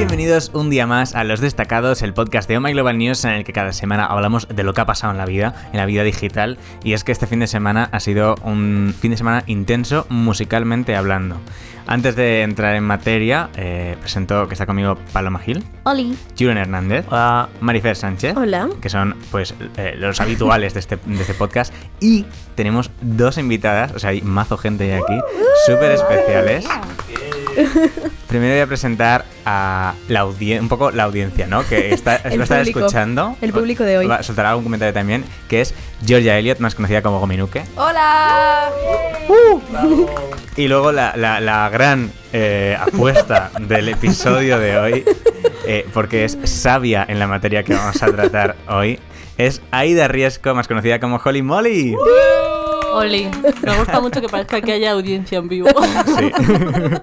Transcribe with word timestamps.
bienvenidos 0.00 0.50
un 0.54 0.70
día 0.70 0.86
más 0.86 1.14
a 1.14 1.24
Los 1.24 1.40
Destacados, 1.40 2.00
el 2.00 2.14
podcast 2.14 2.48
de 2.48 2.56
Oh 2.56 2.60
My 2.62 2.72
Global 2.72 2.96
News 2.96 3.22
en 3.26 3.32
el 3.32 3.44
que 3.44 3.52
cada 3.52 3.70
semana 3.74 4.06
hablamos 4.06 4.48
de 4.48 4.62
lo 4.62 4.72
que 4.72 4.80
ha 4.80 4.86
pasado 4.86 5.12
en 5.12 5.18
la 5.18 5.26
vida, 5.26 5.68
en 5.72 5.76
la 5.76 5.84
vida 5.84 6.02
digital. 6.02 6.56
Y 6.82 6.94
es 6.94 7.04
que 7.04 7.12
este 7.12 7.26
fin 7.26 7.40
de 7.40 7.46
semana 7.46 7.90
ha 7.92 8.00
sido 8.00 8.34
un 8.42 8.94
fin 8.98 9.10
de 9.10 9.18
semana 9.18 9.44
intenso 9.46 10.06
musicalmente 10.08 10.96
hablando. 10.96 11.36
Antes 11.86 12.16
de 12.16 12.40
entrar 12.40 12.76
en 12.76 12.84
materia, 12.84 13.50
eh, 13.56 13.94
presento 14.00 14.48
que 14.48 14.54
está 14.54 14.64
conmigo 14.64 14.96
Paloma 15.12 15.38
Gil, 15.38 15.62
Oli. 15.82 16.16
Julian 16.30 16.56
Hernández, 16.56 17.04
Hola. 17.10 17.50
Marifer 17.60 17.94
Sánchez, 17.94 18.34
Hola. 18.38 18.70
que 18.80 18.88
son 18.88 19.16
pues 19.30 19.54
eh, 19.76 19.96
los 19.98 20.18
habituales 20.22 20.72
de 20.72 20.80
este, 20.80 20.96
de 20.96 21.20
este 21.20 21.34
podcast. 21.34 21.74
Y 22.00 22.24
tenemos 22.54 22.90
dos 23.02 23.36
invitadas, 23.36 23.92
o 23.92 23.98
sea, 23.98 24.10
hay 24.10 24.22
mazo 24.22 24.56
gente 24.56 24.94
aquí, 24.94 25.20
súper 25.66 25.90
especiales. 25.90 26.66
Primero 28.28 28.52
voy 28.54 28.60
a 28.60 28.66
presentar 28.66 29.24
a 29.44 29.94
la 30.08 30.20
audiencia, 30.20 30.62
un 30.62 30.68
poco 30.68 30.90
la 30.92 31.04
audiencia, 31.04 31.46
¿no? 31.46 31.66
Que 31.66 31.92
está, 31.92 32.16
El 32.24 32.38
va 32.38 32.42
a 32.42 32.44
estar 32.44 32.58
público. 32.60 32.78
escuchando. 32.80 33.36
El 33.40 33.52
público 33.52 33.82
de 33.84 33.98
hoy. 33.98 34.06
Va 34.06 34.16
a 34.16 34.22
soltar 34.22 34.46
algún 34.46 34.64
comentario 34.64 34.92
también, 34.94 35.24
que 35.48 35.60
es 35.60 35.74
Georgia 36.06 36.38
Elliott, 36.38 36.58
más 36.60 36.74
conocida 36.74 37.02
como 37.02 37.18
Gominuke. 37.20 37.62
¡Hola! 37.76 38.70
Y 40.56 40.68
luego 40.68 40.92
la, 40.92 41.14
la- 41.16 41.40
la 41.40 41.68
gran 41.70 42.12
eh, 42.32 42.76
apuesta 42.80 43.50
del 43.60 43.88
episodio 43.88 44.58
de 44.58 44.78
hoy, 44.78 45.04
eh, 45.66 45.86
porque 45.92 46.24
es 46.24 46.38
sabia 46.44 47.04
en 47.08 47.18
la 47.18 47.26
materia 47.26 47.62
que 47.64 47.74
vamos 47.74 48.02
a 48.02 48.06
tratar 48.12 48.56
hoy, 48.68 48.98
es 49.38 49.62
Aida 49.70 50.06
Riesco, 50.08 50.54
más 50.54 50.68
conocida 50.68 51.00
como 51.00 51.20
Holly 51.24 51.42
Molly. 51.42 51.96
Oli, 52.92 53.28
me 53.62 53.76
gusta 53.78 54.00
mucho 54.00 54.20
que 54.20 54.28
parezca 54.28 54.60
que 54.60 54.72
haya 54.72 54.92
audiencia 54.92 55.38
en 55.38 55.48
vivo. 55.48 55.68
Sí. 56.06 56.32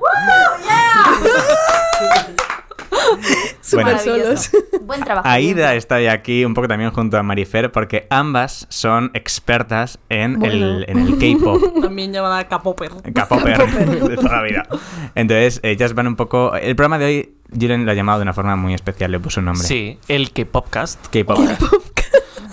Súper 3.62 3.86
Bueno. 3.86 4.00
solos. 4.00 4.50
Buen 4.84 5.02
trabajo. 5.04 5.28
Aida 5.28 5.76
está 5.76 5.96
aquí 6.12 6.46
un 6.46 6.54
poco 6.54 6.68
también 6.68 6.92
junto 6.92 7.18
a 7.18 7.24
Marifer 7.24 7.72
porque 7.72 8.08
ambas 8.10 8.66
son 8.70 9.12
expertas 9.14 10.00
en 10.10 10.40
Bueno. 10.40 10.54
el, 10.54 10.86
en 10.88 11.00
el 11.00 11.18
K-pop. 11.18 11.62
También 11.82 12.14
llamada 12.14 12.48
K-Popper. 12.48 12.92
K-popper 13.14 13.70
de 14.10 14.16
toda 14.16 14.38
la 14.38 14.42
vida. 14.44 14.68
Entonces, 15.16 15.60
ellas 15.64 15.94
van 15.94 16.08
un 16.08 16.16
poco. 16.16 16.56
El 16.56 16.76
programa 16.76 16.98
de 16.98 17.06
hoy, 17.06 17.34
Julen 17.60 17.86
lo 17.86 17.92
ha 17.92 17.96
llamado 17.96 18.20
de 18.20 18.24
una 18.24 18.34
forma 18.34 18.56
muy 18.56 18.74
especial, 18.74 19.12
le 19.12 19.20
puso 19.20 19.40
un 19.42 19.48
nombre. 19.48 19.66
Sí, 19.68 19.98
el 20.08 20.32
K-Popcast. 20.32 21.08
K-pop. 21.12 21.40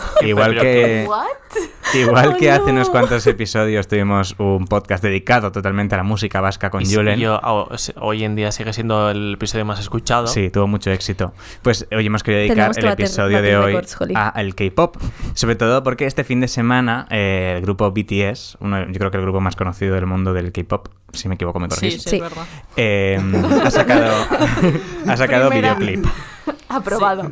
Igual 0.23 0.59
que, 0.59 1.07
¿What? 1.09 1.27
igual 1.95 2.37
que 2.37 2.51
Oh, 2.51 2.55
hace 2.55 2.65
no. 2.67 2.73
unos 2.73 2.91
cuantos 2.91 3.27
episodios 3.27 3.87
tuvimos 3.89 4.35
un 4.39 4.67
podcast 4.67 5.03
dedicado 5.03 5.53
totalmente 5.53 5.95
a 5.95 5.99
la 5.99 6.05
música 6.05 6.41
vasca 6.41 6.71
con 6.71 6.83
Y 6.83 6.87
sí, 6.87 6.97
Julen. 6.97 7.19
yo, 7.21 7.39
oh, 7.43 7.69
sí, 7.77 7.93
hoy 8.01 8.25
en 8.25 8.35
día 8.35 8.51
sigue 8.53 8.73
siendo 8.73 9.11
el 9.11 9.35
episodio 9.35 9.65
más 9.65 9.79
escuchado. 9.81 10.27
Sí, 10.27 10.51
tuvo 10.51 10.67
mucho 10.67 10.91
éxito. 10.91 11.33
Pues 11.63 11.87
hoy 11.95 12.07
hemos 12.07 12.23
querido 12.23 12.41
dedicar 12.41 12.73
Tenemos 12.73 12.77
que 12.79 12.87
el 12.87 12.93
episodio 12.93 13.43
de 13.43 13.57
hoy 13.57 13.67
récords, 13.73 13.95
Jolly. 13.95 14.15
a 14.17 14.33
el 14.37 14.55
K-pop. 14.55 14.97
Sobre 15.35 15.55
todo 15.57 15.83
porque 15.83 16.07
este 16.07 16.25
fin 16.25 16.41
de 16.41 16.49
semana 16.49 17.07
eh, 17.11 17.55
el 17.57 17.63
grupo 17.63 17.91
BTS, 17.91 18.57
uno, 18.61 18.87
yo 18.87 18.99
creo 18.99 19.11
que 19.11 19.17
el 19.19 19.23
grupo 19.23 19.41
más 19.41 19.55
conocido 19.57 19.95
del 19.95 20.07
mundo 20.07 20.33
del 20.33 20.53
K-pop, 20.53 20.89
si 21.13 21.29
me 21.29 21.37
equivoco 21.37 21.61
me 21.61 21.69
Sí, 21.71 21.75
corregís, 21.77 22.03
sí, 22.03 22.11
Sí. 22.11 22.17
es 22.17 22.23
verdad. 22.23 22.45
eh, 22.77 23.21
ha 23.65 23.71
sacado, 23.71 24.13
ha 25.09 25.17
sacado 25.17 25.49
Primera- 25.51 25.75
videoclip. 25.75 26.07
Aprobado. 26.69 27.31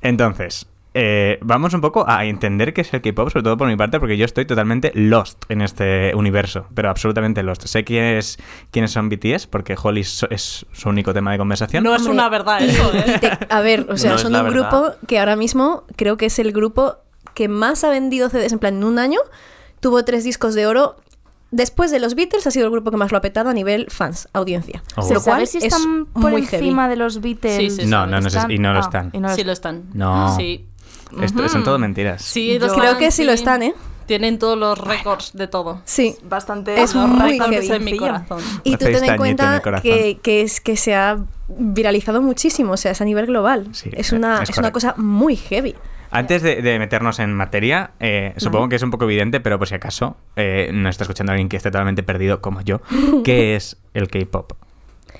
Entonces, 0.00 0.66
eh, 0.94 1.38
vamos 1.42 1.74
un 1.74 1.80
poco 1.80 2.04
a 2.08 2.24
entender 2.24 2.72
qué 2.74 2.80
es 2.80 2.92
el 2.94 3.00
K-pop, 3.02 3.30
sobre 3.30 3.42
todo 3.44 3.56
por 3.56 3.68
mi 3.68 3.76
parte, 3.76 4.00
porque 4.00 4.16
yo 4.16 4.24
estoy 4.24 4.46
totalmente 4.46 4.90
lost 4.94 5.44
en 5.48 5.60
este 5.62 6.12
universo, 6.14 6.66
pero 6.74 6.90
absolutamente 6.90 7.42
lost. 7.42 7.64
Sé 7.66 7.84
quiénes, 7.84 8.38
quiénes 8.70 8.90
son 8.90 9.08
BTS, 9.08 9.46
porque 9.46 9.76
Holly 9.80 10.00
es, 10.00 10.26
es 10.30 10.66
su 10.72 10.88
único 10.88 11.12
tema 11.14 11.32
de 11.32 11.38
conversación. 11.38 11.84
No 11.84 11.94
es 11.94 12.02
una 12.06 12.28
verdad 12.28 12.62
eso, 12.62 12.90
¿eh? 12.94 13.18
te- 13.20 13.38
a 13.48 13.60
ver, 13.60 13.86
o 13.90 13.96
sea, 13.96 14.10
No 14.10 14.16
es 14.16 14.22
son 14.22 14.34
un 14.34 14.42
verdad. 14.44 14.70
grupo 14.70 14.92
que 15.06 15.18
ahora 15.18 15.36
mismo 15.36 15.84
creo 15.96 16.16
que 16.16 16.26
es 16.26 16.38
el 16.38 16.52
grupo 16.52 16.96
que 17.34 17.48
más 17.48 17.84
ha 17.84 17.90
vendido 17.90 18.28
CDs 18.30 18.52
en 18.52 18.58
plan 18.58 18.76
en 18.78 18.84
un 18.84 18.98
año. 18.98 19.20
Tuvo 19.80 20.04
tres 20.04 20.24
discos 20.24 20.54
de 20.54 20.66
oro. 20.66 20.96
Después 21.50 21.90
de 21.90 21.98
los 21.98 22.14
Beatles 22.14 22.46
ha 22.46 22.50
sido 22.50 22.66
el 22.66 22.72
grupo 22.72 22.90
que 22.90 22.98
más 22.98 23.10
lo 23.10 23.16
ha 23.16 23.20
petado 23.22 23.48
a 23.48 23.54
nivel 23.54 23.86
fans, 23.90 24.28
audiencia. 24.34 24.82
Oh. 24.96 25.02
¿Se 25.02 25.14
Lo 25.14 25.22
cual 25.22 25.46
si 25.46 25.58
es 25.58 25.64
están 25.64 26.04
por 26.06 26.30
muy 26.32 26.42
encima 26.42 26.82
heavy. 26.82 26.90
de 26.90 26.96
los 26.96 27.20
Beatles? 27.22 27.56
Sí, 27.56 27.70
sí, 27.70 27.82
sí. 27.82 27.86
No, 27.86 28.06
no, 28.06 28.20
no 28.20 28.28
sé- 28.28 28.40
y 28.50 28.58
no 28.58 28.72
lo 28.74 28.80
Ah, 28.80 28.82
están. 28.82 29.10
y 29.14 29.18
no 29.20 29.28
lo 29.28 29.34
Sí 29.34 29.44
lo 29.44 29.52
están. 29.52 29.76
están. 29.76 29.98
No. 29.98 30.36
Sí. 30.36 30.66
Esto- 31.22 31.48
son 31.48 31.64
todo 31.64 31.78
mentiras. 31.78 32.22
Sí, 32.22 32.58
los 32.58 32.72
Creo 32.72 32.98
que 32.98 33.10
sí 33.10 33.24
lo 33.24 33.32
están, 33.32 33.62
¿eh? 33.62 33.74
Tienen 34.06 34.38
todos 34.38 34.56
los 34.56 34.78
récords 34.78 35.32
de 35.34 35.48
todo. 35.48 35.82
Sí. 35.84 36.16
Bastante. 36.22 36.80
Es 36.82 36.94
Los 36.94 37.06
muy 37.08 37.30
récords 37.32 37.50
heavy. 37.66 37.76
en 37.76 37.84
mi 37.84 37.96
corazón. 37.98 38.40
Y 38.64 38.72
tú 38.78 38.86
ten 38.86 39.04
en 39.04 39.16
cuenta 39.18 39.60
que, 39.82 40.18
que 40.22 40.40
es 40.40 40.60
que 40.62 40.76
se 40.78 40.94
ha 40.94 41.18
viralizado 41.48 42.22
muchísimo, 42.22 42.72
o 42.72 42.76
sea, 42.78 42.92
es 42.92 43.00
a 43.02 43.04
nivel 43.04 43.26
global. 43.26 43.68
Sí, 43.72 43.90
es 43.92 44.12
una, 44.12 44.42
es 44.42 44.50
es 44.50 44.56
una 44.58 44.72
cosa 44.72 44.94
muy 44.96 45.36
heavy. 45.36 45.74
Antes 46.10 46.40
de, 46.40 46.62
de 46.62 46.78
meternos 46.78 47.18
en 47.18 47.34
materia, 47.34 47.90
eh, 48.00 48.32
supongo 48.38 48.70
que 48.70 48.76
es 48.76 48.82
un 48.82 48.90
poco 48.90 49.04
evidente, 49.04 49.40
pero 49.40 49.58
por 49.58 49.68
si 49.68 49.74
acaso 49.74 50.16
eh, 50.36 50.70
no 50.72 50.88
está 50.88 51.04
escuchando 51.04 51.32
alguien 51.32 51.50
que 51.50 51.58
esté 51.58 51.70
totalmente 51.70 52.02
perdido 52.02 52.40
como 52.40 52.62
yo, 52.62 52.80
¿qué 53.24 53.56
es 53.56 53.76
el 53.92 54.08
K-pop? 54.08 54.52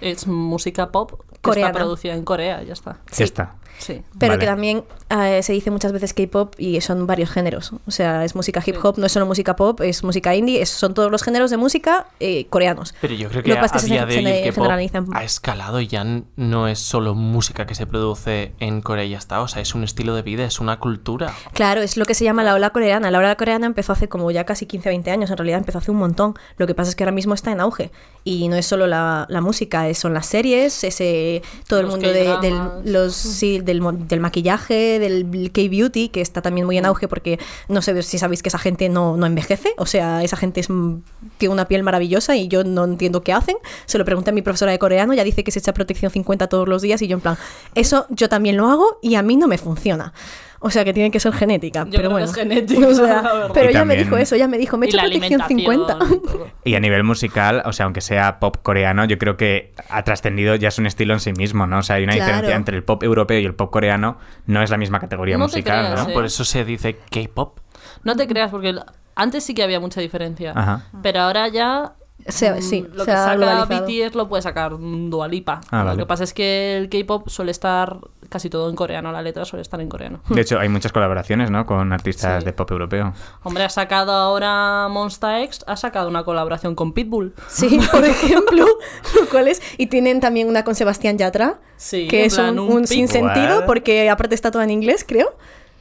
Es 0.01 0.27
música 0.27 0.91
pop 0.91 1.21
que 1.31 1.41
Coreana. 1.43 1.69
está 1.71 1.79
producida 1.79 2.15
en 2.15 2.25
Corea, 2.25 2.63
ya 2.63 2.73
está. 2.73 2.97
Ya 3.15 3.25
está. 3.25 3.55
Sí. 3.79 4.03
Pero 4.19 4.33
Vale. 4.33 4.41
que 4.41 4.47
también 4.47 4.85
eh, 5.11 5.43
se 5.43 5.53
dice 5.53 5.71
muchas 5.71 5.93
veces 5.93 6.13
K-pop 6.15 6.55
y 6.59 6.81
son 6.81 7.07
varios 7.07 7.31
géneros. 7.31 7.73
O 7.87 7.91
sea, 7.91 8.25
es 8.25 8.35
música 8.35 8.63
hip 8.65 8.77
hop, 8.83 8.99
no 8.99 9.07
es 9.07 9.13
solo 9.13 9.25
música 9.27 9.57
pop, 9.57 9.81
es 9.83 10.03
música 10.05 10.35
indie, 10.35 10.61
es- 10.61 10.69
son 10.71 10.95
todos 10.95 11.11
los 11.11 11.23
géneros 11.23 11.51
de 11.51 11.57
música 11.57 12.07
eh, 12.21 12.47
coreanos. 12.51 12.95
Pero 13.01 13.15
yo 13.15 13.29
creo 13.29 13.41
Lo 13.41 13.45
que 13.45 13.53
que 13.53 13.59
a, 13.59 13.61
pasa 13.61 13.77
es 13.79 13.85
que 13.85 13.91
a 13.93 13.93
día 13.93 14.01
se- 14.01 14.07
de 14.07 14.13
hoy 14.29 14.51
el 14.99 15.07
ha 15.15 15.25
escalado 15.25 15.81
y 15.81 15.87
ya 15.87 16.05
no 16.37 16.69
es 16.69 16.79
solo 16.79 17.15
música 17.15 17.67
que 17.67 17.75
se 17.75 17.87
produce 17.87 18.53
en 18.61 18.81
Corea 18.83 19.05
y 19.05 19.11
ya 19.11 19.19
está. 19.19 19.41
O 19.41 19.49
sea, 19.49 19.63
es 19.63 19.75
un 19.75 19.85
estilo 19.85 20.15
de 20.15 20.23
vida, 20.23 20.45
es 20.45 20.61
una 20.61 20.79
cultura. 20.79 21.33
Claro, 21.53 21.81
es 21.83 21.97
lo 21.97 22.05
que 22.05 22.15
se 22.15 22.25
llama 22.25 22.43
la 22.43 22.55
ola 22.55 22.71
coreana. 22.71 23.11
La 23.11 23.19
ola 23.19 23.35
coreana 23.37 23.67
empezó 23.67 23.93
hace 23.93 24.09
como 24.09 24.31
ya 24.31 24.45
casi 24.45 24.67
15, 24.67 24.89
20 24.89 25.11
años, 25.11 25.31
en 25.31 25.37
realidad 25.37 25.59
empezó 25.59 25.79
hace 25.79 25.91
un 25.91 25.99
montón. 25.99 26.35
Lo 26.57 26.67
que 26.67 26.75
pasa 26.75 26.91
es 26.91 26.97
que 26.97 27.05
ahora 27.05 27.13
mismo 27.13 27.35
está 27.35 27.53
en 27.53 27.61
auge. 27.61 27.91
Y 28.25 28.49
no 28.49 28.57
es 28.57 28.67
solo 28.67 28.87
la, 28.87 29.27
la 29.29 29.41
música, 29.41 29.93
son 29.95 30.13
las 30.15 30.27
series, 30.27 30.85
ese, 30.85 31.43
todo 31.67 31.83
Los 31.83 31.95
el 31.95 32.01
mundo 32.01 32.13
de- 32.13 32.83
los, 32.85 33.15
sí, 33.15 33.61
del, 33.69 34.09
del 34.09 34.21
maquillaje, 34.21 34.99
del 34.99 35.53
K-beauty, 35.53 36.09
que 36.09 36.21
está 36.21 36.43
también 36.43 36.67
muy 36.67 36.77
en 36.79 36.87
auge 36.87 37.07
porque 37.07 37.39
no 37.69 37.83
sé 37.83 38.03
si 38.03 38.19
sabéis 38.19 38.43
que 38.43 38.49
esa 38.49 38.59
gente 38.59 38.89
no, 38.89 39.17
no 39.17 39.27
envejece. 39.27 39.75
O 39.77 39.87
sea, 39.87 40.25
esa 40.25 40.37
gente 40.37 40.61
es 40.61 40.71
mm, 40.71 40.97
tiene 41.37 41.53
una 41.53 41.67
piel 41.67 41.83
maravillosa 41.83 42.37
y 42.37 42.49
yo 42.49 42.65
no 42.65 42.85
entiendo 42.85 43.23
qué 43.23 43.33
hacen. 43.33 43.57
Se 43.87 43.99
lo 43.99 44.05
pregunté 44.05 44.31
a 44.31 44.33
mi 44.33 44.43
profesora 44.43 44.73
de 44.73 44.79
coreano, 44.79 45.15
ya 45.15 45.25
dice 45.25 45.45
que 45.45 45.51
se 45.51 45.61
echa 45.61 45.73
protección 45.73 46.11
50 46.11 46.49
todos 46.49 46.67
los 46.67 46.83
días 46.83 47.03
y 47.03 47.07
yo 47.07 47.17
en 47.17 47.21
plan, 47.21 47.37
eso 47.75 48.07
yo 48.11 48.29
también 48.29 48.57
lo 48.57 48.69
hago 48.69 48.99
y 49.03 49.15
a 49.15 49.23
mí 49.23 49.37
no 49.37 49.47
me 49.47 49.59
funciona. 49.59 50.13
O 50.61 50.71
sea 50.71 50.85
que 50.85 50.93
tiene 50.93 51.11
que 51.11 51.21
ser 51.21 51.33
genética. 51.33 51.85
Yo 51.85 51.91
pero 51.93 51.99
creo 51.99 52.09
que 52.11 52.13
bueno. 52.15 52.27
es 52.27 52.35
genética, 52.35 52.87
O 52.89 52.95
sea, 52.95 53.07
la 53.23 53.33
verdad. 53.33 53.51
pero 53.55 53.67
Y 53.67 53.69
ella 53.71 53.85
me 53.85 53.95
también- 53.95 54.05
dijo 54.05 54.17
eso, 54.17 54.35
ella 54.35 54.49
me 54.49 54.59
dijo, 54.59 54.77
me 54.77 54.87
he 54.87 54.89
hecho 54.89 54.97
la 54.97 55.05
protección 55.05 55.41
alimentación. 55.43 56.21
50. 56.21 56.49
y 56.65 56.75
a 56.75 56.81
nivel 56.81 57.05
musical, 57.05 57.63
o 57.65 57.73
sea, 57.73 57.85
aunque 57.85 58.01
sea 58.01 58.41
pop 58.41 58.57
coreano, 58.63 59.05
yo 59.05 59.19
creo 59.19 59.37
que 59.37 59.73
ha 59.89 60.03
trascendido 60.03 60.55
ya 60.57 60.69
es 60.69 60.79
un 60.79 60.87
estilo 60.87 61.15
en 61.15 61.21
sí 61.21 61.33
mismo, 61.33 61.67
¿no? 61.67 61.79
O 61.79 61.83
sea, 61.83 61.97
hay 61.97 62.05
una 62.05 62.15
Claro. 62.15 62.27
diferencia 62.33 62.57
entre 62.57 62.77
el 62.77 62.83
pop 62.85 63.03
europeo 63.05 63.39
y 63.39 63.45
el 63.45 63.55
pop 63.55 63.71
coreano, 63.71 64.19
no 64.47 64.63
es 64.63 64.71
la 64.71 64.77
misma 64.79 64.99
categoría 65.01 65.37
No 65.39 65.45
musical, 65.45 65.87
creas, 65.93 66.05
¿no? 66.05 66.11
¿eh? 66.11 66.15
Por 66.15 66.25
eso 66.25 66.45
se 66.45 66.65
dice 66.65 66.97
K-pop. 67.11 67.61
No 68.05 68.17
te 68.17 68.27
creas, 68.27 68.51
porque 68.51 68.75
antes 69.15 69.45
sí 69.45 69.55
que 69.55 69.63
había 69.63 69.81
mucha 69.81 70.01
diferencia. 70.01 70.53
Ajá. 70.57 70.87
Pero 71.03 71.21
ahora 71.21 71.49
ya. 71.49 71.93
Mm, 72.29 72.63
sí, 72.63 72.87
lo 72.93 73.05
se 73.05 73.11
que 73.11 73.17
saca 73.17 73.35
globalizado. 73.37 73.87
BTS 73.87 74.15
lo 74.15 74.29
puede 74.29 74.43
sacar 74.43 74.73
mm, 74.73 75.11
Dua 75.11 75.29
Lipa. 75.29 75.61
Ah, 75.71 75.85
lo 75.85 75.97
que 75.97 76.07
pasa 76.07 76.25
es 76.25 76.33
que 76.35 76.77
el 76.77 76.89
K-pop 76.89 77.29
suele 77.29 77.51
estar 77.51 77.99
casi 78.29 78.51
todo 78.51 78.69
en 78.69 78.77
coreano, 78.77 79.11
la 79.11 79.23
letra 79.23 79.47
suele 79.47 79.63
estar 79.63 79.81
en 79.81 79.89
coreano. 79.89 80.21
De 80.29 80.41
hecho, 80.43 80.59
hay 80.59 80.69
muchas 80.69 80.93
colaboraciones, 80.93 81.51
¿no? 81.51 81.65
Con 81.65 81.93
artistas 81.95 82.41
Sí. 82.43 82.45
de 82.45 82.53
pop 82.53 82.71
europeo. 82.71 83.15
Hombre, 83.43 83.65
ha 83.65 83.71
sacado 83.71 84.13
ahora 84.13 84.89
Monsta 84.91 85.41
X, 85.43 85.61
ha 85.67 85.77
sacado 85.77 86.09
una 86.09 86.25
colaboración 86.25 86.75
con 86.75 86.93
Pitbull. 86.93 87.33
Sí, 87.49 87.81
por 87.91 88.05
ejemplo, 88.05 88.67
lo 89.19 89.27
cual 89.31 89.49
es... 89.49 89.63
Y 89.79 89.87
tienen 89.87 90.21
también 90.21 90.49
una 90.49 90.63
con 90.65 90.75
Sebastián 90.75 91.17
Yatra, 91.17 91.59
Sí, 91.77 92.07
que 92.09 92.27
es 92.27 92.37
un, 92.37 92.59
un 92.59 92.73
un 92.73 92.87
sinsentido, 92.87 93.65
porque 93.65 94.11
aparte 94.11 94.35
está 94.35 94.51
todo 94.51 94.63
en 94.63 94.71
inglés, 94.71 95.05
creo. 95.09 95.35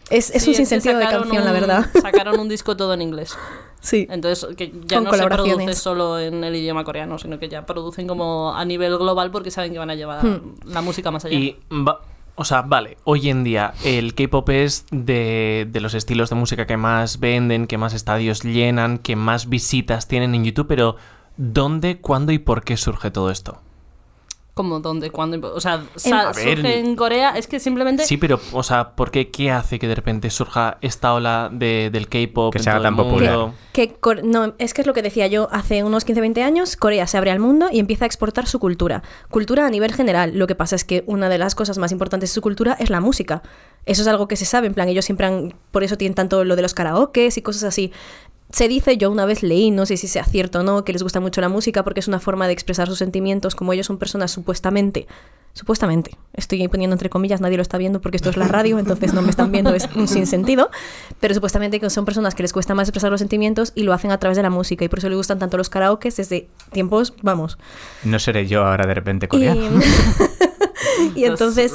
Es, 0.09 0.29
es 0.33 0.43
Sí, 0.43 0.51
un 0.51 0.53
que 0.53 0.57
sinsentido 0.57 0.97
de 0.99 1.03
sacaron 1.03 1.23
canción, 1.23 1.43
la 1.43 1.51
verdad. 1.51 1.85
Sacaron 2.01 2.39
un 2.39 2.47
disco 2.47 2.77
todo 2.77 2.93
en 2.93 3.01
inglés. 3.01 3.35
Sí. 3.87 4.05
Entonces, 4.09 4.53
que 4.57 4.71
ya 4.85 4.97
Con 4.97 5.05
no 5.05 5.13
se 5.13 5.25
produce 5.27 5.73
solo 5.73 6.19
en 6.19 6.43
el 6.43 6.53
idioma 6.55 6.83
coreano, 6.83 7.17
sino 7.17 7.39
que 7.39 7.47
ya 7.47 7.65
producen 7.65 8.05
como 8.05 8.53
a 8.53 8.65
nivel 8.65 8.97
global 8.97 9.31
porque 9.31 9.49
saben 9.49 9.71
que 9.71 9.79
van 9.79 9.89
a 9.89 9.95
llevar 9.95 10.25
Hmm. 10.25 10.55
la 10.65 10.81
música 10.81 11.09
más 11.09 11.23
allá. 11.23 11.35
Y, 11.37 11.55
va- 11.71 12.01
o 12.35 12.43
sea, 12.43 12.63
vale, 12.63 12.97
hoy 13.05 13.29
en 13.29 13.43
día 13.45 13.73
el 13.85 14.13
K-pop 14.13 14.49
es 14.49 14.85
de, 14.91 15.67
de 15.71 15.79
los 15.79 15.93
estilos 15.93 16.29
de 16.29 16.35
música 16.35 16.67
que 16.67 16.75
más 16.75 17.19
venden, 17.21 17.65
que 17.65 17.77
más 17.77 17.93
estadios 17.93 18.43
llenan, 18.43 18.97
que 18.97 19.15
más 19.15 19.47
visitas 19.47 20.07
tienen 20.09 20.35
en 20.35 20.43
YouTube, 20.43 20.67
pero 20.67 20.97
¿dónde, 21.37 21.99
cuándo 22.01 22.31
y 22.33 22.39
por 22.39 22.63
qué 22.63 22.75
surge 22.77 23.09
todo 23.09 23.31
esto? 23.31 23.61
Como 24.57 24.79
dónde, 24.81 25.11
cuándo, 25.11 25.53
o 25.53 25.61
sea, 25.61 25.85
sa- 25.95 26.29
A 26.29 26.33
ver, 26.33 26.57
surge 26.57 26.79
en 26.79 26.95
Corea, 26.95 27.37
es 27.37 27.47
que 27.47 27.59
simplemente 27.59 28.03
Sí, 28.03 28.17
pero, 28.17 28.39
o 28.51 28.63
sea, 28.63 28.89
¿por 28.95 29.11
qué? 29.11 29.29
¿Qué 29.29 29.51
hace 29.51 29.77
que 29.79 29.87
de 29.87 29.95
repente 29.95 30.29
surja 30.29 30.77
esta 30.81 31.13
ola 31.13 31.49
de, 31.51 31.89
del 31.93 32.09
K-pop? 32.09 32.51
Que 32.51 32.57
en 32.57 32.63
se 32.63 32.69
haga 32.71 32.81
tan 32.81 32.95
popular. 32.97 33.51
Que 33.71 33.93
Cor- 33.93 34.23
no, 34.23 34.55
es 34.57 34.73
que 34.73 34.81
es 34.81 34.87
lo 34.87 34.93
que 34.93 35.03
decía 35.03 35.27
yo 35.27 35.47
hace 35.51 35.83
unos 35.83 36.05
15-20 36.05 36.41
años, 36.43 36.75
Corea 36.75 37.05
se 37.07 37.17
abre 37.17 37.29
al 37.31 37.39
mundo 37.39 37.67
y 37.71 37.79
empieza 37.79 38.05
a 38.05 38.07
exportar 38.07 38.47
su 38.47 38.59
cultura. 38.59 39.03
Cultura 39.29 39.67
a 39.67 39.69
nivel 39.69 39.93
general. 39.93 40.31
Lo 40.37 40.47
que 40.47 40.55
pasa 40.55 40.75
es 40.75 40.83
que 40.83 41.03
una 41.05 41.29
de 41.29 41.37
las 41.37 41.53
cosas 41.55 41.77
más 41.77 41.91
importantes 41.91 42.31
de 42.31 42.33
su 42.33 42.41
cultura 42.41 42.75
es 42.79 42.89
la 42.89 42.99
música. 42.99 43.43
Eso 43.85 44.01
es 44.01 44.07
algo 44.07 44.27
que 44.27 44.35
se 44.35 44.45
sabe, 44.45 44.65
en 44.67 44.73
plan, 44.73 44.89
ellos 44.89 45.05
siempre 45.05 45.27
han, 45.27 45.53
por 45.71 45.83
eso 45.83 45.97
tienen 45.97 46.15
tanto 46.15 46.43
lo 46.43 46.55
de 46.55 46.63
los 46.63 46.73
karaokes 46.73 47.37
y 47.37 47.41
cosas 47.43 47.63
así. 47.63 47.91
Se 48.49 48.67
dice, 48.67 48.97
yo 48.97 49.11
una 49.11 49.25
vez 49.25 49.43
leí, 49.43 49.71
no 49.71 49.85
sé 49.85 49.97
si 49.97 50.07
sea 50.07 50.23
cierto 50.23 50.59
o 50.59 50.63
no, 50.63 50.85
que 50.85 50.93
les 50.93 51.03
gusta 51.03 51.19
mucho 51.19 51.41
la 51.41 51.49
música 51.49 51.83
porque 51.83 51.99
es 51.99 52.07
una 52.07 52.19
forma 52.19 52.47
de 52.47 52.53
expresar 52.53 52.87
sus 52.87 52.97
sentimientos, 52.97 53.55
como 53.55 53.73
ellos 53.73 53.87
son 53.87 53.97
personas 53.97 54.31
supuestamente, 54.31 55.05
supuestamente, 55.51 56.11
estoy 56.33 56.65
poniendo 56.67 56.93
entre 56.93 57.09
comillas, 57.09 57.41
nadie 57.41 57.57
lo 57.57 57.61
está 57.61 57.77
viendo 57.77 57.99
porque 57.99 58.15
esto 58.15 58.29
es 58.29 58.37
la 58.37 58.47
radio, 58.47 58.79
entonces 58.79 59.13
no 59.13 59.21
me 59.21 59.31
están 59.31 59.51
viendo, 59.51 59.73
es 59.73 59.89
un 59.95 60.07
sinsentido, 60.07 60.69
pero 61.19 61.33
supuestamente 61.33 61.79
que 61.79 61.89
son 61.89 62.05
personas 62.05 62.35
que 62.35 62.43
les 62.43 62.53
cuesta 62.53 62.73
más 62.73 62.87
expresar 62.87 63.11
los 63.11 63.19
sentimientos 63.19 63.73
y 63.75 63.83
lo 63.83 63.91
hacen 63.91 64.11
a 64.11 64.17
través 64.17 64.37
de 64.37 64.43
la 64.43 64.49
música 64.49 64.85
y 64.85 64.87
por 64.87 64.99
eso 64.99 65.09
les 65.09 65.17
gustan 65.17 65.39
tanto 65.39 65.57
los 65.57 65.69
karaokes 65.69 66.15
desde 66.15 66.47
tiempos, 66.71 67.13
vamos. 67.21 67.57
No 68.03 68.17
seré 68.19 68.47
yo 68.47 68.65
ahora 68.65 68.87
de 68.87 68.93
repente 68.93 69.27
coreano. 69.27 69.59
Y, 69.61 69.83
y 71.15 71.25
entonces 71.25 71.73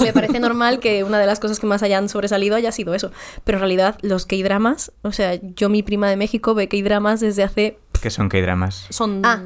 me 0.00 0.12
parece 0.12 0.40
normal 0.40 0.80
que 0.80 1.04
una 1.04 1.18
de 1.18 1.26
las 1.26 1.40
cosas 1.40 1.60
que 1.60 1.66
más 1.66 1.82
hayan 1.82 2.08
sobresalido 2.08 2.56
haya 2.56 2.72
sido 2.72 2.94
eso. 2.94 3.10
Pero 3.44 3.58
en 3.58 3.60
realidad 3.60 3.98
los 4.02 4.26
K-dramas, 4.26 4.92
o 5.02 5.12
sea, 5.12 5.38
yo 5.42 5.68
mi 5.68 5.82
prima 5.82 6.08
de 6.08 6.16
México 6.16 6.54
ve 6.54 6.68
K-dramas 6.68 7.20
desde 7.20 7.42
hace... 7.42 7.78
Que 8.02 8.10
son 8.10 8.28
K-dramas. 8.28 8.86
son 8.90 9.22
Ah, 9.24 9.40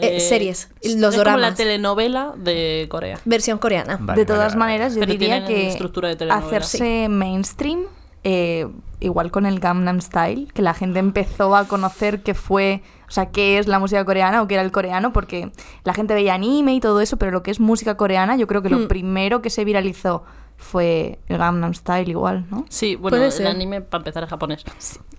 eh, 0.00 0.20
series, 0.20 0.68
los 0.96 1.14
es 1.14 1.22
como 1.22 1.36
la 1.38 1.54
telenovela 1.54 2.34
de 2.36 2.86
Corea. 2.90 3.18
Versión 3.24 3.58
coreana. 3.58 3.98
Vale, 4.00 4.20
de 4.20 4.26
todas 4.26 4.40
vale, 4.40 4.48
vale. 4.50 4.58
maneras, 4.58 4.94
yo 4.94 5.00
Pero 5.00 5.12
diría 5.12 5.44
que 5.44 5.68
estructura 5.68 6.08
de 6.08 6.16
telenovela. 6.16 6.46
hacerse 6.46 7.08
mainstream, 7.08 7.80
eh, 8.24 8.68
igual 9.00 9.30
con 9.30 9.46
el 9.46 9.58
Gangnam 9.58 10.00
Style, 10.00 10.48
que 10.52 10.62
la 10.62 10.74
gente 10.74 10.98
empezó 10.98 11.56
a 11.56 11.66
conocer 11.66 12.22
qué 12.22 12.34
fue, 12.34 12.82
o 13.08 13.10
sea, 13.10 13.26
qué 13.26 13.58
es 13.58 13.66
la 13.66 13.78
música 13.78 14.04
coreana 14.04 14.42
o 14.42 14.46
qué 14.46 14.54
era 14.54 14.62
el 14.62 14.70
coreano, 14.70 15.12
porque 15.12 15.50
la 15.84 15.94
gente 15.94 16.12
veía 16.14 16.34
anime 16.34 16.74
y 16.74 16.80
todo 16.80 17.00
eso, 17.00 17.16
pero 17.16 17.30
lo 17.32 17.42
que 17.42 17.50
es 17.50 17.58
música 17.60 17.96
coreana, 17.96 18.36
yo 18.36 18.46
creo 18.46 18.60
que 18.62 18.68
lo 18.68 18.78
Hmm. 18.80 18.88
primero 18.88 19.40
que 19.42 19.50
se 19.50 19.64
viralizó 19.64 20.24
fue 20.56 21.20
el 21.28 21.38
Gangnam 21.38 21.72
Style 21.72 22.10
igual, 22.10 22.44
¿no? 22.50 22.64
Sí, 22.68 22.96
bueno, 22.96 23.16
Puede 23.16 23.26
el 23.26 23.32
ser. 23.32 23.46
anime 23.46 23.80
para 23.80 24.00
empezar 24.00 24.24
es 24.24 24.28
japonés. 24.30 24.64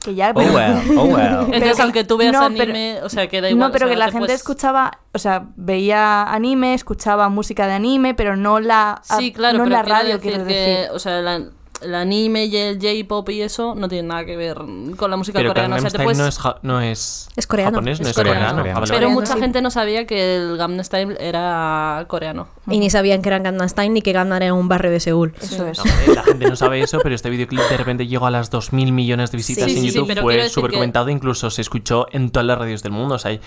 Que 0.03 0.13
ya... 0.13 0.31
Oh 0.35 0.39
well, 0.39 0.97
oh 0.97 1.03
well. 1.05 1.45
Entonces, 1.53 1.75
que- 1.77 1.81
aunque 1.81 2.03
tú 2.03 2.17
veas 2.17 2.33
no, 2.33 2.43
anime, 2.43 2.95
pero- 2.95 3.05
o 3.05 3.09
sea, 3.09 3.27
que 3.27 3.39
da 3.39 3.49
igual. 3.49 3.67
No, 3.69 3.71
pero 3.71 3.85
o 3.85 3.87
sea, 3.87 3.95
que 3.95 3.99
la 3.99 4.05
te 4.07 4.11
gente 4.11 4.25
puedes- 4.27 4.41
escuchaba, 4.41 4.99
o 5.13 5.17
sea, 5.17 5.47
veía 5.55 6.23
anime, 6.23 6.73
escuchaba 6.73 7.29
música 7.29 7.67
de 7.67 7.73
anime, 7.73 8.13
pero 8.15 8.35
no 8.35 8.59
la, 8.59 9.01
Sí, 9.03 9.31
claro, 9.31 9.59
no 9.59 9.63
pero 9.63 9.75
la 9.77 9.83
quiero 9.83 9.95
radio, 9.99 10.15
decir 10.17 10.31
quiero 10.31 10.45
que, 10.45 10.53
decir. 10.53 10.91
o 10.93 10.99
sea, 10.99 11.21
la- 11.21 11.45
el 11.81 11.95
anime 11.95 12.45
y 12.45 12.55
el 12.57 12.79
J-pop 12.79 13.29
y 13.29 13.41
eso 13.41 13.75
no 13.75 13.87
tienen 13.87 14.07
nada 14.07 14.25
que 14.25 14.35
ver 14.35 14.57
con 14.97 15.09
la 15.11 15.17
música 15.17 15.39
Pero 15.39 15.49
coreana. 15.51 15.75
O 15.75 15.77
Gangnam 15.77 15.81
sea, 15.81 15.89
te 15.91 15.97
Style 15.97 16.03
puedes- 16.05 16.17
no 16.19 16.27
es, 16.27 16.37
ja- 16.39 16.59
no 16.61 16.81
es, 16.81 17.29
Es 17.35 17.47
coreano. 17.47 17.71
japonés, 17.77 17.99
no 17.99 18.03
es 18.03 18.09
es, 18.11 18.15
coreano. 18.15 18.39
coreano. 18.39 18.57
Coreano. 18.59 18.79
Vale, 18.81 18.93
Pero 18.93 19.09
mucha 19.09 19.33
sí. 19.33 19.39
gente 19.39 19.61
no 19.61 19.71
sabía 19.71 20.05
que 20.05 20.35
el 20.35 20.57
Gangnam 20.57 20.83
Style 20.83 21.17
era 21.19 22.05
coreano. 22.07 22.47
Y 22.67 22.79
ni 22.79 22.89
sabían 22.89 23.21
que 23.21 23.29
eran 23.29 23.43
Gangnam 23.43 23.67
Style 23.69 23.89
ni 23.91 24.01
que 24.01 24.11
Gangnam 24.11 24.41
era 24.41 24.53
un 24.53 24.67
barrio 24.67 24.91
de 24.91 24.99
Seúl. 24.99 25.33
Eso 25.41 25.65
es. 25.67 25.77
No, 25.83 25.85
eh, 25.91 26.15
la 26.15 26.23
gente 26.23 26.47
no 26.49 26.55
sabe 26.55 26.81
eso, 26.81 26.99
pero 27.01 27.15
este 27.15 27.29
videoclip 27.29 27.61
de 27.69 27.77
repente 27.77 28.07
llegó 28.07 28.25
a 28.27 28.31
las 28.31 28.51
2.000 28.51 28.91
millones 28.91 29.31
de 29.31 29.37
visitas 29.37 29.71
Sí, 29.71 29.77
en 29.77 29.85
YouTube. 29.85 30.19
fue 30.21 30.49
súper 30.49 30.71
que- 30.71 30.77
comentado, 30.77 31.09
incluso 31.09 31.49
se 31.49 31.61
escuchó 31.61 32.07
en 32.11 32.29
todas 32.29 32.45
las 32.45 32.57
radios 32.57 32.83
del 32.83 32.91
mundo. 32.91 33.15
O 33.15 33.19
sea, 33.19 33.31
y- 33.31 33.39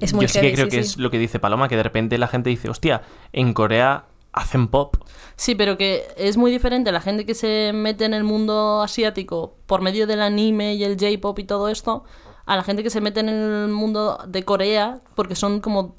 Es 0.00 0.12
muy 0.14 0.26
yo 0.26 0.28
sí 0.28 0.40
que 0.40 0.52
creo 0.54 0.66
sí, 0.66 0.70
que 0.70 0.82
sí. 0.82 0.90
es 0.92 0.96
lo 0.98 1.10
que 1.10 1.18
dice 1.18 1.38
Paloma, 1.38 1.68
que 1.68 1.76
de 1.76 1.82
repente 1.82 2.18
la 2.18 2.28
gente 2.28 2.50
dice, 2.50 2.68
hostia, 2.70 3.02
en 3.32 3.52
Corea 3.52 4.04
hacen 4.32 4.68
pop. 4.68 4.96
Sí, 5.36 5.54
pero 5.54 5.76
que 5.76 6.06
es 6.16 6.36
muy 6.36 6.50
diferente 6.50 6.92
la 6.92 7.00
gente 7.00 7.24
que 7.26 7.34
se 7.34 7.72
mete 7.74 8.04
en 8.04 8.14
el 8.14 8.24
mundo 8.24 8.82
asiático 8.82 9.54
por 9.66 9.80
medio 9.80 10.06
del 10.06 10.20
anime 10.20 10.74
y 10.74 10.84
el 10.84 10.96
J-pop 10.98 11.38
y 11.38 11.44
todo 11.44 11.68
esto, 11.68 12.04
a 12.46 12.56
la 12.56 12.62
gente 12.62 12.82
que 12.82 12.90
se 12.90 13.00
mete 13.00 13.20
en 13.20 13.28
el 13.28 13.68
mundo 13.68 14.18
de 14.26 14.44
Corea, 14.44 15.00
porque 15.14 15.34
son 15.34 15.60
como 15.60 15.96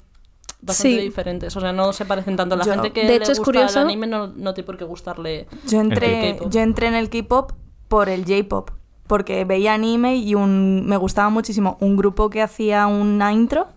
bastante 0.62 0.98
Sí. 0.98 1.02
diferentes. 1.02 1.56
O 1.56 1.60
sea, 1.60 1.72
no 1.72 1.92
se 1.92 2.04
parecen 2.04 2.36
tanto. 2.36 2.56
La 2.56 2.64
Yo- 2.64 2.72
gente 2.72 2.92
que 2.92 3.02
de 3.02 3.08
le 3.08 3.16
hecho, 3.16 3.32
es 3.32 3.38
gusta 3.38 3.44
curioso- 3.52 3.78
el 3.80 3.86
anime 3.86 4.06
no, 4.06 4.26
no 4.28 4.52
tiene 4.54 4.66
por 4.66 4.76
qué 4.76 4.84
gustarle. 4.84 5.46
Yo 5.66 5.80
entré, 5.80 6.38
yo 6.50 6.60
entré 6.60 6.88
en 6.88 6.94
el 6.94 7.08
K-pop 7.08 7.52
por 7.88 8.08
el 8.08 8.24
J-pop, 8.26 8.70
porque 9.06 9.44
veía 9.44 9.74
anime 9.74 10.16
y 10.16 10.34
un, 10.34 10.86
me 10.86 10.96
gustaba 10.96 11.30
muchísimo 11.30 11.76
un 11.80 11.96
grupo 11.96 12.30
que 12.30 12.42
hacía 12.42 12.86
una 12.86 13.32
intro, 13.32 13.68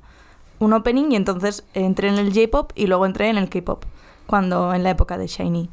un 0.59 0.73
opening, 0.73 1.11
y 1.11 1.15
entonces 1.15 1.63
entré 1.73 2.09
en 2.09 2.17
el 2.17 2.33
J-pop 2.33 2.71
y 2.75 2.87
luego 2.87 3.05
entré 3.05 3.29
en 3.29 3.37
el 3.37 3.49
K-pop, 3.49 3.85
cuando 4.27 4.73
en 4.73 4.83
la 4.83 4.89
época 4.91 5.17
de 5.17 5.27
Shiny. 5.27 5.69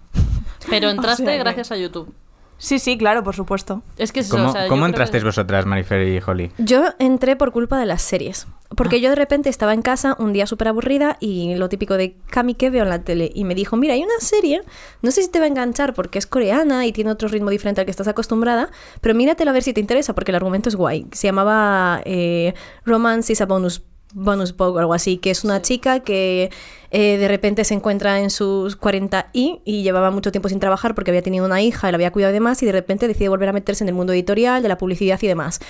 Pero 0.69 0.88
entraste 0.91 1.25
sea 1.25 1.37
gracias 1.37 1.73
a 1.73 1.76
YouTube. 1.76 2.12
Sí, 2.58 2.79
sí, 2.79 2.99
claro, 2.99 3.25
por 3.25 3.35
supuesto. 3.35 3.81
Es 3.97 4.12
que 4.12 4.20
es 4.20 4.26
eso, 4.26 4.37
¿Cómo, 4.37 4.50
o 4.50 4.52
sea, 4.52 4.69
cómo 4.69 4.85
entrasteis 4.85 5.23
que- 5.23 5.29
vosotras, 5.29 5.64
Marifer 5.64 6.06
y 6.06 6.20
Holly? 6.25 6.52
Yo 6.58 6.85
entré 6.99 7.35
por 7.35 7.52
culpa 7.52 7.79
de 7.79 7.87
las 7.87 8.02
series. 8.02 8.47
Porque 8.76 9.00
yo 9.00 9.08
de 9.08 9.17
repente 9.17 9.49
estaba 9.49 9.73
en 9.73 9.81
casa 9.81 10.14
un 10.19 10.35
día 10.35 10.47
súper 10.47 10.69
aburrida 10.69 11.17
y 11.20 11.55
lo 11.55 11.70
típico 11.70 11.97
de 11.97 12.17
Kami 12.29 12.55
que 12.55 12.69
veo 12.69 12.82
en 12.85 12.91
la 12.91 13.02
tele. 13.02 13.32
Y 13.35 13.44
me 13.44 13.55
dijo, 13.55 13.76
mira, 13.79 13.94
hay 13.94 14.02
una 14.02 14.19
serie, 14.20 14.61
no 15.00 15.11
sé 15.11 15.23
si 15.23 15.31
te 15.31 15.38
va 15.38 15.46
a 15.46 15.49
enganchar 15.49 15.94
porque 15.94 16.19
es 16.19 16.26
coreana 16.26 16.87
y 16.87 16.93
tiene 16.93 17.11
otro 17.11 17.29
ritmo 17.29 17.49
diferente 17.50 17.81
al 17.81 17.87
que 17.87 17.91
estás 17.91 18.06
acostumbrada, 18.08 18.69
pero 19.00 19.14
míratela 19.14 19.50
a 19.53 19.55
ver 19.55 19.62
si 19.62 19.73
te 19.73 19.81
interesa 19.81 20.14
porque 20.14 20.31
el 20.31 20.37
argumento 20.37 20.69
es 20.69 20.76
guay. 20.76 21.06
Se 21.12 21.26
llamaba 21.29 22.03
eh, 22.05 22.53
Romance 22.85 23.32
is 23.32 23.41
a 23.41 23.46
Bonus, 23.46 23.82
bonus 24.14 24.56
Book 24.56 24.76
o 24.76 24.78
algo 24.78 24.94
así, 24.94 25.18
que 25.18 25.30
es 25.30 25.44
una 25.44 25.62
chica 25.62 26.00
que 26.00 26.50
eh, 26.90 27.16
de 27.16 27.28
repente 27.28 27.64
se 27.64 27.74
encuentra 27.74 28.20
en 28.20 28.30
sus 28.30 28.76
40 28.76 29.30
y, 29.32 29.60
y 29.64 29.82
llevaba 29.82 30.10
mucho 30.10 30.32
tiempo 30.32 30.48
sin 30.48 30.60
trabajar 30.60 30.94
porque 30.94 31.10
había 31.10 31.22
tenido 31.22 31.44
una 31.44 31.62
hija 31.62 31.88
y 31.88 31.92
la 31.92 31.96
había 31.96 32.10
cuidado 32.10 32.32
y 32.32 32.34
demás 32.34 32.62
y 32.62 32.66
de 32.66 32.72
repente 32.72 33.08
decide 33.08 33.28
volver 33.28 33.48
a 33.48 33.52
meterse 33.52 33.84
en 33.84 33.88
el 33.88 33.94
mundo 33.94 34.12
editorial, 34.12 34.62
de 34.62 34.68
la 34.68 34.78
publicidad 34.78 35.18
y 35.22 35.26
demás. 35.26 35.60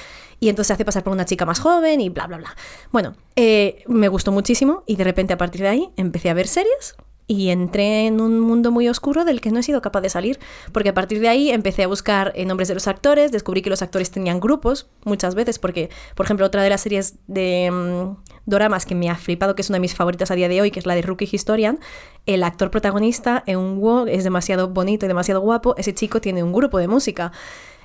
Y 0.41 0.49
entonces 0.49 0.69
se 0.69 0.73
hace 0.73 0.85
pasar 0.85 1.05
por 1.05 1.13
una 1.13 1.27
chica 1.27 1.45
más 1.45 1.61
joven 1.61 2.01
y 2.01 2.09
bla, 2.09 2.27
bla, 2.27 2.39
bla. 2.39 2.57
Bueno, 2.91 3.15
eh, 3.37 3.85
me 3.87 4.09
gustó 4.09 4.33
muchísimo 4.33 4.85
y 4.87 4.97
de 4.97 5.05
repente 5.05 5.35
a 5.35 5.39
partir 5.39 5.61
de 5.61 5.69
ahí 5.69 5.91
empecé 5.97 6.31
a 6.31 6.35
ver 6.35 6.49
series 6.49 6.97
y 7.31 7.51
entré 7.51 8.09
en 8.09 8.21
un 8.21 8.41
mundo 8.41 8.73
muy 8.73 8.89
oscuro 8.89 9.25
del 9.25 9.41
que 9.41 9.53
no 9.53 9.61
he 9.61 9.63
sido 9.63 9.81
capaz 9.81 10.01
de 10.01 10.09
salir, 10.09 10.41
porque 10.73 10.89
a 10.89 10.95
partir 10.95 11.21
de 11.21 11.29
ahí 11.29 11.51
empecé 11.51 11.85
a 11.85 11.87
buscar 11.87 12.33
eh, 12.35 12.45
nombres 12.45 12.67
de 12.67 12.75
los 12.75 12.89
actores, 12.89 13.31
descubrí 13.31 13.63
que 13.63 13.71
los 13.71 13.83
actores 13.83 14.11
tenían 14.11 14.41
grupos 14.41 14.89
muchas 15.05 15.37
veces, 15.37 15.61
porque, 15.61 15.91
por 16.17 16.27
ejemplo, 16.27 16.45
otra 16.45 16.65
de 16.65 16.71
las 16.71 16.81
series 16.81 17.19
de 17.29 17.71
mm, 17.71 18.17
doramas 18.47 18.85
que 18.85 18.97
me 18.97 19.09
ha 19.11 19.15
flipado, 19.15 19.55
que 19.55 19.63
es 19.63 19.69
una 19.71 19.77
de 19.77 19.81
mis 19.83 19.95
favoritas 19.95 20.33
a 20.33 20.35
día 20.35 20.49
de 20.49 20.61
hoy, 20.61 20.73
que 20.73 20.81
es 20.81 20.87
la 20.87 20.97
de 20.97 21.03
Rookie 21.03 21.29
Historian, 21.31 21.79
el 22.27 22.43
actor 22.43 22.73
protagonista, 22.73 23.45
Eun 23.47 23.79
Woo, 23.79 24.09
es 24.09 24.25
demasiado 24.25 24.67
bonito 24.71 25.07
y 25.07 25.09
demasiado 25.09 25.41
guapo, 25.41 25.77
ese 25.79 25.95
chico 25.95 26.21
tiene 26.21 26.43
un 26.43 26.53
grupo 26.53 26.79
de 26.79 26.89
música. 26.89 27.31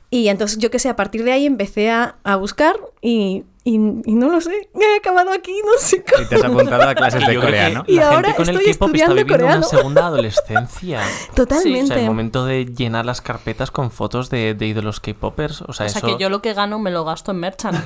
Y 0.09 0.29
entonces, 0.29 0.57
yo 0.57 0.71
qué 0.71 0.79
sé, 0.79 0.89
a 0.89 0.95
partir 0.95 1.23
de 1.23 1.31
ahí 1.31 1.45
empecé 1.45 1.91
a, 1.91 2.17
a 2.23 2.35
buscar 2.35 2.77
y, 3.07 3.43
y, 3.63 3.75
y 3.75 4.15
no 4.15 4.29
lo 4.29 4.41
sé, 4.41 4.69
he 4.73 4.97
acabado 4.97 5.31
aquí, 5.31 5.53
no 5.63 5.71
sé 5.79 6.03
cómo. 6.03 6.23
Y 6.23 6.25
te 6.27 6.35
has 6.35 6.43
apuntado 6.43 6.89
a 6.89 6.95
clases 6.95 7.25
de 7.27 7.39
coreano. 7.39 7.83
Y 7.87 7.97
la 7.97 8.09
ahora 8.09 8.33
gente 8.33 8.35
con 8.37 8.49
el 8.49 8.55
K-pop 8.63 8.95
está 8.95 9.13
viviendo 9.13 9.33
coreano. 9.33 9.57
una 9.57 9.63
segunda 9.67 10.05
adolescencia. 10.07 11.01
Totalmente. 11.35 11.83
O 11.83 11.87
sea, 11.87 11.99
el 11.99 12.05
momento 12.07 12.45
de 12.45 12.65
llenar 12.65 13.05
las 13.05 13.21
carpetas 13.21 13.69
con 13.69 13.91
fotos 13.91 14.29
de, 14.31 14.55
de 14.55 14.65
ídolos 14.65 14.99
K-popers. 14.99 15.61
O 15.61 15.73
sea, 15.73 15.85
O 15.85 15.89
sea, 15.89 15.99
eso. 15.99 16.07
que 16.07 16.17
yo 16.21 16.29
lo 16.29 16.41
que 16.41 16.53
gano 16.55 16.79
me 16.79 16.89
lo 16.89 17.05
gasto 17.05 17.29
en 17.31 17.37
merchant. 17.37 17.77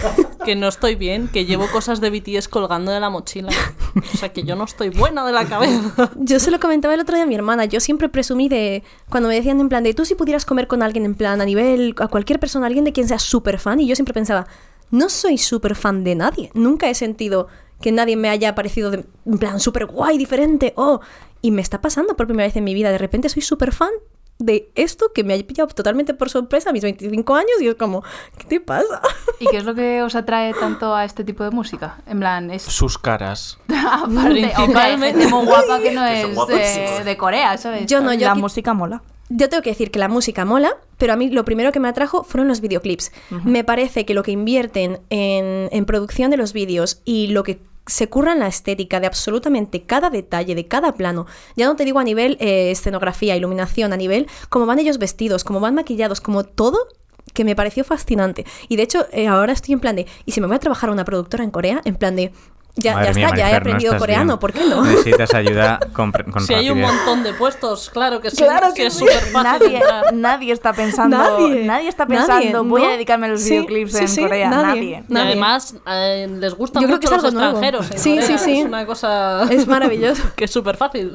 que 0.44 0.56
no 0.56 0.68
estoy 0.68 0.94
bien, 0.94 1.28
que 1.28 1.44
llevo 1.46 1.66
cosas 1.72 2.00
de 2.00 2.10
BTS 2.10 2.48
colgando 2.48 2.92
de 2.92 3.00
la 3.00 3.08
mochila. 3.10 3.50
O 3.96 4.16
sea, 4.16 4.30
que 4.32 4.42
yo 4.42 4.56
no 4.56 4.64
estoy 4.64 4.90
buena 4.90 5.26
de 5.26 5.32
la 5.32 5.46
cabeza. 5.46 6.10
Yo 6.16 6.38
se 6.38 6.50
lo 6.50 6.60
comentaba 6.60 6.92
el 6.94 7.00
otro 7.00 7.14
día 7.14 7.24
a 7.24 7.26
mi 7.26 7.34
hermana. 7.34 7.64
Yo 7.64 7.80
siempre 7.80 8.08
presumí 8.08 8.48
de. 8.48 8.82
Cuando 9.08 9.28
me 9.28 9.34
decían 9.34 9.58
en 9.60 9.68
plan 9.68 9.82
de 9.84 9.94
tú 9.94 10.04
si 10.04 10.14
pudieras 10.14 10.44
comer 10.44 10.66
con 10.66 10.82
alguien 10.82 11.04
en 11.04 11.14
plan 11.14 11.40
a 11.40 11.44
nivel. 11.44 11.94
a 11.98 12.08
cualquier 12.08 12.38
persona, 12.38 12.66
alguien 12.66 12.84
de 12.84 12.92
quien 12.92 13.08
seas 13.08 13.22
súper 13.22 13.58
fan. 13.58 13.80
Y 13.80 13.86
yo 13.86 13.94
siempre 13.96 14.12
pensaba, 14.14 14.46
no 14.90 15.08
soy 15.08 15.38
súper 15.38 15.74
fan 15.74 16.04
de 16.04 16.14
nadie. 16.14 16.50
Nunca 16.54 16.88
he 16.88 16.94
sentido 16.94 17.48
que 17.80 17.92
nadie 17.92 18.16
me 18.16 18.28
haya 18.28 18.54
parecido 18.54 18.90
de- 18.90 19.04
en 19.26 19.38
plan 19.38 19.60
súper 19.60 19.86
guay, 19.86 20.16
diferente. 20.18 20.72
Oh, 20.76 21.00
y 21.42 21.50
me 21.50 21.60
está 21.62 21.80
pasando 21.80 22.16
por 22.16 22.26
primera 22.26 22.46
vez 22.46 22.56
en 22.56 22.64
mi 22.64 22.74
vida. 22.74 22.90
De 22.90 22.98
repente 22.98 23.28
soy 23.28 23.42
súper 23.42 23.72
fan 23.72 23.90
de 24.38 24.70
esto 24.74 25.12
que 25.14 25.24
me 25.24 25.32
ha 25.34 25.38
pillado 25.46 25.68
totalmente 25.68 26.12
por 26.12 26.28
sorpresa 26.28 26.68
a 26.70 26.72
mis 26.72 26.82
25 26.82 27.34
años. 27.34 27.52
Y 27.60 27.68
es 27.68 27.74
como, 27.74 28.02
¿qué 28.38 28.44
te 28.44 28.60
pasa? 28.60 29.00
¿Y 29.40 29.46
qué 29.46 29.58
es 29.58 29.64
lo 29.64 29.74
que 29.74 30.02
os 30.02 30.14
atrae 30.14 30.54
tanto 30.54 30.94
a 30.94 31.04
este 31.04 31.24
tipo 31.24 31.42
de 31.44 31.50
música? 31.50 31.98
En 32.06 32.18
plan, 32.20 32.50
es 32.50 32.62
Sus 32.62 32.96
caras. 32.98 33.58
aparte, 33.68 34.52
hay 34.54 34.98
gente 34.98 35.26
muy 35.28 35.44
guapa 35.46 35.78
que 35.80 35.92
no 35.92 36.04
es 36.06 36.34
guapísimos. 36.34 36.98
de, 36.98 37.04
de 37.04 37.16
Corea, 37.16 37.56
¿sabes? 37.58 37.86
Yo 37.86 38.00
no, 38.00 38.12
yo 38.14 38.26
la 38.26 38.32
aquí- 38.32 38.40
música 38.40 38.72
mola. 38.74 39.02
Yo 39.28 39.48
tengo 39.48 39.62
que 39.62 39.70
decir 39.70 39.90
que 39.90 39.98
la 39.98 40.08
música 40.08 40.44
mola, 40.44 40.76
pero 40.98 41.12
a 41.12 41.16
mí 41.16 41.30
lo 41.30 41.44
primero 41.44 41.72
que 41.72 41.80
me 41.80 41.88
atrajo 41.88 42.22
fueron 42.22 42.46
los 42.48 42.60
videoclips. 42.60 43.10
Me 43.44 43.64
parece 43.64 44.04
que 44.04 44.14
lo 44.14 44.22
que 44.22 44.30
invierten 44.30 45.00
en, 45.10 45.68
en 45.72 45.84
producción 45.84 46.30
de 46.30 46.36
los 46.36 46.52
vídeos 46.52 47.00
y 47.04 47.28
lo 47.28 47.42
que 47.42 47.58
se 47.86 48.08
curra 48.08 48.32
en 48.32 48.40
la 48.40 48.48
estética 48.48 49.00
de 49.00 49.06
absolutamente 49.06 49.82
cada 49.82 50.10
detalle, 50.10 50.54
de 50.54 50.66
cada 50.66 50.92
plano, 50.92 51.26
ya 51.54 51.66
no 51.66 51.76
te 51.76 51.84
digo 51.84 51.98
a 51.98 52.04
nivel 52.04 52.36
eh, 52.40 52.70
escenografía, 52.70 53.36
iluminación, 53.36 53.92
a 53.92 53.96
nivel 53.96 54.26
cómo 54.48 54.66
van 54.66 54.80
ellos 54.80 54.98
vestidos, 54.98 55.44
cómo 55.44 55.60
van 55.60 55.74
maquillados, 55.74 56.20
como 56.20 56.44
todo 56.44 56.88
que 57.32 57.44
me 57.44 57.54
pareció 57.54 57.84
fascinante. 57.84 58.44
Y 58.68 58.76
de 58.76 58.82
hecho, 58.82 59.06
eh, 59.12 59.28
ahora 59.28 59.52
estoy 59.52 59.74
en 59.74 59.80
plan 59.80 59.96
de, 59.96 60.06
¿y 60.24 60.32
si 60.32 60.40
me 60.40 60.46
voy 60.46 60.56
a 60.56 60.60
trabajar 60.60 60.90
a 60.90 60.92
una 60.92 61.04
productora 61.04 61.44
en 61.44 61.50
Corea? 61.50 61.82
En 61.84 61.96
plan 61.96 62.16
de, 62.16 62.32
Ya, 62.78 63.02
ya 63.04 63.12
mía, 63.14 63.24
está, 63.26 63.36
ya 63.38 63.48
he 63.48 63.52
no 63.52 63.56
aprendido 63.58 63.92
estás 63.92 64.00
coreano, 64.00 64.24
bien. 64.26 64.38
¿por 64.38 64.52
qué 64.52 64.60
no? 64.68 64.84
Necesitas 64.84 65.32
ayuda 65.34 65.80
con, 65.94 66.12
con 66.12 66.42
Si 66.42 66.52
hay 66.52 66.68
un 66.70 66.80
montón 66.82 67.22
de 67.22 67.32
puestos, 67.32 67.88
claro 67.88 68.20
que 68.20 68.30
sí. 68.30 68.36
Claro 68.36 68.74
que 68.74 68.86
es 68.86 68.92
sí. 68.92 68.98
súper 69.00 69.14
fácil 69.32 69.72
Nadie, 69.72 69.80
nadie 70.12 70.52
está 70.52 70.72
pensando, 70.74 71.16
Nadie. 71.16 71.64
nadie, 71.64 71.88
está 71.88 72.04
Nadie, 72.04 72.18
pensando, 72.18 72.64
voy 72.64 72.82
¿no? 72.82 72.88
a 72.88 72.92
dedicarme 72.92 73.26
a 73.26 73.30
los 73.30 73.40
Sí, 73.40 73.50
videoclips 73.52 73.92
sí, 73.92 73.98
en 74.00 74.08
sí, 74.08 74.20
Corea. 74.20 74.50
nadie. 74.50 74.66
Nadie. 74.66 75.04
Y 75.08 75.12
Nadie. 75.12 75.26
además 75.32 75.74
eh, 75.86 76.28
les 76.38 76.54
gustan 76.54 76.82
Yo 76.82 76.88
creo 76.88 77.00
que 77.00 77.06
mucho 77.06 77.16
es 77.16 77.22
los 77.22 77.32
extranjeros. 77.32 77.90
en 77.92 77.98
Sí, 77.98 78.14
Corea. 78.16 78.26
sí, 78.26 78.38
sí. 78.38 78.58
Es 78.60 78.66
una 78.66 78.84
cosa 78.86 79.42
Es 79.50 79.66
maravilloso. 79.66 80.22
que 80.36 80.44
es 80.44 80.50
súper 80.50 80.76
fácil. 80.76 81.12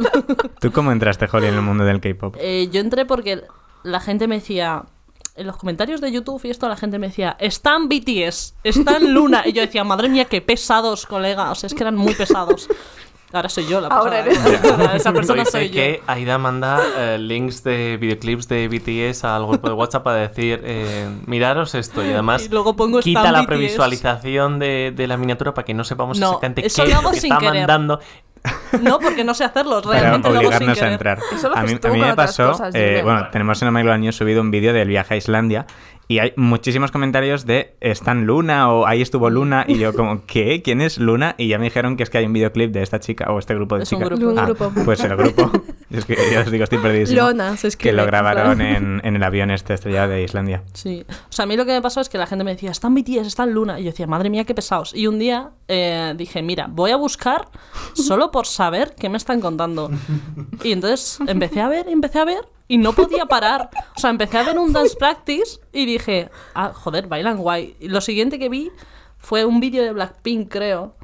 ¿Tú 0.59 0.71
cómo 0.71 0.91
entraste, 0.91 1.27
Holly, 1.31 1.47
en 1.47 1.53
el 1.55 1.61
mundo 1.61 1.83
del 1.85 2.01
K-pop? 2.01 2.35
Eh, 2.39 2.69
yo 2.71 2.81
entré 2.81 3.05
porque 3.05 3.43
la 3.83 3.99
gente 3.99 4.27
me 4.27 4.35
decía, 4.35 4.83
en 5.35 5.47
los 5.47 5.57
comentarios 5.57 6.01
de 6.01 6.11
YouTube 6.11 6.41
y 6.45 6.49
esto, 6.49 6.67
la 6.69 6.75
gente 6.75 6.99
me 6.99 7.07
decía, 7.07 7.35
están 7.39 7.87
BTS, 7.89 8.55
están 8.63 9.13
Luna. 9.13 9.43
Y 9.45 9.53
yo 9.53 9.61
decía, 9.61 9.83
madre 9.83 10.09
mía, 10.09 10.25
qué 10.25 10.41
pesados, 10.41 11.05
colega. 11.05 11.51
O 11.51 11.55
sea, 11.55 11.67
es 11.67 11.73
que 11.73 11.83
eran 11.83 11.95
muy 11.95 12.13
pesados. 12.13 12.67
Ahora 13.33 13.47
soy 13.47 13.65
yo 13.65 13.79
la 13.79 13.87
Ahora 13.87 14.25
pesada. 14.25 14.49
eres 14.49 14.71
Ahora 14.71 14.95
Esa 14.97 15.13
persona 15.13 15.45
soy 15.45 15.69
yo. 15.69 15.73
que 15.75 16.01
Aida 16.05 16.37
manda 16.37 16.81
eh, 16.97 17.17
links 17.17 17.63
de 17.63 17.95
videoclips 17.95 18.49
de 18.49 18.67
BTS 18.67 19.23
al 19.23 19.47
grupo 19.47 19.69
de 19.69 19.73
WhatsApp 19.73 20.03
para 20.03 20.17
decir, 20.17 20.59
eh, 20.65 21.09
miraros 21.27 21.73
esto. 21.75 22.05
Y 22.05 22.09
además 22.11 22.45
Y 22.45 22.49
luego 22.49 22.75
pongo 22.75 22.99
quita 22.99 23.31
la 23.31 23.39
BTS. 23.39 23.47
previsualización 23.47 24.59
de, 24.59 24.91
de 24.93 25.07
la 25.07 25.15
miniatura 25.15 25.53
para 25.53 25.63
que 25.63 25.73
no 25.73 25.85
sepamos 25.85 26.19
No, 26.19 26.27
exactamente 26.27 26.61
qué 26.63 26.67
es 26.67 26.77
lo 26.77 27.09
que 27.11 27.17
está 27.17 27.37
querer. 27.37 27.53
mandando. 27.53 27.99
No, 28.81 28.99
porque 28.99 29.23
no 29.23 29.33
sé 29.33 29.43
hacerlos, 29.43 29.83
Para 29.83 29.99
realmente 29.99 30.29
lo 30.29 30.39
hago 30.39 30.51
sin 30.53 30.69
obligarnos 30.69 30.81
a 30.81 30.91
entrar. 30.93 31.19
Eso 31.33 31.49
lo 31.49 31.57
a 31.57 31.63
mí, 31.63 31.77
a 31.83 31.87
mí 31.89 31.99
me 31.99 32.15
pasó, 32.15 32.51
cosas, 32.51 32.73
eh, 32.73 33.01
bueno, 33.03 33.27
tenemos 33.31 33.61
en 33.61 33.67
Omega 33.67 33.97
News 33.97 34.15
subido 34.15 34.41
un 34.41 34.49
vídeo 34.49 34.73
del 34.73 34.87
viaje 34.87 35.13
a 35.13 35.17
Islandia 35.17 35.65
y 36.11 36.19
hay 36.19 36.33
muchísimos 36.35 36.91
comentarios 36.91 37.45
de 37.45 37.75
¿están 37.79 38.25
Luna? 38.25 38.69
o 38.71 38.85
ahí 38.85 39.01
estuvo 39.01 39.29
Luna 39.29 39.63
y 39.67 39.77
yo 39.77 39.93
como 39.93 40.25
¿qué? 40.27 40.61
¿quién 40.61 40.81
es 40.81 40.97
Luna? 40.97 41.35
y 41.37 41.47
ya 41.47 41.57
me 41.57 41.63
dijeron 41.65 41.95
que 41.95 42.03
es 42.03 42.09
que 42.09 42.17
hay 42.17 42.25
un 42.25 42.33
videoclip 42.33 42.71
de 42.71 42.81
esta 42.81 42.99
chica 42.99 43.31
o 43.31 43.39
este 43.39 43.55
grupo 43.55 43.77
de 43.77 43.83
Es 43.83 43.91
un 43.93 43.99
chicas. 43.99 44.09
grupo. 44.19 44.31
Un 44.31 44.39
Ah, 44.39 44.45
grupo. 44.45 44.71
Pues 44.83 45.01
el 45.03 45.15
grupo, 45.15 45.51
es 45.89 46.03
que 46.05 46.17
ya 46.31 46.41
os 46.41 46.51
digo, 46.51 46.63
estoy 46.65 46.79
perdidísimo. 46.79 47.21
Lona, 47.21 47.55
se 47.55 47.61
que 47.61 47.67
escribe, 47.69 47.95
lo 47.95 48.05
grabaron 48.05 48.57
claro. 48.57 48.75
en, 48.77 49.01
en 49.03 49.15
el 49.15 49.23
avión 49.23 49.51
este 49.51 49.73
estrellado 49.73 50.09
de 50.11 50.23
Islandia. 50.23 50.63
Sí. 50.73 51.05
O 51.09 51.31
sea, 51.31 51.43
a 51.43 51.45
mí 51.45 51.55
lo 51.55 51.65
que 51.65 51.71
me 51.71 51.81
pasó 51.81 52.01
es 52.01 52.09
que 52.09 52.17
la 52.17 52.27
gente 52.27 52.43
me 52.43 52.51
decía, 52.51 52.71
están 52.71 52.93
BTS, 52.93 53.27
están 53.27 53.53
Luna. 53.53 53.79
Y 53.79 53.83
yo 53.83 53.91
decía, 53.91 54.05
madre 54.07 54.29
mía, 54.29 54.43
qué 54.43 54.53
pesados. 54.53 54.93
Y 54.93 55.07
un 55.07 55.17
día 55.17 55.51
eh, 55.69 56.13
dije, 56.17 56.41
mira, 56.41 56.67
voy 56.69 56.91
a 56.91 56.97
buscar 56.97 57.47
solo 57.93 58.31
por 58.31 58.45
saber 58.47 58.95
qué 58.99 59.07
me 59.09 59.17
están 59.17 59.39
contando. 59.39 59.89
Y 60.63 60.73
entonces 60.73 61.19
empecé 61.27 61.61
a 61.61 61.69
ver, 61.69 61.87
empecé 61.87 62.19
a 62.19 62.25
ver 62.25 62.41
y 62.71 62.77
no 62.77 62.93
podía 62.93 63.25
parar. 63.25 63.69
O 63.95 63.99
sea, 63.99 64.09
empecé 64.11 64.37
a 64.37 64.43
ver 64.43 64.57
un 64.57 64.71
dance 64.71 64.95
practice 64.97 65.59
y 65.73 65.85
dije, 65.85 66.29
ah, 66.55 66.71
joder, 66.73 67.07
bailan 67.07 67.37
guay. 67.37 67.75
Y 67.81 67.89
lo 67.89 67.99
siguiente 67.99 68.39
que 68.39 68.47
vi 68.47 68.71
fue 69.17 69.43
un 69.43 69.59
vídeo 69.59 69.83
de 69.83 69.91
Blackpink, 69.91 70.49
creo. 70.49 70.95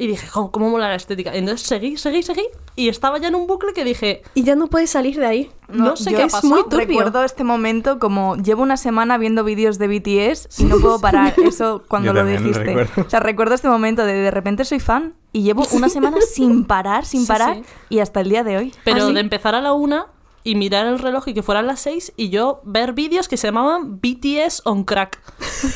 Y 0.00 0.06
dije, 0.06 0.28
"Jo, 0.28 0.52
¿cómo 0.52 0.70
mola 0.70 0.86
la 0.90 0.94
estética? 0.94 1.34
Y 1.34 1.38
entonces 1.40 1.66
seguí, 1.66 1.96
seguí, 1.96 2.22
seguí. 2.22 2.44
Y 2.76 2.88
estaba 2.88 3.18
ya 3.18 3.26
en 3.26 3.34
un 3.34 3.48
bucle 3.48 3.72
que 3.72 3.82
dije, 3.82 4.22
Y 4.34 4.44
ya 4.44 4.54
no 4.54 4.68
puedes 4.68 4.90
salir 4.90 5.18
de 5.18 5.26
ahí. 5.26 5.50
no, 5.66 5.96
sé 5.96 6.12
yo 6.12 6.18
qué 6.18 6.22
es 6.26 6.32
pasado. 6.34 6.54
muy 6.54 6.62
turbio. 6.68 6.86
Recuerdo 7.00 7.24
este 7.24 7.42
momento 7.42 7.98
como 7.98 8.36
llevo 8.36 8.62
una 8.62 8.76
semana 8.76 9.18
viendo 9.18 9.42
vídeos 9.42 9.76
de 9.78 9.88
BTS 9.88 10.60
y 10.60 10.64
no 10.66 10.78
puedo 10.78 11.00
parar. 11.00 11.34
Eso 11.44 11.82
cuando 11.88 12.06
Yo 12.06 12.12
lo 12.12 12.24
dijiste. 12.24 12.62
recuerdo. 12.62 13.02
O 13.04 13.10
sea, 13.10 13.18
recuerdo 13.18 13.54
este 13.56 13.68
momento 13.68 14.04
de 14.06 14.12
de 14.12 14.30
repente 14.30 14.64
soy 14.64 14.78
fan 14.78 15.14
y 15.32 15.42
llevo 15.42 15.64
una 15.72 15.88
semana 15.88 16.18
sin 16.20 16.64
parar, 16.64 17.04
sin 17.04 17.22
Sí, 17.22 17.26
parar 17.26 17.56
sí. 17.56 17.62
y 17.88 17.98
hasta 17.98 18.20
el 18.20 18.28
día 18.28 18.44
de 18.44 18.56
hoy. 18.56 18.74
Pero 18.84 19.02
¿Ah, 19.02 19.08
sí? 19.08 19.14
de 19.14 19.20
empezar 19.20 19.56
a 19.56 19.60
la 19.60 19.72
una 19.72 20.06
y 20.48 20.54
mirar 20.54 20.86
el 20.86 20.98
reloj 20.98 21.28
y 21.28 21.34
que 21.34 21.42
fueran 21.42 21.66
las 21.66 21.80
seis 21.80 22.12
y 22.16 22.30
yo 22.30 22.60
ver 22.64 22.92
vídeos 22.94 23.28
que 23.28 23.36
se 23.36 23.48
llamaban 23.48 24.00
BTS 24.00 24.62
on 24.64 24.84
crack. 24.84 25.20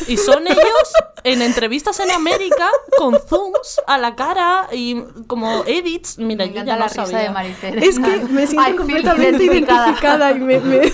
Y 0.09 0.17
son 0.17 0.47
ellos 0.47 0.93
en 1.25 1.43
entrevistas 1.43 2.01
en 2.01 2.11
América 2.11 2.69
con 2.97 3.19
zooms 3.29 3.81
a 3.87 3.99
la 3.99 4.15
cara 4.17 4.69
y 4.73 5.03
como 5.27 5.65
edits. 5.67 6.19
Mira, 6.19 6.47
Me 6.47 6.53
yo 6.53 6.65
ya 6.65 6.77
la 6.77 6.77
no 6.77 6.85
risa 6.89 7.07
sabía. 7.07 7.33
de. 7.71 7.87
Es 7.87 7.99
que 7.99 8.17
me 8.31 8.47
siento 8.47 8.77
completamente 8.79 9.45
identificada. 9.45 9.85
identificada 9.89 10.31
y 10.33 10.39
me- 10.41 10.61
me... 10.61 10.81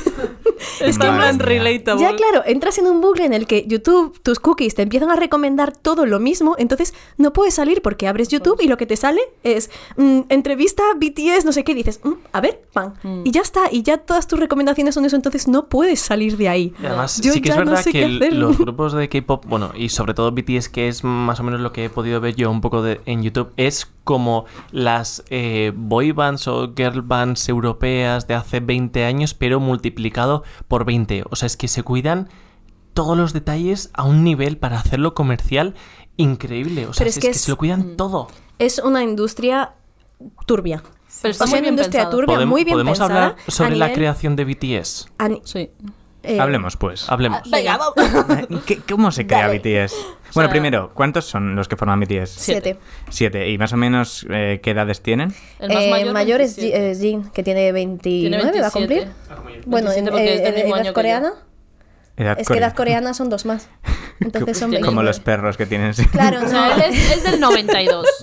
Plan 0.98 1.16
mía. 1.18 1.32
relatable. 1.38 2.02
Ya, 2.02 2.14
claro, 2.16 2.42
entras 2.46 2.78
en 2.78 2.86
un 2.86 3.00
bucle 3.00 3.24
en 3.24 3.32
el 3.32 3.46
que 3.46 3.64
YouTube, 3.66 4.18
tus 4.22 4.38
cookies 4.40 4.74
te 4.74 4.82
empiezan 4.82 5.10
a 5.10 5.16
recomendar 5.16 5.76
todo 5.76 6.06
lo 6.06 6.18
mismo, 6.20 6.54
entonces 6.58 6.94
no 7.16 7.32
puedes 7.32 7.54
salir 7.54 7.82
porque 7.82 8.08
abres 8.08 8.28
YouTube 8.28 8.58
y 8.60 8.68
lo 8.68 8.76
que 8.76 8.86
te 8.86 8.96
sale 8.96 9.20
es 9.42 9.70
mm, 9.96 10.20
entrevista 10.28 10.82
BTS, 10.96 11.44
no 11.44 11.52
sé 11.52 11.64
qué, 11.64 11.74
dices, 11.74 12.00
"Mm, 12.04 12.12
a 12.32 12.40
ver, 12.40 12.62
pan. 12.72 12.94
Mm. 13.02 13.22
Y 13.24 13.30
ya 13.30 13.40
está, 13.40 13.62
y 13.70 13.82
ya 13.82 13.98
todas 13.98 14.26
tus 14.26 14.38
recomendaciones 14.38 14.94
son 14.94 15.04
eso, 15.04 15.16
entonces 15.16 15.48
no 15.48 15.68
puedes 15.68 16.00
salir 16.00 16.36
de 16.36 16.48
ahí. 16.48 16.72
Y 16.82 16.86
además, 16.86 17.20
Yo 17.20 17.32
sí 17.32 17.40
que 17.40 17.48
es 17.50 17.54
ya 17.54 17.60
no 17.64 17.70
verdad 17.70 17.82
sé 17.84 17.92
que 17.92 17.98
qué 18.00 18.04
el- 18.04 18.16
hacer. 18.22 18.32
los 18.34 18.58
grupos 18.58 18.92
de 18.92 19.08
K-pop, 19.08 19.44
bueno, 19.46 19.72
y 19.76 19.88
sobre 19.88 20.14
todo 20.14 20.32
BTS, 20.32 20.68
que 20.68 20.88
es 20.88 21.04
más 21.04 21.40
o 21.40 21.42
menos 21.42 21.60
lo 21.60 21.72
que 21.72 21.84
he 21.84 21.90
podido 21.90 22.20
ver 22.20 22.34
yo 22.34 22.50
un 22.50 22.60
poco 22.60 22.82
de- 22.82 23.00
en 23.06 23.22
YouTube, 23.22 23.50
es 23.56 23.88
como 24.08 24.46
las 24.72 25.22
eh, 25.28 25.70
boy 25.76 26.12
bands 26.12 26.48
o 26.48 26.72
girl 26.74 27.02
bands 27.02 27.46
europeas 27.50 28.26
de 28.26 28.32
hace 28.32 28.60
20 28.60 29.04
años, 29.04 29.34
pero 29.34 29.60
multiplicado 29.60 30.44
por 30.66 30.86
20. 30.86 31.24
O 31.28 31.36
sea, 31.36 31.44
es 31.44 31.58
que 31.58 31.68
se 31.68 31.82
cuidan 31.82 32.30
todos 32.94 33.18
los 33.18 33.34
detalles 33.34 33.90
a 33.92 34.04
un 34.04 34.24
nivel 34.24 34.56
para 34.56 34.78
hacerlo 34.80 35.12
comercial 35.12 35.74
increíble. 36.16 36.86
O 36.86 36.94
sea, 36.94 37.00
Pero 37.00 37.10
es, 37.10 37.16
es 37.18 37.20
que, 37.20 37.28
que 37.28 37.36
es- 37.36 37.40
se 37.42 37.50
lo 37.50 37.58
cuidan 37.58 37.98
todo. 37.98 38.28
Es 38.58 38.78
una 38.78 39.02
industria 39.02 39.74
turbia. 40.46 40.82
Pero 41.20 41.32
está 41.32 41.44
o 41.44 41.46
sea, 41.46 41.56
muy 41.56 41.60
una 41.60 41.68
industria 41.68 42.04
pensado. 42.04 42.16
turbia, 42.18 42.38
Podem- 42.38 42.46
muy 42.48 42.64
bien 42.64 42.74
podemos 42.76 42.98
pensada. 42.98 43.24
hablar 43.26 43.36
sobre 43.46 43.74
a 43.74 43.76
la 43.76 43.92
creación 43.92 44.36
de 44.36 44.44
BTS. 44.46 45.06
Sí. 45.44 45.70
Eh, 46.22 46.40
Hablemos 46.40 46.76
pues. 46.76 47.08
Hablemos. 47.10 47.40
Venga, 47.50 47.76
vamos. 47.78 48.62
¿Qué- 48.66 48.78
¿Cómo 48.88 49.10
se 49.10 49.26
crea 49.26 49.46
Dale. 49.48 49.58
BTS? 49.58 49.94
Bueno, 50.34 50.48
sea- 50.48 50.50
primero, 50.50 50.90
¿cuántos 50.94 51.24
son 51.24 51.56
los 51.56 51.68
que 51.68 51.76
forman 51.76 52.00
BTS? 52.00 52.30
Siete. 52.30 52.76
Siete. 53.08 53.48
¿Y 53.48 53.56
más 53.58 53.72
o 53.72 53.76
menos 53.76 54.26
eh, 54.30 54.60
qué 54.62 54.72
edades 54.72 55.00
tienen? 55.02 55.32
El 55.58 55.72
más 55.72 55.84
Eh, 55.84 55.90
mayor, 55.90 56.12
mayor 56.12 56.40
es 56.40 56.56
27. 56.56 56.90
Es 56.90 57.00
Jin, 57.00 57.30
que 57.30 57.42
tiene 57.42 57.72
29, 57.72 58.42
Tiene 58.42 58.60
va 58.60 58.66
a 58.68 58.70
cumplir. 58.70 59.06
27. 59.28 59.62
Bueno, 59.66 59.90
en, 59.92 60.04
27 60.04 60.10
porque 60.10 60.34
es 60.34 60.42
del 60.42 60.54
eh, 60.54 60.60
edad 60.68 60.74
año 60.78 60.84
que 60.90 60.92
coreana. 60.92 61.32
Edad 62.18 62.36
Es 62.38 62.48
que 62.48 62.58
edad 62.58 62.74
coreana. 62.74 63.14
son 63.14 63.30
dos 63.30 63.46
más. 63.46 63.68
Entonces 64.20 64.58
son 64.58 64.70
Como 64.72 64.84
Como 64.84 65.00
29. 65.02 65.04
los 65.06 65.20
perros 65.20 65.56
que 65.56 65.66
tienen. 65.66 65.94
sí. 65.94 66.04
Claro, 66.08 66.40
no. 66.52 66.72
él 66.74 66.82
es, 66.92 67.16
es 67.18 67.22
del 67.24 67.40
92. 67.40 68.06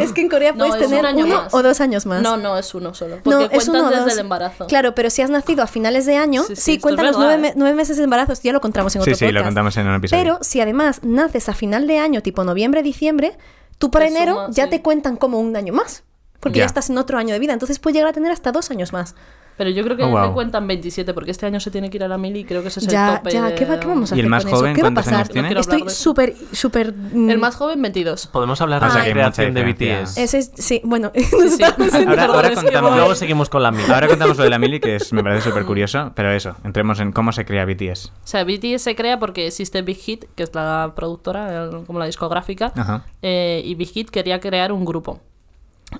Es 0.00 0.12
que 0.12 0.20
en 0.20 0.28
Corea 0.28 0.52
No, 0.52 0.66
puedes 0.66 0.74
es 0.74 0.82
un 0.82 0.90
tener 0.90 1.06
año 1.06 1.24
uno 1.24 1.42
más. 1.44 1.54
o 1.54 1.62
dos 1.62 1.80
años 1.80 2.04
más. 2.04 2.20
No, 2.20 2.36
no, 2.36 2.58
es 2.58 2.74
uno 2.74 2.92
solo. 2.92 3.16
No, 3.16 3.22
Porque 3.22 3.44
es 3.44 3.48
cuentas 3.50 3.68
uno 3.68 3.86
o 3.86 3.90
desde 3.90 4.02
dos. 4.04 4.12
el 4.12 4.18
embarazo. 4.18 4.66
Claro, 4.66 4.94
pero 4.94 5.08
si 5.08 5.22
has 5.22 5.30
nacido 5.30 5.62
a 5.62 5.66
finales 5.66 6.04
de 6.04 6.16
año, 6.18 6.42
Sí, 6.44 6.54
sí, 6.56 6.78
cuentan 6.78 7.06
es 7.06 7.12
los 7.12 7.20
nueve, 7.20 7.38
me- 7.38 7.52
nueve 7.56 7.74
meses 7.74 7.96
de 7.96 8.04
embarazo, 8.04 8.32
esto 8.34 8.44
ya 8.44 8.52
lo 8.52 8.60
contamos 8.60 8.94
en 8.94 9.02
Sí, 9.02 9.10
otro 9.10 9.18
sí, 9.18 9.24
lo 9.26 9.30
podcast. 9.30 9.46
contamos 9.46 9.76
en 9.78 9.86
un 9.88 9.94
episodio. 9.94 10.22
Pero 10.22 10.38
si 10.42 10.60
además 10.60 11.00
naces 11.02 11.48
a 11.48 11.54
final 11.54 11.86
de 11.86 11.98
año, 11.98 12.20
tipo 12.22 12.44
noviembre, 12.44 12.82
diciembre, 12.82 13.38
tú 13.78 13.90
para 13.90 14.04
Te 14.04 14.10
enero 14.12 14.34
suma, 14.34 14.48
ya 14.50 14.64
sí. 14.64 14.70
te 14.70 14.82
cuentan 14.82 15.16
como 15.16 15.40
un 15.40 15.56
año 15.56 15.72
más. 15.72 16.02
Porque 16.40 16.58
ya. 16.58 16.64
Ya. 16.64 16.66
estás 16.66 16.90
en 16.90 16.98
otro 16.98 17.16
año 17.16 17.32
de 17.32 17.38
vida. 17.38 17.54
Entonces 17.54 17.78
puedes 17.78 17.94
llegar 17.94 18.10
a 18.10 18.12
tener 18.12 18.30
hasta 18.32 18.52
dos 18.52 18.70
años 18.70 18.92
más. 18.92 19.14
Pero 19.56 19.70
yo 19.70 19.82
creo 19.84 19.96
que 19.96 20.02
Oh, 20.04 20.08
wow. 20.10 20.28
me 20.28 20.32
cuentan 20.34 20.66
27 20.66 21.14
porque 21.14 21.30
este 21.30 21.46
año 21.46 21.60
se 21.60 21.70
tiene 21.70 21.88
que 21.88 21.96
ir 21.96 22.04
a 22.04 22.08
la 22.08 22.18
mili 22.18 22.40
y 22.40 22.44
creo 22.44 22.60
que 22.60 22.68
ese 22.68 22.80
es 22.80 22.86
ya, 22.88 23.12
el 23.12 23.16
tope. 23.18 23.30
ya, 23.30 23.44
de- 23.46 23.54
¿qué, 23.54 23.64
va- 23.64 23.80
qué 23.80 23.86
vamos 23.86 24.12
a 24.12 24.16
¿Y 24.16 24.20
el 24.20 24.24
hacer 24.26 24.30
más 24.30 24.44
con 24.44 24.52
joven 24.52 24.70
eso? 24.72 24.76
¿Qué 24.76 24.82
va 24.82 24.88
a 24.88 24.94
pasar? 24.94 25.28
tiene? 25.28 25.50
No 25.54 25.60
Estoy 25.60 25.84
súper, 25.88 26.34
súper... 26.52 26.94
El 27.14 27.38
más 27.38 27.56
joven, 27.56 27.80
22. 27.80 28.26
Podemos 28.26 28.60
hablar 28.60 28.84
Ah, 28.84 28.88
de 28.88 28.94
la 28.98 29.10
creación 29.12 29.54
de. 29.54 29.64
BTS. 29.64 30.18
Ese 30.18 30.38
es, 30.38 30.52
sí, 30.56 30.80
bueno. 30.84 31.10
Sí. 31.16 31.62
Ahora, 31.62 32.54
contamos, 32.54 32.96
Luego 32.96 33.14
seguimos 33.14 33.48
con 33.48 33.62
la 33.62 33.70
mía. 33.70 33.84
ahora 33.92 34.08
contamos 34.08 34.36
lo 34.36 34.44
de 34.44 34.50
la 34.50 34.58
mili, 34.58 34.78
que 34.80 34.96
es, 34.96 35.12
me 35.12 35.22
parece 35.22 35.48
súper 35.48 35.64
curioso, 35.64 36.12
pero 36.14 36.30
eso, 36.32 36.54
entremos 36.64 37.00
en 37.00 37.12
cómo 37.12 37.32
se 37.32 37.44
crea 37.46 37.64
BTS. 37.64 38.06
O 38.06 38.10
sea, 38.26 38.44
BTS 38.44 38.82
se 38.82 38.94
crea 38.94 39.18
porque 39.18 39.46
existe 39.46 39.80
Big 39.82 39.96
Hit, 39.96 40.24
que 40.34 40.42
es 40.42 40.54
la 40.54 40.92
productora, 40.94 41.70
como 41.86 41.98
la 41.98 42.06
discográfica, 42.06 42.72
Ajá. 42.76 43.04
eh, 43.22 43.62
y 43.64 43.74
Big 43.74 43.88
Hit 43.88 44.10
quería 44.10 44.38
crear 44.40 44.70
un 44.72 44.84
grupo. 44.84 45.20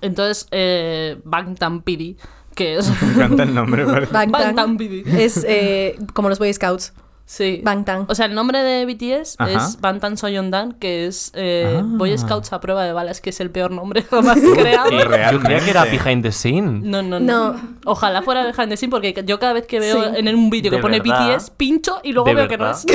Entonces, 0.00 0.46
eh, 0.50 1.18
Bangtan 1.24 1.82
PD, 1.82 2.16
que 2.56 2.76
es... 2.78 2.90
Me 3.02 3.12
encanta 3.14 3.44
el 3.44 3.54
nombre. 3.54 3.84
Bangtan. 4.10 4.76
Es 5.06 5.44
eh, 5.48 5.96
como 6.12 6.28
los 6.28 6.40
Boy 6.40 6.52
Scouts. 6.52 6.92
Sí. 7.28 7.60
Bangtan. 7.64 8.04
O 8.08 8.14
sea, 8.14 8.26
el 8.26 8.34
nombre 8.36 8.62
de 8.62 8.86
BTS 8.86 9.34
Ajá. 9.38 9.50
es 9.50 9.80
Bangtan 9.80 10.16
Soyeondan, 10.16 10.74
que 10.74 11.06
es 11.08 11.32
eh, 11.34 11.78
Ah. 11.78 11.82
Boy 11.84 12.16
Scouts 12.16 12.52
a 12.52 12.60
prueba 12.60 12.84
de 12.84 12.92
balas, 12.92 13.20
que 13.20 13.30
es 13.30 13.40
el 13.40 13.50
peor 13.50 13.72
nombre 13.72 14.02
jamás 14.10 14.38
creado. 14.38 14.92
Y 14.92 14.98
yo 14.98 15.40
creía 15.40 15.58
que 15.58 15.70
era 15.70 15.84
behind 15.86 16.22
the 16.22 16.30
scene. 16.30 16.80
No, 16.84 17.02
no, 17.02 17.18
no, 17.18 17.52
No. 17.52 17.60
Ojalá 17.84 18.22
fuera 18.22 18.44
behind 18.44 18.68
the 18.68 18.76
scene, 18.76 18.92
porque 18.92 19.12
yo 19.26 19.40
cada 19.40 19.54
vez 19.54 19.66
que 19.66 19.80
veo 19.80 20.04
Sí. 20.04 20.10
en 20.18 20.28
un 20.36 20.50
vídeo 20.50 20.70
que 20.70 20.78
pone 20.78 21.00
verdad. 21.00 21.36
BTS, 21.36 21.50
pincho 21.50 21.98
y 22.04 22.12
luego 22.12 22.28
De 22.28 22.34
veo 22.36 22.46
que 22.48 22.58
no 22.58 22.70
es. 22.70 22.86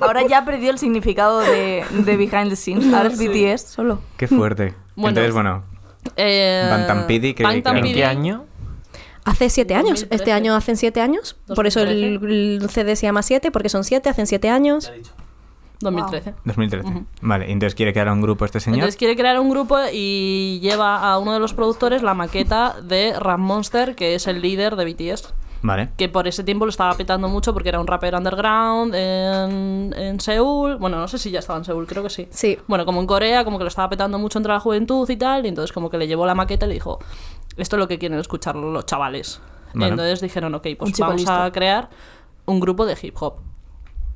Ahora 0.00 0.26
ya 0.26 0.44
perdió 0.44 0.70
el 0.72 0.78
significado 0.80 1.38
de, 1.38 1.84
de 1.92 2.16
behind 2.16 2.50
the 2.50 2.56
scenes. 2.56 2.92
Ahora 2.92 3.10
es 3.10 3.16
Sí. 3.18 3.28
BTS 3.28 3.62
solo. 3.62 4.00
Qué 4.16 4.26
fuerte. 4.26 4.74
Bueno, 4.96 5.10
Entonces, 5.20 5.32
bueno, 5.32 5.62
Eh, 6.16 6.64
que- 7.36 7.42
Bangtan 7.44 7.76
que- 7.80 7.88
¿En 7.88 7.94
qué 7.94 8.04
año? 8.04 8.45
Hace 9.26 9.50
siete 9.50 9.74
años. 9.74 10.00
2013. 10.00 10.14
Este 10.14 10.32
año 10.32 10.54
hacen 10.54 10.76
siete 10.76 11.00
años. 11.00 11.36
Por 11.54 11.66
eso 11.66 11.80
el, 11.80 12.20
el 12.62 12.70
CD 12.70 12.96
se 12.96 13.06
llama 13.06 13.22
siete, 13.22 13.50
porque 13.50 13.68
son 13.68 13.84
siete, 13.84 14.08
hacen 14.08 14.26
siete 14.26 14.48
años. 14.48 14.90
2013. 15.80 16.34
2013. 16.44 17.04
Vale, 17.20 17.50
entonces 17.50 17.74
quiere 17.74 17.92
crear 17.92 18.08
un 18.08 18.22
grupo 18.22 18.44
este 18.44 18.60
señor. 18.60 18.78
Entonces 18.78 18.96
quiere 18.96 19.16
crear 19.16 19.38
un 19.38 19.50
grupo 19.50 19.76
y 19.92 20.58
lleva 20.60 21.10
a 21.10 21.18
uno 21.18 21.34
de 21.34 21.40
los 21.40 21.54
productores 21.54 22.02
la 22.02 22.14
maqueta 22.14 22.76
de 22.82 23.18
Ram 23.18 23.40
Monster, 23.42 23.94
que 23.94 24.14
es 24.14 24.26
el 24.26 24.40
líder 24.40 24.76
de 24.76 24.84
BTS. 24.84 25.34
Vale. 25.62 25.90
que 25.96 26.08
por 26.08 26.28
ese 26.28 26.44
tiempo 26.44 26.64
lo 26.64 26.70
estaba 26.70 26.94
petando 26.94 27.28
mucho 27.28 27.52
porque 27.52 27.68
era 27.68 27.80
un 27.80 27.86
rapero 27.86 28.18
underground 28.18 28.94
en, 28.94 29.94
en 29.96 30.20
Seúl. 30.20 30.76
Bueno, 30.76 30.98
no 30.98 31.08
sé 31.08 31.18
si 31.18 31.30
ya 31.30 31.40
estaba 31.40 31.58
en 31.58 31.64
Seúl, 31.64 31.86
creo 31.86 32.02
que 32.02 32.10
sí. 32.10 32.28
Sí. 32.30 32.58
Bueno, 32.66 32.84
como 32.84 33.00
en 33.00 33.06
Corea, 33.06 33.44
como 33.44 33.58
que 33.58 33.64
lo 33.64 33.68
estaba 33.68 33.88
petando 33.88 34.18
mucho 34.18 34.38
entre 34.38 34.52
la 34.52 34.60
juventud 34.60 35.08
y 35.08 35.16
tal, 35.16 35.44
y 35.44 35.48
entonces 35.48 35.72
como 35.72 35.90
que 35.90 35.98
le 35.98 36.06
llevó 36.06 36.26
la 36.26 36.34
maqueta 36.34 36.66
y 36.66 36.68
le 36.68 36.74
dijo, 36.74 36.98
esto 37.56 37.76
es 37.76 37.80
lo 37.80 37.88
que 37.88 37.98
quieren 37.98 38.18
escuchar 38.18 38.56
los 38.56 38.86
chavales. 38.86 39.40
Bueno. 39.72 39.88
Entonces 39.88 40.20
dijeron, 40.20 40.54
ok, 40.54 40.68
pues 40.78 40.98
vamos 40.98 41.24
a 41.28 41.50
crear 41.52 41.90
un 42.46 42.60
grupo 42.60 42.86
de 42.86 42.96
hip 43.00 43.14
hop. 43.20 43.34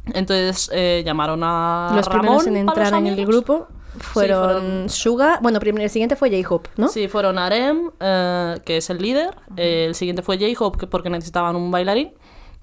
Entonces 0.07 0.71
eh, 0.73 1.03
llamaron 1.05 1.41
a 1.43 1.93
Los 1.95 2.07
Ramón 2.07 2.21
primeros 2.23 2.47
en 2.47 2.57
entrar 2.57 2.93
los 2.93 3.01
en 3.01 3.07
el 3.07 3.27
grupo 3.27 3.69
fueron, 3.99 4.45
fueron- 4.45 4.89
Suga. 4.89 5.39
Bueno, 5.43 5.59
primero, 5.61 5.85
el 5.85 5.91
siguiente 5.91 6.17
fue 6.17 6.31
J-Hope, 6.31 6.71
¿no? 6.77 6.89
Sí, 6.89 7.09
fueron 7.09 7.39
Arem, 7.39 7.91
eh, 8.01 8.57
que 8.65 8.77
es 8.79 8.91
el 8.91 8.99
líder. 8.99 9.35
eh, 9.57 9.87
el 9.89 9.95
siguiente 9.95 10.23
fue 10.23 10.39
J-Hope, 10.39 10.79
que- 10.79 10.87
porque 10.87 11.11
necesitaban 11.11 11.57
un 11.57 11.71
bailarín. 11.71 12.13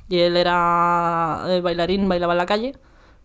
Y 0.10 0.20
él 0.20 0.38
era 0.38 1.44
el 1.50 1.62
bailarín, 1.62 2.08
bailaba 2.08 2.34
en 2.34 2.38
la 2.38 2.46
calle. 2.46 2.76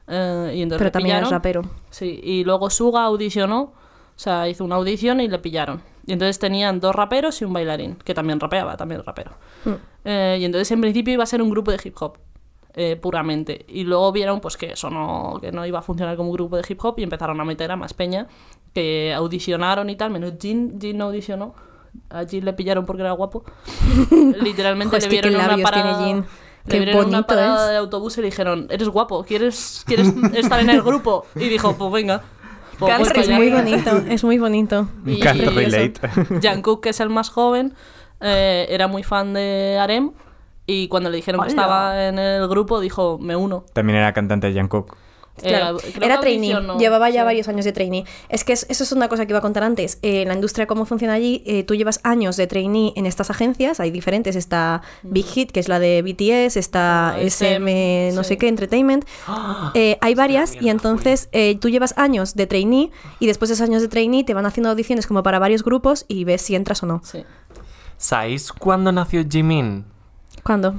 eh, 0.08 0.52
y 0.56 0.62
entonces 0.62 0.80
Pero 0.80 0.90
también 0.92 1.14
pillaron. 1.18 1.30
rapero. 1.30 1.62
Sí, 1.90 2.20
y 2.24 2.42
luego 2.44 2.68
Suga 2.70 3.04
audicionó, 3.04 3.60
o 3.62 3.72
sea, 4.16 4.48
hizo 4.48 4.64
una 4.64 4.74
audición 4.74 5.20
y 5.20 5.28
le 5.28 5.38
pillaron. 5.38 5.80
Y 6.06 6.12
entonces 6.12 6.40
tenían 6.40 6.80
dos 6.80 6.94
raperos 6.94 7.40
y 7.40 7.44
un 7.44 7.52
bailarín, 7.52 7.94
que 8.04 8.12
también 8.12 8.40
rapeaba, 8.40 8.76
también 8.76 9.04
rapero. 9.04 9.30
Mm. 9.64 9.70
Eh, 10.04 10.38
y 10.40 10.44
entonces 10.44 10.70
en 10.72 10.80
principio 10.80 11.14
iba 11.14 11.22
a 11.22 11.26
ser 11.26 11.40
un 11.40 11.50
grupo 11.50 11.70
de 11.70 11.78
hip 11.82 11.94
hop, 12.00 12.18
eh, 12.74 12.96
puramente. 12.96 13.64
Y 13.68 13.84
luego 13.84 14.12
vieron 14.12 14.40
pues 14.40 14.56
que 14.56 14.72
eso 14.72 14.88
no, 14.90 15.38
que 15.40 15.52
no 15.52 15.66
iba 15.66 15.78
a 15.78 15.82
funcionar 15.82 16.16
como 16.16 16.30
un 16.30 16.34
grupo 16.34 16.56
de 16.56 16.64
hip 16.68 16.78
hop 16.82 16.94
y 16.98 17.02
empezaron 17.02 17.40
a 17.40 17.44
meter 17.44 17.70
a 17.70 17.76
más 17.76 17.94
peña, 17.94 18.26
que 18.74 19.12
audicionaron 19.14 19.90
y 19.90 19.96
tal, 19.96 20.10
menos 20.10 20.34
Jin, 20.40 20.78
Jin 20.80 20.96
no 20.98 21.06
audicionó. 21.06 21.54
A 22.08 22.24
Jin 22.24 22.44
le 22.44 22.54
pillaron 22.54 22.86
porque 22.86 23.02
era 23.02 23.12
guapo. 23.12 23.44
Literalmente 24.40 24.90
Jo, 24.92 24.96
es 24.96 25.04
le 25.04 25.10
vieron 25.10 25.34
una 25.34 25.58
parada, 25.58 26.04
Jin. 26.04 26.24
le 26.66 26.78
vieron 26.78 26.94
una 26.94 27.04
bonito 27.04 27.26
parada 27.26 27.64
es. 27.66 27.70
de 27.72 27.76
autobús 27.76 28.16
y 28.16 28.22
le 28.22 28.26
dijeron, 28.28 28.66
eres 28.70 28.88
guapo, 28.88 29.22
¿quieres, 29.24 29.82
¿quieres 29.86 30.08
estar 30.34 30.60
en 30.60 30.70
el 30.70 30.82
grupo? 30.82 31.26
Y 31.36 31.48
dijo, 31.48 31.74
pues 31.76 31.92
venga. 31.92 32.22
Pues 32.78 33.12
Can't 33.12 33.16
Es 33.18 33.28
muy 33.28 33.50
bonito, 33.50 33.90
es 34.08 34.24
muy 34.24 34.38
bonito. 34.38 34.88
Y- 35.04 35.22
relate. 35.22 36.00
Jungkook, 36.42 36.82
que 36.82 36.88
es 36.88 37.00
el 37.00 37.10
más 37.10 37.28
joven, 37.28 37.74
eh, 38.20 38.66
era 38.70 38.88
muy 38.88 39.02
fan 39.02 39.34
de 39.34 39.78
Arem 39.78 40.12
y 40.66 40.88
cuando 40.88 41.10
le 41.10 41.16
dijeron 41.16 41.40
que 41.42 41.48
estaba 41.48 42.06
en 42.08 42.18
el 42.18 42.46
grupo 42.48 42.80
dijo, 42.80 43.18
me 43.20 43.36
uno. 43.36 43.64
También 43.72 43.98
era 43.98 44.12
cantante 44.12 44.50
de 44.52 44.58
Jungkook. 44.60 44.96
Claro, 45.42 45.78
Eh, 45.78 45.92
creo 45.94 46.04
era 46.04 46.20
trainee, 46.20 46.54
llevaba 46.78 47.08
ya 47.08 47.22
sí. 47.22 47.24
varios 47.24 47.48
años 47.48 47.64
de 47.64 47.72
trainee. 47.72 48.04
Es 48.28 48.44
que 48.44 48.52
es- 48.52 48.66
eso 48.68 48.84
es 48.84 48.92
una 48.92 49.08
cosa 49.08 49.24
que 49.24 49.32
iba 49.32 49.38
a 49.38 49.42
contar 49.42 49.62
antes. 49.64 49.98
Eh, 50.02 50.24
la 50.26 50.34
industria, 50.34 50.66
cómo 50.66 50.84
funciona 50.84 51.14
allí, 51.14 51.42
eh, 51.46 51.64
tú 51.64 51.74
llevas 51.74 52.00
años 52.04 52.36
de 52.36 52.46
trainee 52.46 52.92
en 52.96 53.06
estas 53.06 53.30
agencias, 53.30 53.80
hay 53.80 53.90
diferentes. 53.90 54.36
Está 54.36 54.82
Big 55.02 55.24
Hit, 55.24 55.50
que 55.50 55.58
es 55.60 55.68
la 55.68 55.78
de 55.78 56.02
BTS, 56.02 56.58
está 56.58 57.14
Ah, 57.14 57.20
SM, 57.22 58.10
no 58.14 58.22
sí. 58.24 58.28
sé 58.28 58.36
qué, 58.36 58.48
Entertainment. 58.48 59.06
Eh, 59.74 59.96
hay 60.02 60.14
varias 60.14 60.54
y 60.60 60.68
entonces 60.68 61.30
eh, 61.32 61.56
tú 61.58 61.70
llevas 61.70 61.94
años 61.96 62.34
de 62.34 62.46
trainee 62.46 62.90
y 63.18 63.26
después 63.26 63.48
de 63.48 63.54
esos 63.54 63.66
años 63.66 63.80
de 63.80 63.88
trainee 63.88 64.24
te 64.24 64.34
van 64.34 64.44
haciendo 64.44 64.68
audiciones 64.68 65.06
como 65.06 65.22
para 65.22 65.38
varios 65.38 65.64
grupos 65.64 66.04
y 66.08 66.24
ves 66.24 66.42
si 66.42 66.54
entras 66.56 66.82
o 66.82 66.86
no. 66.86 67.00
Sí. 67.04 67.24
¿Sabéis 67.96 68.52
cuándo 68.52 68.92
nació 68.92 69.24
Jimin? 69.28 69.86
¿Cuándo? 70.42 70.74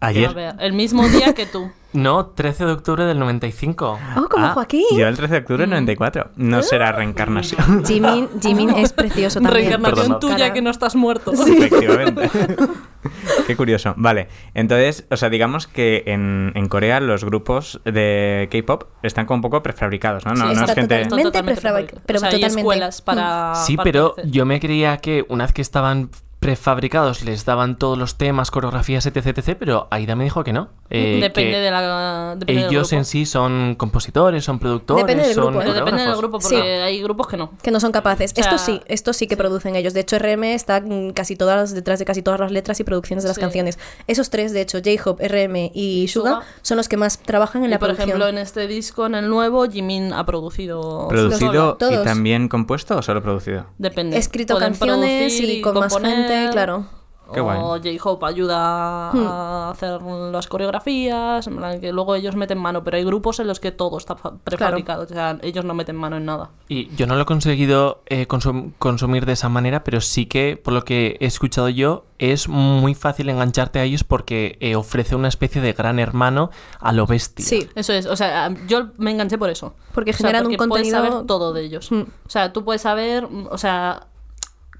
Ayer. 0.00 0.34
ver, 0.34 0.54
el 0.58 0.72
mismo 0.72 1.06
día 1.08 1.32
que 1.34 1.46
tú. 1.46 1.70
No, 1.92 2.24
13 2.28 2.64
de 2.64 2.72
octubre 2.72 3.04
del 3.04 3.18
95. 3.18 3.98
Oh, 4.16 4.26
como 4.30 4.46
Ah, 4.46 4.52
Joaquín. 4.54 4.82
Yo 4.96 5.06
el 5.06 5.14
13 5.14 5.30
de 5.34 5.38
octubre 5.40 5.60
del 5.64 5.68
94. 5.68 6.30
No 6.36 6.62
será 6.62 6.90
reencarnación. 6.90 7.84
Jimin, 7.86 8.30
Jimin 8.40 8.70
es 8.70 8.94
precioso 8.94 9.42
también. 9.42 9.68
Reencarnación 9.70 10.18
tuya 10.18 10.38
Cara. 10.38 10.52
que 10.54 10.62
no 10.62 10.70
estás 10.70 10.96
muerto. 10.96 11.32
Efectivamente. 11.34 12.30
Qué 13.46 13.56
curioso. 13.58 13.92
Vale, 13.98 14.28
entonces, 14.54 15.04
o 15.10 15.18
sea, 15.18 15.28
digamos 15.28 15.66
que 15.66 16.04
en, 16.06 16.52
en 16.54 16.66
Corea 16.68 16.98
los 17.00 17.26
grupos 17.26 17.78
de 17.84 18.48
K-pop 18.50 18.84
están 19.02 19.26
como 19.26 19.36
un 19.36 19.42
poco 19.42 19.62
prefabricados, 19.62 20.24
¿no? 20.24 20.32
No, 20.32 20.48
Sí, 20.48 20.54
no 20.56 20.64
es 20.64 20.72
gente. 20.74 21.04
totalmente 21.04 21.24
Totalmente 21.24 21.60
prefabri- 21.60 21.60
prefabricado. 21.60 22.02
pero 22.06 22.16
o 22.16 22.20
sea, 22.20 22.28
hay 22.30 22.34
totalmente. 22.36 22.60
escuelas 22.60 23.02
para... 23.02 23.54
Sí, 23.56 23.76
para 23.76 23.84
pero 23.84 24.14
crecer. 24.14 24.30
yo 24.32 24.46
me 24.46 24.60
creía 24.60 24.96
que 24.96 25.26
una 25.28 25.44
vez 25.44 25.52
que 25.52 25.60
estaban 25.60 26.08
prefabricados 26.42 27.22
les 27.24 27.44
daban 27.44 27.78
todos 27.78 27.96
los 27.96 28.16
temas, 28.18 28.50
coreografías, 28.50 29.06
etc, 29.06 29.28
etc, 29.38 29.56
pero 29.58 29.86
Aida 29.90 30.16
me 30.16 30.24
dijo 30.24 30.42
que 30.44 30.52
no. 30.52 30.68
eh, 30.90 31.18
depende 31.22 31.52
que 31.52 31.58
de 31.60 31.70
la... 31.70 32.34
Depende 32.36 32.62
del 32.62 32.70
Ellos 32.70 32.88
grupo. 32.90 32.98
en 32.98 33.04
sí 33.04 33.24
son 33.26 33.76
compositores, 33.76 34.44
son 34.44 34.58
productores, 34.58 35.06
Depende 35.06 35.24
del 35.28 35.34
son 35.34 35.44
grupo, 35.54 35.62
¿eh? 35.62 35.72
Depende 35.72 36.02
del 36.02 36.16
grupo, 36.16 36.40
Sí. 36.40 36.56
porque 36.56 36.82
hay 36.82 37.00
grupos 37.02 37.28
que 37.28 37.36
no. 37.36 37.52
Que 37.62 37.70
no 37.70 37.78
son 37.80 37.92
capaces. 37.92 38.32
O 38.32 38.34
sea, 38.34 38.44
esto 38.44 38.58
sí, 38.58 38.80
esto 38.88 39.12
sí 39.12 39.26
que 39.28 39.36
producen 39.36 39.76
ellos. 39.76 39.94
De 39.94 40.00
hecho, 40.00 40.18
RM 40.18 40.42
está 40.52 40.82
casi 41.14 41.36
todas 41.36 41.72
detrás 41.72 41.98
de 42.00 42.04
casi 42.04 42.22
todas 42.22 42.40
las 42.40 42.50
letras 42.50 42.80
y 42.80 42.84
producciones 42.84 43.22
de 43.22 43.28
las 43.28 43.36
Sí. 43.36 43.40
canciones. 43.40 43.78
Esos 44.08 44.28
tres, 44.28 44.52
de 44.52 44.62
hecho, 44.62 44.78
J-Hope, 44.78 45.26
RM 45.28 45.70
y, 45.72 46.08
Suga, 46.08 46.40
son 46.62 46.76
los 46.76 46.88
que 46.88 46.96
más 46.96 47.18
trabajan 47.18 47.62
en 47.62 47.68
Y 47.68 47.70
la 47.70 47.78
por 47.78 47.88
producción. 47.88 48.08
ejemplo, 48.10 48.28
en 48.28 48.38
este 48.38 48.66
disco, 48.66 49.06
en 49.06 49.14
el 49.14 49.28
nuevo, 49.30 49.64
Jimin 49.70 50.12
ha 50.12 50.26
producido... 50.26 51.06
¿Producido 51.08 51.76
y 51.76 51.78
todos. 51.78 52.04
también 52.04 52.48
compuesto 52.48 52.96
o 52.96 53.02
solo 53.02 53.22
producido? 53.22 53.66
Depende. 53.78 54.16
He 54.16 54.18
escrito 54.18 54.54
Pueden 54.54 54.70
canciones 54.74 55.38
y 55.40 55.60
con 55.60 55.74
más 55.78 55.92
componer, 55.92 56.18
gente, 56.36 56.52
claro. 56.52 56.84
Qué 57.32 57.40
guay. 57.40 57.58
O 57.62 57.78
J-Hope 57.78 58.26
ayuda 58.26 59.10
Hmm. 59.14 59.26
a 59.26 59.70
hacer 59.70 60.02
las 60.02 60.46
coreografías, 60.48 61.46
en 61.46 61.56
plan 61.56 61.80
que 61.80 61.90
luego 61.90 62.14
ellos 62.14 62.36
meten 62.36 62.58
mano, 62.58 62.84
pero 62.84 62.98
hay 62.98 63.04
grupos 63.04 63.40
en 63.40 63.46
los 63.46 63.58
que 63.58 63.72
todo 63.72 63.96
está 63.96 64.16
fa- 64.16 64.34
prefabricado, 64.44 65.04
o 65.04 65.06
sea, 65.06 65.38
ellos 65.40 65.64
no 65.64 65.72
meten 65.72 65.96
mano 65.96 66.16
en 66.18 66.26
nada. 66.26 66.50
Y 66.68 66.94
yo 66.94 67.06
no 67.06 67.14
lo 67.14 67.22
he 67.22 67.24
conseguido 67.24 68.02
eh, 68.06 68.28
consum- 68.28 68.72
consumir 68.78 69.24
de 69.24 69.32
esa 69.32 69.48
manera, 69.48 69.82
pero 69.82 70.02
sí 70.02 70.26
que, 70.26 70.60
por 70.62 70.74
lo 70.74 70.84
que 70.84 71.16
he 71.20 71.26
escuchado 71.26 71.70
yo, 71.70 72.04
es 72.18 72.48
muy 72.48 72.94
fácil 72.94 73.30
engancharte 73.30 73.78
a 73.78 73.84
ellos 73.84 74.04
porque 74.04 74.58
eh, 74.60 74.76
ofrece 74.76 75.16
una 75.16 75.28
especie 75.28 75.62
de 75.62 75.72
gran 75.72 75.98
hermano 75.98 76.50
a 76.80 76.92
lo 76.92 77.06
bestia. 77.06 77.46
Sí, 77.46 77.66
Eso 77.74 77.94
es, 77.94 78.04
o 78.04 78.16
sea, 78.16 78.52
yo 78.68 78.88
me 78.98 79.10
enganché 79.10 79.38
por 79.38 79.48
eso. 79.48 79.72
porque 79.94 80.10
O 80.10 80.14
sea, 80.14 80.26
generan 80.26 80.42
porque 80.44 80.62
un 80.62 80.68
puedes 80.68 80.84
contenido... 80.92 81.12
saber 81.12 81.26
todo 81.26 81.54
de 81.54 81.62
ellos. 81.64 81.90
Hmm. 81.90 82.02
O 82.26 82.30
sea, 82.30 82.52
tú 82.52 82.62
puedes 82.62 82.82
saber, 82.82 83.26
o 83.50 83.56
sea, 83.56 84.08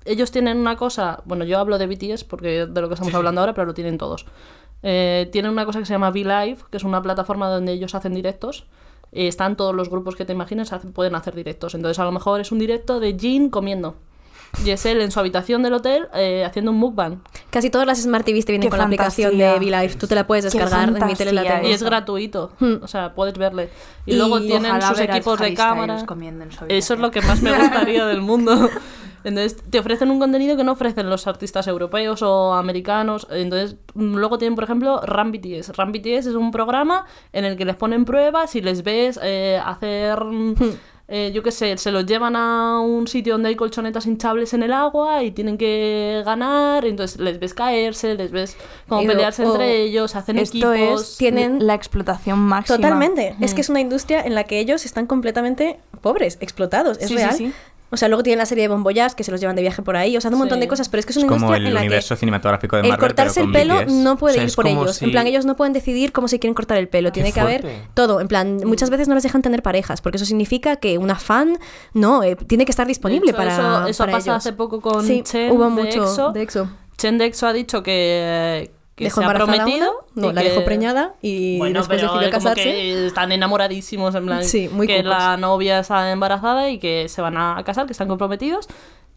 ellos 0.05 0.31
tienen 0.31 0.59
una 0.59 0.77
cosa, 0.77 1.23
bueno, 1.25 1.45
yo 1.45 1.59
hablo 1.59 1.79
de 1.79 1.87
BTS 1.87 2.25
porque 2.25 2.67
de 2.67 2.81
lo 2.81 2.89
que 2.89 2.95
estamos 2.95 3.15
hablando 3.15 3.41
ahora, 3.41 3.55
pero 3.55 3.67
lo 3.67 3.75
tienen 3.75 3.99
todos. 3.99 4.27
Eh, 4.83 5.29
tienen 5.33 5.51
una 5.53 5.65
cosa 5.65 5.79
que 5.79 5.85
se 5.87 5.93
llama 5.93 6.11
V-Live, 6.11 6.59
que 6.71 6.77
es 6.77 6.85
una 6.85 7.01
plataforma 7.03 7.49
donde 7.49 7.73
ellos 7.73 7.95
hacen 7.95 8.15
directos. 8.15 8.67
Eh, 9.13 9.29
están 9.29 9.57
todos 9.57 9.75
los 9.75 9.89
grupos 9.91 10.17
que 10.17 10.25
te 10.25 10.33
imagines, 10.33 10.73
hacen- 10.73 10.93
pueden 10.93 11.15
hacer 11.15 11.35
directos. 11.35 11.75
Entonces, 11.75 11.99
a 11.99 12.05
lo 12.05 12.13
mejor 12.13 12.41
es 12.41 12.51
un 12.51 12.59
directo 12.59 12.99
de 12.99 13.17
Jin 13.19 13.51
comiendo. 13.51 13.95
Y 14.67 14.71
es 14.71 14.85
él 14.85 15.01
en 15.01 15.11
su 15.11 15.19
habitación 15.19 15.63
del 15.63 15.73
hotel 15.73 16.09
eh, 16.15 16.45
haciendo 16.45 16.73
un 16.73 16.77
mukbang. 16.79 17.23
Casi 17.49 17.71
todas 17.71 17.87
las 17.87 18.03
Smart 18.03 18.23
TVs 18.27 18.45
te 18.45 18.53
vienen 18.53 18.67
Qué 18.67 18.69
con 18.71 18.79
la 18.79 18.85
aplicación 18.85 19.31
fantasía. 19.31 19.53
de 19.53 19.59
V-Live. 19.59 19.95
Tú 19.95 20.07
te 20.07 20.15
la 20.15 20.27
puedes 20.27 20.45
descargar, 20.45 20.89
en 20.89 21.07
mi 21.07 21.15
tele 21.15 21.33
la 21.33 21.41
fantasía 21.43 21.55
tengo. 21.57 21.69
Y 21.69 21.73
es 21.73 21.83
gratuito. 21.83 22.53
O 22.83 22.87
sea, 22.87 23.15
puedes 23.15 23.39
verle. 23.39 23.71
Y, 24.05 24.13
Y 24.13 24.17
luego 24.17 24.41
tienen 24.43 24.83
sus 24.83 25.01
equipos 25.01 25.39
de 25.39 25.55
cámara. 25.55 26.05
comiendo 26.05 26.45
en 26.45 26.53
su 26.53 26.65
Eso 26.69 26.93
es 26.95 27.01
lo 27.01 27.11
que 27.11 27.23
más 27.23 27.41
me 27.41 27.51
gustaría 27.59 28.05
del 28.05 28.21
mundo. 28.21 28.69
Entonces, 29.25 29.63
te 29.71 29.79
ofrecen 29.79 30.11
un 30.11 30.19
contenido 30.19 30.57
que 30.57 30.65
no 30.65 30.73
ofrecen 30.73 31.09
los 31.11 31.27
artistas 31.27 31.67
europeos 31.67 32.23
o 32.23 32.53
americanos. 32.55 33.27
Entonces, 33.31 33.77
mm, 33.95 34.17
luego 34.17 34.39
tienen, 34.39 34.55
por 34.55 34.65
ejemplo, 34.65 35.01
Ram 35.03 35.33
BTS. 35.33 35.73
Ram 35.77 35.93
BTS 35.93 36.27
es 36.31 36.35
un 36.35 36.51
programa 36.51 37.07
en 37.33 37.45
el 37.45 37.57
que 37.57 37.65
les 37.65 37.77
ponen 37.77 38.05
pruebas 38.05 38.55
y 38.57 38.61
les 38.61 38.83
ves 38.83 39.19
eh, 39.23 39.61
hacer. 39.65 40.23
mm, 40.25 40.55
eh, 41.09 41.31
yo 41.35 41.43
qué 41.43 41.51
sé, 41.51 41.77
se 41.77 41.91
los 41.93 42.07
llevan 42.07 42.37
a 42.37 42.81
un 42.81 43.07
sitio 43.07 43.35
donde 43.35 43.51
hay 43.51 43.55
colchonetas 43.57 44.07
hinchables 44.07 44.55
en 44.55 44.63
el 44.63 44.73
agua 44.73 45.23
y 45.23 45.31
tienen 45.33 45.59
que 45.59 46.23
ganar. 46.25 46.87
Entonces, 46.87 47.21
les 47.21 47.39
ves 47.39 47.53
caerse, 47.53 48.15
les 48.15 48.31
ves 48.31 48.57
como 48.89 49.07
pelearse 49.07 49.45
o- 49.45 49.51
entre 49.53 49.83
ellos, 49.83 50.17
hacen 50.17 50.39
Esto 50.39 50.73
equipos. 50.73 51.11
es 51.13 51.17
tienen- 51.19 51.67
la 51.67 51.75
explotación 51.75 52.39
máxima. 52.39 52.77
Totalmente. 52.79 53.37
Es 53.43 53.53
que 53.53 53.61
es 53.61 53.69
una 53.69 53.81
industria 53.81 54.23
en 54.23 54.35
la 54.35 54.45
que 54.45 54.59
ellos 54.59 54.87
están 54.87 55.07
completamente 55.07 55.81
pobres, 56.01 56.39
explotados. 56.41 56.97
Es 56.99 57.09
Sí, 57.09 57.15
sí, 57.15 57.17
real. 57.17 57.35
sí. 57.35 57.53
O 57.93 57.97
sea, 57.99 58.09
luego 58.09 58.23
tienen 58.23 58.39
la 58.39 58.47
serie 58.47 58.63
de 58.65 58.69
bomboyas 58.69 59.15
que 59.15 59.23
se 59.23 59.31
los 59.31 59.39
llevan 59.41 59.55
de 59.55 59.63
viaje 59.63 59.83
por 59.83 59.97
ahí. 59.97 60.17
O 60.17 60.21
sea, 60.21 60.31
un 60.31 60.39
montón 60.39 60.57
Sí. 60.57 60.63
de 60.63 60.69
cosas, 60.69 60.89
pero 60.89 61.01
es 61.01 61.07
que 61.07 61.11
es 61.13 61.19
Es 61.19 61.23
una 61.23 61.29
como 61.29 61.45
industria 61.47 61.61
el 61.61 61.67
en 61.69 61.75
la 61.75 61.81
universo 61.81 62.15
que 62.15 62.19
cinematográfico 62.21 62.77
de 62.77 62.83
el 62.83 62.89
Marvel, 62.89 63.07
cortarse 63.09 63.41
pero 63.41 63.47
el 63.47 63.53
pelo 63.53 63.75
BTS. 63.77 63.93
no 64.03 64.17
puede 64.17 64.33
O 64.33 64.35
sea, 64.35 64.43
ir 64.43 64.49
es 64.49 64.57
por 64.57 64.65
como 64.67 64.83
ellos. 64.83 64.97
si- 64.97 65.05
En 65.05 65.11
plan, 65.13 65.27
ellos 65.27 65.45
no 65.45 65.57
pueden 65.57 65.73
decidir 65.73 66.11
cómo 66.13 66.27
se 66.27 66.39
quieren 66.39 66.55
cortar 66.55 66.79
el 66.79 66.89
pelo. 66.89 67.13
Tiene 67.13 67.33
que 67.33 67.41
haber 67.41 67.65
todo. 67.95 68.21
En 68.21 68.29
plan, 68.29 68.59
muchas 68.65 68.91
veces 68.91 69.09
no 69.09 69.15
les 69.15 69.23
dejan 69.23 69.43
tener 69.43 69.63
parejas, 69.63 70.01
porque 70.01 70.17
eso 70.17 70.25
significa 70.25 70.77
que 70.77 70.97
una 70.99 71.17
fan 71.17 71.59
no 71.93 72.23
eh, 72.23 72.35
tiene 72.37 72.65
que 72.65 72.71
estar 72.73 72.87
disponible 72.87 73.33
De 73.33 73.39
hecho, 73.39 73.39
para. 73.39 73.53
Eso, 73.53 73.87
eso 73.89 73.99
para 74.05 74.13
pasa 74.13 74.31
ellos. 74.31 74.37
hace 74.39 74.53
poco 74.55 74.81
con 74.81 75.07
Sí, 75.07 75.23
Chen 75.23 75.53
hubo 75.53 75.65
de 75.65 75.71
mucho 75.71 76.03
EXO. 76.05 76.33
de 76.33 76.43
EXO. 76.43 76.69
Chen 76.97 77.19
de 77.19 77.27
EXO 77.27 77.47
ha 77.47 77.53
dicho 77.53 77.83
que, 77.83 78.71
que 78.95 79.05
Dejó 79.05 79.21
se 79.23 79.27
ha 79.27 79.33
prometido. 79.35 79.91
una, 80.15 80.27
no, 80.29 80.33
la 80.33 80.43
que- 80.43 80.51
dejó 80.51 80.65
preñada 80.65 81.15
y 81.23 81.59
Bueno, 81.59 81.81
después 81.81 82.01
pero 82.01 82.13
decidió 82.13 82.31
como 82.31 82.45
casarse. 82.45 82.63
que 82.65 83.07
están 83.07 83.33
enamoradísimos, 83.33 84.15
en 84.15 84.27
plan 84.27 84.45
Sí, 84.45 84.69
muy 84.71 84.87
que 84.87 84.99
cucos. 85.03 85.11
la 85.19 85.37
novia 85.39 85.79
está 85.79 86.11
embarazada 86.13 86.69
y 86.71 86.79
que 86.79 87.09
se 87.09 87.23
van 87.23 87.37
a 87.39 87.63
casar, 87.65 87.87
que 87.87 87.93
están 87.93 88.09
comprometidos. 88.09 88.69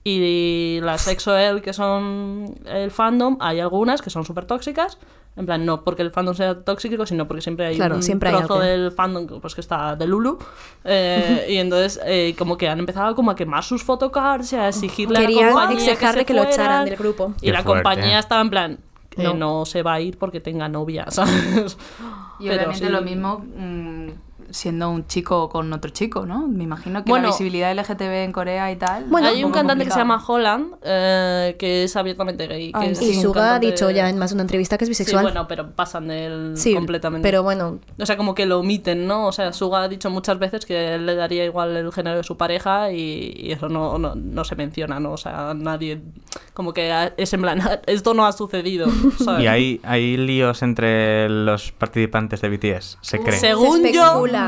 Y 0.07 0.79
las 0.83 1.07
EXO-L, 1.07 1.61
que 1.61 1.73
son 1.73 2.53
el 2.65 2.91
fandom, 2.91 3.37
hay 3.41 3.59
algunas 3.59 4.01
que 4.03 4.09
son 4.11 4.23
súper 4.23 4.45
tóxicas. 4.45 4.99
En 5.35 5.45
plan, 5.45 5.65
no 5.65 5.83
porque 5.83 6.01
el 6.03 6.11
fandom 6.11 6.33
sea 6.35 6.63
tóxico, 6.63 7.05
sino 7.05 7.27
porque 7.27 7.41
siempre 7.41 7.65
hay 7.65 7.75
Claro, 7.75 7.95
un 7.95 8.03
siempre 8.03 8.29
hay 8.29 8.35
trozo 8.37 8.53
algo. 8.53 8.65
del 8.65 8.91
fandom 8.91 9.41
pues, 9.41 9.53
que 9.55 9.59
está 9.61 9.95
de 9.97 10.05
Lulu. 10.07 10.37
Eh, 10.85 11.47
y 11.49 11.57
entonces, 11.57 11.99
eh, 12.05 12.35
como 12.37 12.55
que 12.57 12.69
han 12.69 12.79
empezado 12.79 13.15
como 13.15 13.31
a 13.31 13.35
quemar 13.35 13.63
sus 13.63 13.83
photocards 13.83 14.53
y 14.53 14.55
a 14.55 14.69
exigirle 14.69 15.17
a 15.17 15.21
la 15.21 15.27
Querían 15.27 15.49
compañía 15.49 15.91
exigirle 15.91 16.19
se 16.19 16.25
que 16.25 16.33
lo 16.33 16.43
fueran. 16.43 16.53
echaran 16.61 16.85
del 16.85 16.95
grupo. 16.95 17.33
Y 17.41 17.47
Qué 17.47 17.51
la 17.51 17.63
fuerte. 17.63 17.83
compañía 17.83 18.19
estaba 18.19 18.41
en 18.41 18.49
plan, 18.49 18.79
eh, 19.17 19.23
No. 19.23 19.33
no. 19.33 19.65
se 19.65 19.83
va 19.83 19.93
a 19.93 20.01
ir 20.01 20.17
porque 20.17 20.39
tenga 20.41 20.67
novia, 20.69 21.05
¿sabes? 21.09 21.77
Y 22.39 22.47
Pero 22.47 22.55
obviamente 22.57 22.85
sí. 22.85 22.91
lo 22.91 23.01
mismo 23.01 23.39
mm, 23.39 24.07
siendo 24.55 24.89
un 24.89 25.05
chico 25.07 25.49
con 25.49 25.71
otro 25.73 25.91
chico, 25.91 26.25
¿no? 26.25 26.47
Me 26.47 26.63
imagino 26.63 27.03
que 27.03 27.09
Bueno. 27.09 27.27
la 27.27 27.31
visibilidad 27.33 27.73
LGTB 27.75 28.23
en 28.23 28.31
Corea 28.31 28.71
y 28.71 28.75
tal. 28.77 29.05
Bueno, 29.05 29.27
Hay 29.27 29.43
un 29.43 29.51
cantante 29.51 29.83
que 29.85 29.91
se 29.91 29.97
llama 29.97 30.23
Holland, 30.25 30.75
eh, 30.83 31.55
que 31.59 31.83
es 31.83 31.95
abiertamente 31.95 32.47
gay. 32.47 32.71
que 32.71 32.77
Ay, 32.79 32.89
es 32.91 32.99
sí. 32.99 33.09
Y 33.09 33.21
Suga 33.21 33.55
ha 33.55 33.59
dicho 33.59 33.89
ya 33.91 34.09
en 34.09 34.17
más 34.17 34.31
de 34.31 34.35
una 34.35 34.43
entrevista 34.43 34.77
que 34.77 34.85
es 34.85 34.87
Sí, 34.87 34.91
bisexual. 34.91 35.23
bueno, 35.23 35.47
pero 35.47 35.71
pasan 35.71 36.07
de 36.07 36.25
él 36.25 36.53
Sí, 36.55 36.73
completamente. 36.73 37.27
pero 37.27 37.43
bueno, 37.43 37.79
O 37.99 38.05
sea, 38.05 38.17
como 38.17 38.33
que 38.35 38.45
lo 38.45 38.59
omiten, 38.59 39.07
¿no? 39.07 39.27
O 39.27 39.31
sea, 39.31 39.51
Suga 39.53 39.83
ha 39.83 39.87
dicho 39.87 40.09
muchas 40.09 40.39
veces 40.39 40.65
que 40.65 40.95
él 40.95 41.05
le 41.05 41.15
daría 41.15 41.45
igual 41.45 41.75
el 41.75 41.91
género 41.91 42.17
de 42.17 42.23
su 42.23 42.37
pareja 42.37 42.91
y, 42.91 43.33
y 43.37 43.51
eso 43.51 43.69
no, 43.69 43.97
no, 43.99 44.15
no 44.15 44.43
se 44.45 44.55
menciona, 44.55 44.99
¿no? 44.99 45.11
O 45.11 45.17
sea, 45.17 45.53
nadie... 45.55 46.01
Como 46.53 46.73
que 46.73 46.91
ha- 46.91 47.13
es 47.17 47.33
en 47.33 47.41
plan, 47.41 47.61
esto 47.85 48.13
no 48.13 48.25
ha 48.25 48.31
sucedido, 48.31 48.87
¿sabes? 49.23 49.43
¿Y 49.43 49.47
hay, 49.47 49.81
hay 49.83 50.15
líos 50.17 50.61
entre 50.63 51.27
los 51.29 51.71
participantes 51.73 52.39
de 52.41 52.49
BTS? 52.49 52.97
Se 53.01 53.19
cree. 53.19 53.37
Según 53.39 53.81
Se 53.81 53.93
yo... 53.93 54.01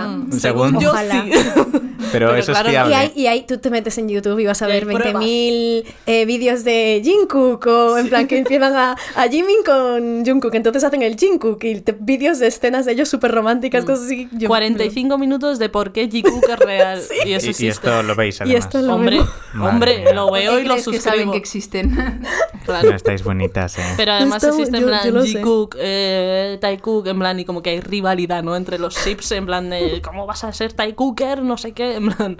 especula. 0.05 0.07
mm, 0.07 0.31
Según- 0.39 0.79
yo 0.79 0.91
Ojalá. 0.91 1.23
sí. 1.23 1.31
pero, 2.12 2.27
pero 2.29 2.36
eso 2.36 2.51
claro, 2.51 2.67
es 2.67 2.73
Y 2.73 2.75
fiable. 2.75 2.95
hay, 2.95 3.12
y 3.15 3.27
hay, 3.27 3.41
tú 3.45 3.57
te 3.57 3.69
metes 3.69 3.97
en 3.97 4.07
YouTube 4.10 4.39
y 4.39 4.45
vas 4.45 4.62
a 4.62 4.69
Y 4.69 4.71
ver 4.71 4.83
pruebas. 4.86 5.23
20.000 5.23 5.83
eh, 6.05 6.25
vídeos 6.25 6.63
de 6.63 7.01
Jungkook 7.03 7.65
o 7.67 7.97
en 7.97 8.10
plan 8.10 8.27
que 8.27 8.38
empiezan 8.39 8.75
a, 8.75 8.95
a 9.15 9.27
Jimin 9.27 9.63
con 9.65 10.25
Jungkook, 10.25 10.53
entonces 10.55 10.83
hacen 10.83 11.01
el 11.01 11.17
Jungkook 11.19 11.63
y 11.63 11.83
vídeos 11.99 12.39
de 12.39 12.47
escenas 12.47 12.86
de 12.86 12.93
ellos 12.93 13.10
súper 13.10 13.31
románticas, 13.31 13.83
cosas 13.86 14.05
así. 14.05 14.29
Yo- 14.33 14.47
45 14.47 15.17
minutos 15.17 15.60
de 15.60 15.69
por 15.69 15.91
qué 15.91 16.07
Jikook 16.10 16.43
es 16.49 16.60
real. 16.60 17.01
Y 17.25 17.33
eso 17.33 17.51
Y, 17.51 17.65
y 17.65 17.67
esto 17.69 18.03
lo 18.03 18.15
veis 18.15 18.39
Y 18.39 18.43
además. 18.43 18.63
esto 18.65 18.81
lo 18.81 18.95
Hombre, 18.95 19.17
vemos. 19.53 19.69
Hombre, 19.69 20.13
lo 20.13 20.31
veo 20.31 20.51
¿Por 20.53 20.62
y 20.62 20.65
lo 20.65 20.73
crees 20.75 20.88
que 20.88 20.99
saben 20.99 21.19
suscribo. 21.19 21.31
que 21.31 21.38
existen? 21.38 22.21
Claro. 22.65 22.89
No 22.89 22.95
estáis 22.95 23.23
bonitas, 23.23 23.77
eh. 23.77 23.81
Pero 23.97 24.12
además 24.13 24.43
Esto 24.43 24.55
existe 24.55 24.77
en 24.77 24.86
plan. 24.86 25.25
Jikook, 25.25 25.75
eh, 25.79 26.57
Taekook, 26.62 27.07
en 27.07 27.19
plan, 27.19 27.39
y 27.39 27.45
como 27.45 27.62
que 27.63 27.71
hay 27.71 27.79
rivalidad, 27.79 28.43
¿no? 28.43 28.55
Entre 28.55 28.77
los 28.77 28.95
ships, 28.97 29.31
en 29.31 29.45
plan 29.45 29.69
de 29.69 29.77
¿cómo 30.04 30.26
vas 30.26 30.44
a 30.44 30.52
ser 30.54 30.74
Taekooker? 30.74 31.42
No 31.44 31.58
sé 31.58 31.74
qué, 31.74 31.96
en 31.96 32.10
plan. 32.10 32.38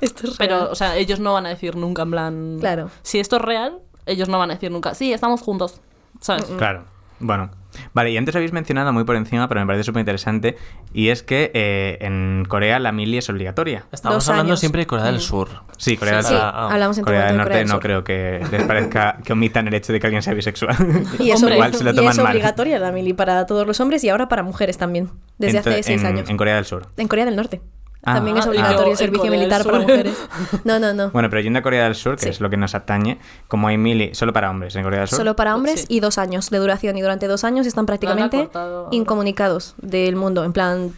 Esto 0.00 0.28
es 0.28 0.36
Pero, 0.36 0.56
real. 0.58 0.68
o 0.70 0.74
sea, 0.74 0.96
ellos 0.96 1.20
no 1.20 1.32
van 1.32 1.46
a 1.46 1.50
decir 1.50 1.76
nunca, 1.76 2.02
en 2.02 2.10
plan. 2.10 2.56
Claro. 2.60 2.90
Si 3.02 3.18
esto 3.18 3.36
es 3.36 3.42
real, 3.42 3.78
ellos 4.06 4.28
no 4.28 4.38
van 4.38 4.50
a 4.50 4.54
decir 4.54 4.70
nunca, 4.70 4.94
sí, 4.94 5.12
estamos 5.12 5.40
juntos. 5.42 5.80
¿Sabes? 6.20 6.44
Claro. 6.56 6.84
Bueno. 7.18 7.50
Vale, 7.94 8.10
y 8.10 8.16
antes 8.16 8.34
habéis 8.36 8.52
mencionado 8.52 8.92
muy 8.92 9.04
por 9.04 9.16
encima, 9.16 9.48
pero 9.48 9.60
me 9.60 9.66
parece 9.66 9.84
súper 9.84 10.00
interesante, 10.00 10.56
y 10.92 11.08
es 11.08 11.22
que 11.22 11.50
eh, 11.54 11.98
en 12.00 12.44
Corea 12.48 12.78
la 12.78 12.92
mili 12.92 13.18
es 13.18 13.28
obligatoria. 13.28 13.84
Estamos 13.92 14.16
Dos 14.16 14.28
hablando 14.28 14.52
años. 14.52 14.60
siempre 14.60 14.82
de 14.82 14.86
Corea 14.86 15.06
del 15.06 15.20
Sur. 15.20 15.48
Sí, 15.78 15.96
Corea 15.96 16.22
Sí, 16.22 16.32
del 16.32 16.42
Ah, 16.42 16.52
ah. 16.54 16.68
hablamos 16.72 16.98
Corea 17.00 17.26
del 17.26 17.36
Norte 17.36 17.42
de 17.42 17.44
Corea 17.44 17.58
del 17.58 17.68
no 17.68 17.80
creo 17.80 18.04
que 18.04 18.40
les 18.50 18.62
parezca 18.64 19.18
que 19.24 19.32
omitan 19.32 19.66
el 19.68 19.74
hecho 19.74 19.92
de 19.92 20.00
que 20.00 20.06
alguien 20.06 20.22
sea 20.22 20.34
bisexual. 20.34 20.76
Y 21.18 21.30
es, 21.32 21.36
Hombre, 21.40 21.54
Igual 21.56 21.74
se 21.74 21.84
lo 21.84 21.90
y 21.92 21.94
toman 21.96 22.12
es 22.12 22.18
mal. 22.18 22.26
obligatoria 22.32 22.78
la 22.78 22.92
mili 22.92 23.12
para 23.12 23.46
todos 23.46 23.66
los 23.66 23.78
hombres 23.80 24.02
y 24.04 24.08
ahora 24.08 24.28
para 24.28 24.42
mujeres 24.42 24.78
también, 24.78 25.10
desde 25.38 25.58
Ento- 25.58 25.70
hace 25.70 25.82
seis 25.82 26.00
en- 26.00 26.06
años. 26.06 26.30
En 26.30 26.36
Corea 26.36 26.54
del 26.56 26.64
Sur. 26.64 26.86
En 26.96 27.08
Corea 27.08 27.24
del 27.24 27.36
Norte. 27.36 27.60
Ah. 28.08 28.14
También 28.14 28.36
es 28.38 28.46
Ah, 28.46 28.50
y 28.50 28.54
yo 28.56 28.60
obligatorio 28.62 28.92
el 28.92 28.96
servicio 28.98 29.30
militar 29.30 29.64
para 29.64 29.78
mujeres. 29.80 30.16
No, 30.64 30.78
no, 30.78 30.94
no. 30.94 31.10
Bueno, 31.10 31.28
pero 31.28 31.42
yendo 31.42 31.58
a 31.58 31.62
Corea 31.62 31.84
del 31.84 31.96
Sur, 31.96 32.14
que 32.16 32.22
Sí. 32.22 32.28
es 32.28 32.40
lo 32.40 32.48
que 32.48 32.56
nos 32.56 32.74
atañe, 32.76 33.18
como 33.48 33.66
hay 33.68 33.76
mili 33.78 34.14
solo 34.14 34.32
para 34.32 34.48
hombres 34.48 34.76
en 34.76 34.84
Corea 34.84 35.00
del 35.00 35.08
Sur. 35.08 35.18
Solo 35.18 35.34
para 35.36 35.54
hombres 35.56 35.80
Sí. 35.82 35.86
y 35.90 36.00
dos 36.00 36.16
años 36.18 36.48
de 36.50 36.58
duración. 36.58 36.96
Y 36.96 37.02
durante 37.02 37.26
dos 37.26 37.42
años 37.44 37.66
están 37.66 37.84
prácticamente 37.84 38.48
incomunicados 38.92 39.74
del 39.78 40.16
mundo. 40.16 40.44
En 40.44 40.52
plan, 40.52 40.92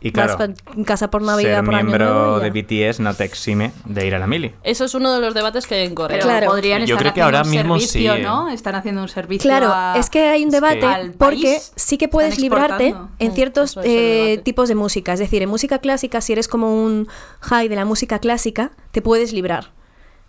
y 0.00 0.12
claro, 0.12 0.36
vas 0.38 0.48
pa- 0.50 0.84
casa 0.84 1.10
por 1.10 1.22
Navidad, 1.22 1.56
ser 1.56 1.64
por 1.64 1.74
Año 1.74 1.84
miembro 1.84 2.04
Nuevo 2.14 2.40
de. 2.40 2.50
BTS 2.50 3.00
no 3.00 3.14
te 3.14 3.24
exime 3.24 3.72
de 3.86 4.06
ir 4.06 4.14
a 4.14 4.18
la 4.18 4.26
mili. 4.26 4.54
Eso 4.62 4.84
es 4.84 4.94
uno 4.94 5.12
de 5.14 5.20
los 5.20 5.32
debates 5.34 5.66
que 5.66 5.74
hay 5.76 5.86
en 5.86 5.94
Corea. 5.94 6.18
Claro. 6.20 6.46
podrían 6.48 6.80
Yo 6.86 6.96
estar 6.96 6.98
creo 6.98 7.14
que 7.14 7.22
ahora 7.22 7.42
un 7.42 7.50
mismo 7.50 7.78
servicio, 7.78 8.14
sí, 8.14 8.20
¿eh? 8.20 8.22
¿no? 8.22 8.48
Están 8.50 8.74
haciendo 8.74 9.00
un 9.02 9.08
servicio 9.08 9.48
Claro, 9.48 9.70
a- 9.72 9.94
es 9.98 10.10
que 10.10 10.28
hay 10.28 10.44
un 10.44 10.54
Es 10.54 10.60
que- 10.60 10.76
debate 10.76 11.12
porque 11.18 11.60
sí 11.76 11.96
que 11.98 12.08
puedes 12.08 12.38
librarte 12.38 12.94
en 13.18 13.32
ciertos 13.32 13.78
eh, 13.82 14.40
tipos 14.44 14.68
de 14.68 14.74
música. 14.74 15.14
Es 15.14 15.18
decir, 15.18 15.42
en 15.42 15.48
música 15.48 15.78
clásica, 15.78 16.20
si 16.20 16.32
eres 16.34 16.46
como 16.48 16.74
un 16.84 17.08
high 17.40 17.68
de 17.68 17.76
la 17.76 17.84
música 17.84 18.18
clásica, 18.18 18.72
te 18.92 19.00
puedes 19.02 19.32
librar. 19.32 19.70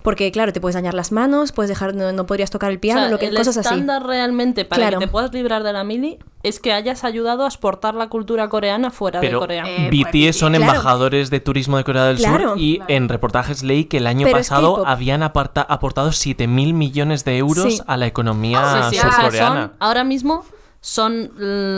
Porque, 0.08 0.32
claro, 0.32 0.54
te 0.54 0.62
puedes 0.62 0.74
dañar 0.76 0.94
las 0.94 1.12
manos, 1.12 1.52
puedes 1.52 1.68
dejar, 1.68 1.94
no, 1.94 2.10
no 2.14 2.26
podrías 2.26 2.50
tocar 2.50 2.72
el 2.72 2.80
piano, 2.80 3.02
O 3.02 3.04
sea, 3.04 3.12
lo 3.12 3.20
que, 3.20 3.26
el 3.28 3.36
cosas 3.36 3.58
así. 3.58 3.68
estándar 3.68 4.04
realmente 4.06 4.64
para 4.64 4.84
Claro. 4.84 5.00
que 5.00 5.06
te 5.08 5.12
puedas 5.12 5.34
librar 5.34 5.64
de 5.64 5.74
la 5.74 5.84
mili 5.84 6.18
es 6.44 6.62
que 6.62 6.72
hayas 6.72 7.04
ayudado 7.04 7.44
a 7.44 7.48
exportar 7.48 7.94
la 7.94 8.08
cultura 8.08 8.48
coreana 8.48 8.90
fuera 8.90 9.20
de 9.20 9.34
Corea. 9.34 9.66
Eh, 9.68 9.90
BTS 9.92 10.38
son 10.40 10.54
Claro. 10.54 10.64
embajadores 10.64 11.30
de 11.30 11.42
turismo 11.42 11.76
de 11.76 11.84
Corea 11.84 12.06
del 12.06 12.20
Claro. 12.20 12.52
Sur 12.52 12.58
y 12.58 12.82
en 12.88 13.10
reportajes 13.10 13.64
leí 13.64 13.84
que 13.84 13.98
el 13.98 14.08
año 14.08 14.24
Pero 14.28 14.38
pasado 14.38 14.88
habían 14.88 15.24
aparta- 15.24 15.66
aportado 15.68 16.14
7 16.14 16.48
mil 16.48 16.74
millones 16.74 17.26
de 17.26 17.38
euros 17.40 17.74
Sí. 17.76 17.82
a 17.86 17.98
la 17.98 18.08
economía 18.08 18.88
Sí, 18.90 18.96
surcoreana. 19.00 19.62
son- 19.62 19.72
ahora 19.80 20.06
mismo 20.06 20.46
son 20.80 21.32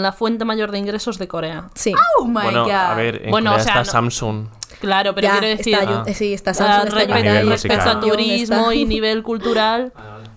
la 0.04 0.12
fuente 0.12 0.46
mayor 0.46 0.70
de 0.72 0.78
ingresos 0.78 1.18
de 1.18 1.28
Corea. 1.28 1.70
Sí. 1.74 1.94
Oh 2.20 2.26
my 2.26 2.34
bueno, 2.44 2.65
God. 2.65 2.72
a 2.72 2.94
ver, 2.94 3.22
en 3.24 3.32
Bueno, 3.32 3.50
Corea 3.52 3.62
o 3.63 3.63
sea, 3.65 3.82
está 3.82 3.86
no- 3.86 3.92
Samsung. 4.10 4.46
Claro, 4.80 5.13
pero 5.13 5.28
Ya, 5.28 5.39
quiero 5.39 5.58
decir, 5.58 5.74
está, 5.76 6.04
Ah. 6.08 6.13
sí, 6.13 6.34
está 6.34 6.52
ah, 6.52 6.54
Samsung, 6.54 6.88
está 6.88 6.96
re- 6.96 7.04
A 7.04 7.06
nivel 7.08 7.24
Hyundai, 7.24 7.46
musical. 7.46 7.78
respecto 7.78 7.89
a 7.89 8.00
turismo 8.00 8.56
está- 8.72 8.76
y 8.76 8.86
nivel 8.86 9.24
cultural, 9.24 9.94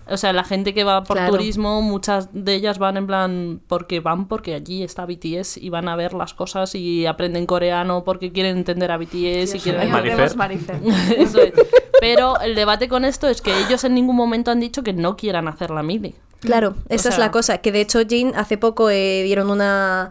o 0.09 0.17
sea, 0.17 0.33
la 0.33 0.43
gente 0.43 0.73
que 0.73 0.83
va 0.83 1.03
por 1.03 1.15
Claro. 1.15 1.31
turismo, 1.31 1.81
muchas 1.81 2.27
de 2.33 2.55
ellas 2.55 2.77
van 2.77 2.97
en 2.97 3.07
plan 3.07 3.61
porque 3.67 4.01
van 4.01 4.27
porque 4.27 4.53
allí 4.55 4.83
está 4.83 5.05
BTS 5.05 5.57
y 5.57 5.69
van 5.69 5.87
a 5.87 5.95
ver 5.95 6.13
las 6.13 6.33
cosas 6.33 6.75
y 6.75 7.05
aprenden 7.05 7.45
coreano 7.45 8.03
porque 8.03 8.31
quieren 8.33 8.57
entender 8.57 8.91
a 8.91 8.97
BTS 8.97 9.55
y 9.55 9.59
quieren 9.61 9.89
Marifer. 9.91 10.35
Marifer. 10.35 10.79
Eso 11.17 11.41
es. 11.41 11.53
Pero 12.01 12.39
el 12.41 12.53
debate 12.55 12.89
con 12.89 13.05
esto 13.05 13.29
es 13.29 13.41
que 13.41 13.57
ellos 13.61 13.83
en 13.85 13.93
ningún 13.95 14.17
momento 14.17 14.51
han 14.51 14.59
dicho 14.59 14.83
que 14.83 14.91
no 14.91 15.15
quieran 15.15 15.47
hacer 15.47 15.69
la 15.69 15.83
mili. 15.83 16.15
Claro, 16.41 16.75
esa 16.89 17.07
es 17.09 17.15
sea- 17.15 17.25
la 17.25 17.31
cosa. 17.31 17.59
Que 17.59 17.71
de 17.71 17.79
hecho, 17.79 18.01
Jin 18.05 18.33
hace 18.35 18.57
poco 18.57 18.89
eh, 18.89 19.21
dieron 19.23 19.49
una 19.49 20.09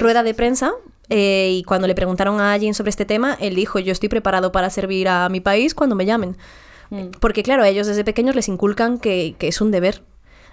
rueda 0.00 0.22
de 0.22 0.32
prensa. 0.32 0.72
Eh, 1.10 1.50
y 1.52 1.62
cuando 1.64 1.86
le 1.86 1.94
preguntaron 1.94 2.40
a 2.40 2.58
Jin 2.58 2.74
sobre 2.74 2.90
este 2.90 3.04
tema, 3.04 3.36
él 3.40 3.54
dijo: 3.54 3.78
Yo 3.78 3.92
estoy 3.92 4.08
preparado 4.08 4.52
para 4.52 4.70
servir 4.70 5.08
a 5.08 5.28
mi 5.28 5.40
país 5.40 5.74
cuando 5.74 5.94
me 5.96 6.06
llamen. 6.06 6.36
Mm. 6.90 7.08
Porque, 7.20 7.42
claro, 7.42 7.62
a 7.62 7.68
ellos 7.68 7.86
desde 7.86 8.04
pequeños 8.04 8.34
les 8.34 8.48
inculcan 8.48 8.98
que, 8.98 9.34
que 9.38 9.48
es 9.48 9.60
un 9.60 9.70
deber. 9.70 10.02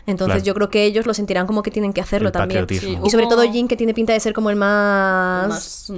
Entonces, 0.08 0.38
Claro. 0.38 0.46
yo 0.46 0.54
creo 0.56 0.70
que 0.70 0.86
ellos 0.86 1.06
lo 1.06 1.14
sentirán 1.14 1.46
como 1.46 1.62
que 1.62 1.70
tienen 1.72 1.94
que 1.94 2.02
hacerlo 2.02 2.30
El 2.30 2.34
también. 2.34 2.66
Y 2.70 3.10
sobre 3.10 3.28
todo 3.28 3.44
Jin, 3.44 3.68
que 3.68 3.78
tiene 3.78 3.94
pinta 3.94 4.14
de 4.14 4.20
ser 4.20 4.34
como 4.34 4.50
el 4.50 4.56
más. 4.56 5.48
Más, 5.48 5.92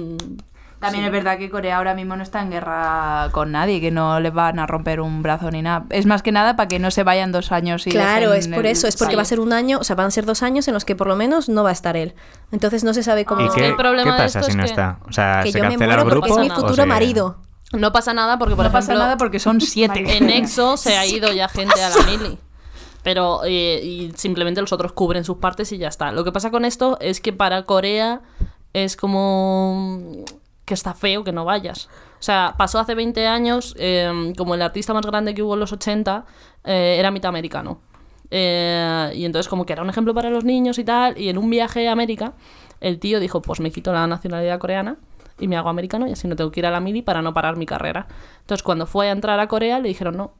También 0.84 1.04
es 1.04 1.12
verdad 1.12 1.38
que 1.38 1.50
Corea 1.50 1.76
ahora 1.78 1.94
mismo 1.94 2.16
no 2.16 2.22
está 2.22 2.40
en 2.42 2.50
guerra 2.50 3.28
con 3.32 3.52
nadie, 3.52 3.80
que 3.80 3.90
no 3.90 4.20
les 4.20 4.32
van 4.32 4.58
a 4.58 4.66
romper 4.66 5.00
un 5.00 5.22
brazo 5.22 5.50
ni 5.50 5.62
nada. 5.62 5.84
Es 5.90 6.06
más 6.06 6.22
que 6.22 6.32
nada 6.32 6.56
para 6.56 6.68
que 6.68 6.78
no 6.78 6.90
se 6.90 7.02
vayan 7.02 7.32
dos 7.32 7.52
años 7.52 7.86
y 7.86 7.90
Claro, 7.90 8.32
es 8.34 8.48
por 8.48 8.66
eso, 8.66 8.86
es 8.86 8.96
porque 8.96 9.10
país. 9.12 9.18
va 9.18 9.22
a 9.22 9.26
ser 9.26 9.40
un 9.40 9.52
año, 9.52 9.78
o 9.78 9.84
sea, 9.84 9.96
van 9.96 10.06
a 10.06 10.10
ser 10.10 10.24
dos 10.26 10.42
años 10.42 10.68
en 10.68 10.74
los 10.74 10.84
que 10.84 10.94
por 10.96 11.06
lo 11.06 11.16
menos 11.16 11.48
no 11.48 11.62
va 11.64 11.70
a 11.70 11.72
estar 11.72 11.96
él. 11.96 12.14
Entonces 12.52 12.84
no 12.84 12.94
se 12.94 13.02
sabe 13.02 13.24
cómo. 13.24 13.40
¿Y 13.42 13.46
es 13.46 13.52
qué, 13.52 13.60
que 13.62 13.66
el 13.68 13.76
problema 13.76 14.16
qué 14.16 14.22
de 14.22 14.26
pasa 14.28 14.38
esto 14.40 14.44
si 14.46 14.50
es 14.52 14.56
no 14.56 14.62
que- 14.64 14.70
está? 14.70 14.98
O 15.08 15.12
sea, 15.12 15.40
que 15.42 15.52
¿se 15.52 15.58
yo 15.58 15.64
me 15.64 15.70
cancela 15.70 15.94
el 15.94 15.98
muero 16.00 16.10
grupo? 16.10 16.26
porque 16.28 16.42
es 16.46 16.50
mi 16.50 16.54
futuro 16.54 16.74
se- 16.82 16.86
marido. 16.86 17.36
No 17.72 17.90
pasa 17.92 18.14
nada 18.14 18.38
porque, 18.38 18.54
por 18.54 18.64
no 18.64 18.68
ejemplo, 18.70 18.86
pasa 18.88 18.94
nada 18.94 19.16
porque 19.16 19.38
son 19.40 19.60
siete. 19.60 20.16
en 20.16 20.30
EXO 20.30 20.76
se 20.76 20.96
ha 20.96 21.06
ido 21.06 21.32
ya 21.32 21.48
gente 21.50 21.82
a 21.82 21.88
la 21.90 21.96
mili. 22.06 22.38
Pero 23.02 23.40
eh, 23.44 23.80
y 23.82 24.12
simplemente 24.16 24.60
los 24.62 24.72
otros 24.72 24.92
cubren 24.92 25.24
sus 25.24 25.36
partes 25.38 25.70
y 25.72 25.78
ya 25.78 25.88
está. 25.88 26.10
Lo 26.12 26.24
que 26.24 26.32
pasa 26.32 26.50
con 26.50 26.64
esto 26.64 26.96
es 27.00 27.20
que 27.20 27.32
para 27.34 27.64
Corea 27.64 28.20
es 28.72 28.96
como 28.96 30.24
que 30.64 30.74
está 30.74 30.94
feo 30.94 31.24
que 31.24 31.32
no 31.32 31.44
vayas. 31.44 31.88
O 32.18 32.22
sea, 32.22 32.54
pasó 32.56 32.78
hace 32.78 32.94
20 32.94 33.26
años, 33.26 33.74
eh, 33.78 34.32
como 34.36 34.54
el 34.54 34.62
artista 34.62 34.94
más 34.94 35.04
grande 35.04 35.34
que 35.34 35.42
hubo 35.42 35.54
en 35.54 35.60
los 35.60 35.72
80 35.72 36.24
eh, 36.64 36.96
era 36.98 37.10
mitad 37.10 37.28
americano. 37.28 37.80
Eh, 38.30 39.12
y 39.14 39.24
entonces 39.24 39.48
como 39.48 39.66
que 39.66 39.74
era 39.74 39.82
un 39.82 39.90
ejemplo 39.90 40.14
para 40.14 40.30
los 40.30 40.44
niños 40.44 40.78
y 40.78 40.84
tal. 40.84 41.18
Y 41.18 41.28
en 41.28 41.38
un 41.38 41.50
viaje 41.50 41.88
a 41.88 41.92
América, 41.92 42.32
el 42.80 42.98
tío 42.98 43.20
dijo, 43.20 43.42
pues 43.42 43.60
me 43.60 43.70
quito 43.70 43.92
la 43.92 44.06
nacionalidad 44.06 44.58
coreana 44.58 44.96
y 45.38 45.48
me 45.48 45.56
hago 45.56 45.68
americano 45.68 46.06
y 46.06 46.12
así 46.12 46.28
no 46.28 46.36
tengo 46.36 46.50
que 46.50 46.60
ir 46.60 46.66
a 46.66 46.70
la 46.70 46.80
mili 46.80 47.02
para 47.02 47.22
no 47.22 47.34
parar 47.34 47.56
mi 47.56 47.66
carrera. 47.66 48.06
Entonces 48.40 48.62
cuando 48.62 48.86
fue 48.86 49.08
a 49.08 49.12
entrar 49.12 49.38
a 49.40 49.48
Corea 49.48 49.78
le 49.80 49.88
dijeron, 49.88 50.16
no, 50.16 50.32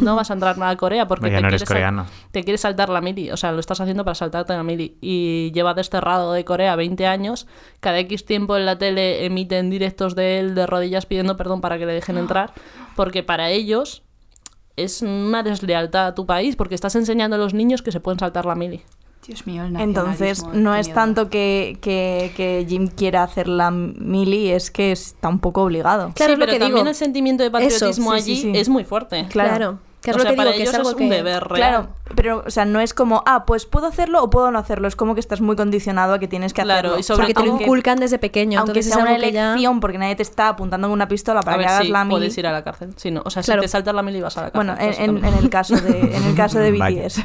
no 0.00 0.16
vas 0.16 0.30
a 0.30 0.34
entrar 0.34 0.56
a 0.62 0.76
Corea 0.76 1.06
porque 1.06 1.26
te, 1.26 1.32
no 1.32 1.38
eres 1.38 1.50
quieres 1.50 1.68
coreano. 1.68 2.06
te 2.30 2.44
quieres 2.44 2.60
saltar 2.60 2.88
la 2.88 3.00
mili. 3.00 3.30
O 3.30 3.36
sea, 3.36 3.52
lo 3.52 3.60
estás 3.60 3.80
haciendo 3.80 4.04
para 4.04 4.14
saltarte 4.14 4.52
la 4.52 4.62
mili. 4.62 4.96
Y 5.00 5.52
lleva 5.52 5.74
desterrado 5.74 6.32
de 6.32 6.44
Corea 6.44 6.76
20 6.76 7.06
años. 7.06 7.46
Cada 7.80 7.98
X 8.00 8.24
tiempo 8.24 8.56
en 8.56 8.66
la 8.66 8.78
tele 8.78 9.24
emiten 9.24 9.70
directos 9.70 10.14
de 10.14 10.40
él 10.40 10.54
de 10.54 10.66
rodillas 10.66 11.06
pidiendo 11.06 11.36
perdón 11.36 11.60
para 11.60 11.78
que 11.78 11.86
le 11.86 11.92
dejen 11.92 12.18
entrar. 12.18 12.52
Porque 12.96 13.22
para 13.22 13.50
ellos 13.50 14.02
es 14.76 15.02
una 15.02 15.42
deslealtad 15.42 16.06
a 16.06 16.14
tu 16.14 16.26
país 16.26 16.56
porque 16.56 16.74
estás 16.74 16.94
enseñando 16.94 17.36
a 17.36 17.38
los 17.38 17.54
niños 17.54 17.82
que 17.82 17.92
se 17.92 18.00
pueden 18.00 18.18
saltar 18.18 18.46
la 18.46 18.54
mili. 18.54 18.82
Dios 19.26 19.46
mío, 19.46 19.64
el 19.64 19.76
Entonces, 19.76 20.44
no 20.52 20.74
es 20.74 20.88
miedo. 20.88 20.94
tanto 21.00 21.28
que, 21.30 21.78
que, 21.82 22.32
que 22.36 22.64
Jim 22.68 22.88
quiera 22.88 23.22
hacer 23.22 23.46
la 23.48 23.70
mili, 23.70 24.50
es 24.50 24.70
que 24.70 24.92
está 24.92 25.28
un 25.28 25.38
poco 25.40 25.62
obligado. 25.62 26.12
Claro, 26.14 26.30
sí, 26.30 26.32
es 26.32 26.38
lo 26.38 26.44
pero 26.46 26.52
que 26.52 26.58
también 26.58 26.76
digo. 26.84 26.88
el 26.88 26.94
sentimiento 26.94 27.42
de 27.42 27.50
patriotismo 27.50 28.14
sí, 28.14 28.20
sí, 28.22 28.30
allí 28.32 28.40
sí. 28.54 28.58
es 28.58 28.68
muy 28.68 28.84
fuerte. 28.84 29.26
Claro. 29.28 29.78
Que 30.00 30.12
es 30.12 30.16
O 30.16 30.18
lo 30.18 30.22
sea, 30.22 30.30
que 30.30 30.36
para 30.38 30.50
digo, 30.52 30.56
que 30.56 30.62
ellos 30.62 30.72
es 30.72 30.78
algo 30.78 30.90
es 30.90 30.96
que... 30.96 31.02
un 31.04 31.10
deber 31.10 31.44
real. 31.44 31.70
Claro, 31.70 31.88
pero, 32.16 32.42
o 32.46 32.50
sea, 32.50 32.64
no 32.64 32.80
es 32.80 32.94
como, 32.94 33.22
ah, 33.26 33.44
pues 33.44 33.66
puedo 33.66 33.86
hacerlo 33.86 34.22
o 34.24 34.30
puedo 34.30 34.50
no 34.50 34.58
hacerlo. 34.58 34.88
Es 34.88 34.96
como 34.96 35.12
que 35.12 35.20
estás 35.20 35.42
muy 35.42 35.54
condicionado 35.56 36.14
a 36.14 36.18
que 36.18 36.26
tienes 36.26 36.54
que 36.54 36.62
Claro, 36.62 36.78
hacerlo. 36.94 36.98
y 37.00 37.02
sobre 37.02 37.18
Porque 37.26 37.34
te 37.34 37.46
lo 37.46 37.60
inculcan 37.60 38.00
desde 38.00 38.18
pequeño. 38.18 38.60
Aunque 38.60 38.82
sea 38.82 38.96
una 38.96 39.10
ya- 39.18 39.28
elección, 39.28 39.80
porque 39.80 39.98
nadie 39.98 40.16
te 40.16 40.22
está 40.22 40.48
apuntando 40.48 40.88
con 40.88 40.94
una 40.94 41.06
pistola 41.06 41.42
para 41.42 41.56
a 41.56 41.58
que 41.58 41.64
ver 41.64 41.68
hagas 41.68 41.84
si 41.86 41.92
la 41.92 42.04
mili. 42.04 42.14
puedes 42.16 42.38
ir 42.38 42.46
a 42.46 42.52
la 42.52 42.64
cárcel. 42.64 42.94
Sí, 42.96 43.10
no. 43.10 43.20
O 43.26 43.28
sea, 43.28 43.42
Claro. 43.42 43.60
si 43.60 43.66
te 43.66 43.68
saltas 43.72 43.94
la 43.94 44.02
mili 44.02 44.22
vas 44.22 44.38
a 44.38 44.44
la 44.44 44.50
cárcel. 44.50 44.74
Bueno, 44.74 44.80
en, 44.80 44.88
en- 44.88 45.20
básicamente. 45.20 45.28
en 45.36 45.44
el 45.44 45.50
caso 45.50 45.76
de, 45.76 46.16
en 46.16 46.24
el 46.24 46.34
caso 46.34 46.58
de. 46.58 46.72
BTS. 47.06 47.20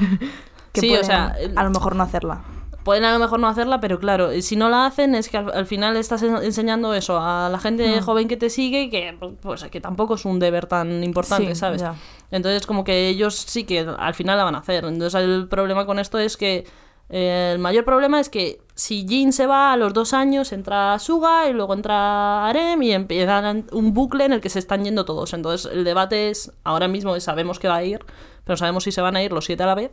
Que 0.76 0.82
Sí, 0.82 0.88
o 0.88 0.92
pueden 0.92 1.06
sea, 1.06 1.36
el- 1.40 1.58
a 1.58 1.64
lo 1.64 1.72
mejor 1.72 1.96
no 1.96 2.04
hacerla. 2.04 2.42
Pueden 2.84 3.04
a 3.04 3.12
lo 3.14 3.18
mejor 3.18 3.40
no 3.40 3.48
hacerla, 3.48 3.80
pero 3.80 4.00
claro, 4.00 4.30
si 4.42 4.56
no 4.56 4.70
la 4.70 4.86
hacen 4.86 5.16
es 5.16 5.28
que 5.30 5.38
al, 5.38 5.52
al 5.52 5.66
final 5.66 5.98
estás 5.98 6.22
en- 6.22 6.36
enseñando 6.38 6.94
eso 6.94 7.18
a 7.20 7.50
la 7.50 7.58
gente 7.58 8.00
joven 8.02 8.28
que 8.28 8.38
te 8.38 8.52
sigue, 8.52 8.92
que 8.92 9.18
pues 9.42 9.64
que 9.64 9.82
tampoco 9.82 10.14
es 10.14 10.26
un 10.26 10.38
deber 10.38 10.68
tan 10.68 11.04
importante, 11.04 11.56
Sí, 11.56 11.60
¿sabes? 11.60 11.82
ya. 11.82 11.96
Entonces 12.30 12.68
como 12.68 12.84
que 12.84 13.08
ellos 13.10 13.34
sí 13.36 13.64
que 13.64 13.80
al 13.98 14.14
final 14.14 14.38
la 14.38 14.44
van 14.44 14.54
a 14.54 14.60
hacer. 14.60 14.86
Entonces 14.86 15.20
el 15.20 15.48
problema 15.48 15.88
con 15.88 15.98
esto 15.98 16.20
es 16.20 16.38
que 16.38 16.68
eh, 17.10 17.52
el 17.54 17.60
mayor 17.60 17.86
problema 17.86 18.20
es 18.20 18.30
que 18.30 18.60
si 18.76 19.08
Jin 19.08 19.34
se 19.34 19.48
va 19.48 19.74
a 19.74 19.78
los 19.78 19.94
dos 19.94 20.14
años 20.14 20.52
entra 20.54 20.98
Suga 21.00 21.48
y 21.50 21.54
luego 21.54 21.74
entra 21.74 22.48
Arem 22.48 22.82
y 22.84 22.92
empiezan 22.94 23.66
un 23.72 23.94
bucle 23.96 24.26
en 24.26 24.34
el 24.34 24.42
que 24.42 24.50
se 24.50 24.60
están 24.60 24.84
yendo 24.84 25.06
todos. 25.06 25.34
Entonces 25.34 25.72
el 25.72 25.84
debate 25.86 26.30
es 26.30 26.52
ahora 26.64 26.88
mismo 26.88 27.20
sabemos 27.20 27.58
que 27.58 27.68
va 27.68 27.78
a 27.78 27.84
ir, 27.84 28.06
pero 28.44 28.58
sabemos 28.58 28.84
si 28.84 28.92
se 28.92 29.02
van 29.02 29.16
a 29.16 29.24
ir 29.24 29.32
los 29.32 29.46
siete 29.46 29.64
a 29.64 29.66
la 29.68 29.74
vez. 29.76 29.92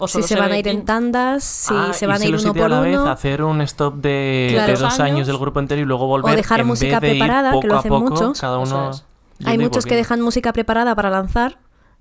O 0.00 0.06
Si 0.06 0.22
se 0.22 0.36
van 0.36 0.52
a 0.52 0.58
ir 0.58 0.68
en 0.68 0.84
tandas, 0.84 1.42
si 1.42 1.74
Ah, 1.76 1.92
se 1.92 2.06
van 2.06 2.22
a 2.22 2.24
ir 2.24 2.30
uno 2.30 2.38
siete 2.38 2.58
a 2.60 2.62
por 2.62 2.70
la 2.70 2.80
vez, 2.80 2.96
uno. 2.98 3.10
hacer 3.10 3.42
un 3.42 3.60
stop 3.62 3.96
de, 3.96 4.48
Claro. 4.52 4.66
de 4.72 4.78
Dos 4.78 4.82
años 4.84 5.00
años. 5.00 5.26
del 5.26 5.38
grupo 5.38 5.58
entero 5.58 5.82
y 5.82 5.84
luego 5.84 6.06
volver 6.06 6.36
dejar 6.36 6.60
en 6.60 6.66
música 6.68 7.00
vez 7.00 7.10
de 7.10 7.16
ir 7.16 7.20
preparada, 7.22 7.50
que 7.50 7.54
poco 7.56 7.66
lo 7.66 7.74
a 7.74 7.78
hacen 7.80 7.88
poco, 7.90 8.10
muchos. 8.10 8.40
Cada 8.40 8.58
uno 8.58 8.90
es. 8.90 9.04
Hay 9.44 9.58
muchos 9.58 9.86
que 9.86 9.96
dejan 9.96 10.20
música 10.20 10.52
preparada 10.52 10.94
para 10.94 11.10
lanzar. 11.10 11.58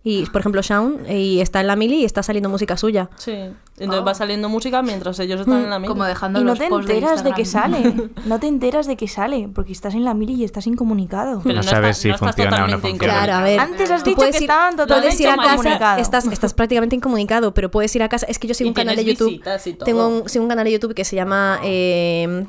Y, 0.10 0.26
por 0.28 0.40
ejemplo, 0.40 0.62
Shaun, 0.62 1.00
y 1.10 1.42
está 1.42 1.60
en 1.60 1.68
la 1.68 1.76
mili 1.76 1.96
y 2.02 2.06
está 2.06 2.24
saliendo 2.24 2.48
música 2.50 2.78
suya. 2.78 3.10
Sí. 3.18 3.34
Entonces 3.78 4.08
va 4.08 4.14
saliendo 4.16 4.48
música 4.48 4.82
mientras 4.82 5.20
ellos 5.20 5.42
están 5.42 5.64
en 5.66 5.70
la 5.70 5.80
misma. 5.80 5.94
Como 5.94 6.06
dejando 6.06 6.40
Y 6.40 6.44
no 6.44 6.52
los 6.52 6.60
te 6.60 6.70
posts 6.70 6.88
de 6.88 6.94
enteras 6.94 7.24
de 7.26 7.34
que 7.34 7.44
sale. 7.46 7.94
No 8.26 8.40
te 8.40 8.48
enteras 8.48 8.88
de 8.88 8.96
que 8.96 9.08
sale, 9.10 9.50
porque 9.54 9.74
estás 9.74 9.96
en 9.96 10.06
la 10.06 10.14
mili 10.14 10.36
y 10.36 10.44
estás 10.46 10.66
incomunicado. 10.66 11.42
Pero 11.44 11.56
No 11.58 11.64
sabes 11.64 11.98
si 11.98 12.14
funciona 12.14 12.64
o 12.64 12.68
no 12.68 12.80
funciona. 12.80 12.98
Claro, 13.14 13.34
a 13.34 13.44
ver. 13.44 13.60
Antes 13.60 13.92
has 13.92 14.04
dicho 14.06 14.22
que 14.22 14.30
ir- 14.30 14.36
estaban 14.36 14.76
Puedes 14.76 14.88
totalmente 14.88 15.24
ir 15.24 15.30
a 15.30 15.36
casa, 15.36 16.00
estás, 16.00 16.26
estás 16.28 16.54
prácticamente 16.54 16.96
incomunicado, 16.96 17.54
pero 17.54 17.70
puedes 17.70 17.94
ir 17.96 18.02
a 18.02 18.08
casa. 18.08 18.26
Es 18.30 18.40
que 18.40 18.48
yo 18.48 18.54
sigo 18.54 18.68
Y 18.68 18.70
un 18.70 18.74
canal 18.76 18.96
de 18.96 19.04
YouTube. 19.04 19.28
visitas 19.30 19.68
y 19.68 19.74
todo. 19.74 19.86
Tengo 19.86 20.08
un, 20.08 20.30
sigo 20.30 20.44
un 20.44 20.50
canal 20.50 20.64
de 20.64 20.72
YouTube 20.72 20.94
que 20.96 21.04
se 21.04 21.16
llama 21.18 21.60
eh, 21.64 22.46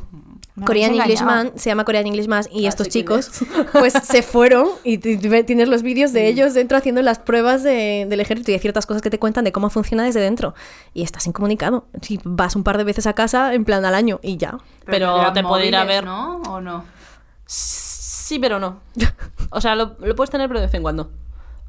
Korean 0.65 0.91
habéis 0.91 1.03
Englishman. 1.21 1.53
Se 1.57 1.71
llama 1.71 1.85
Korean 1.85 2.07
Englishman 2.07 2.45
y 2.53 2.67
Ah, 2.67 2.69
estos 2.71 2.87
sí, 2.87 2.93
chicos 2.93 3.31
pues 3.73 3.93
se 3.93 4.23
fueron 4.23 4.69
y 4.85 4.99
tienes 4.99 5.69
los 5.69 5.83
vídeos 5.83 6.13
de 6.13 6.29
ellos 6.29 6.55
dentro 6.55 6.77
haciendo 6.79 7.03
las 7.03 7.19
pruebas 7.19 7.63
de- 7.63 8.07
del 8.09 8.21
ejército 8.21 8.51
y 8.51 8.55
hay 8.55 8.61
ciertas 8.61 8.87
cosas 8.87 9.03
que 9.03 9.11
te 9.11 9.19
cuentan 9.19 9.45
de 9.45 9.53
cómo 9.53 9.71
funciona 9.71 10.05
desde 10.05 10.21
dentro. 10.21 10.55
Y 10.95 11.03
estás 11.03 11.27
incomunicado. 11.27 11.87
Si 12.03 12.21
vas 12.25 12.57
un 12.57 12.65
par 12.65 12.79
de 12.79 12.85
veces 12.85 13.07
a 13.07 13.13
casa 13.15 13.55
en 13.55 13.65
plan 13.65 13.85
al 13.85 13.95
año 13.95 14.21
y 14.23 14.37
ya. 14.37 14.59
Pero 14.85 15.33
te 15.33 15.43
puede 15.43 15.67
ir 15.67 15.77
a 15.77 15.85
ver. 15.85 16.05
¿no? 16.05 16.37
¿O 16.43 16.61
no? 16.61 16.85
Sí, 17.47 18.39
pero 18.39 18.59
no. 18.59 18.81
O 19.51 19.63
sea, 19.63 19.75
lo, 19.75 19.97
lo 20.01 20.15
puedes 20.15 20.31
tener, 20.31 20.47
pero 20.49 20.61
de 20.61 20.67
vez 20.67 20.75
en 20.75 20.83
cuando. 20.83 21.11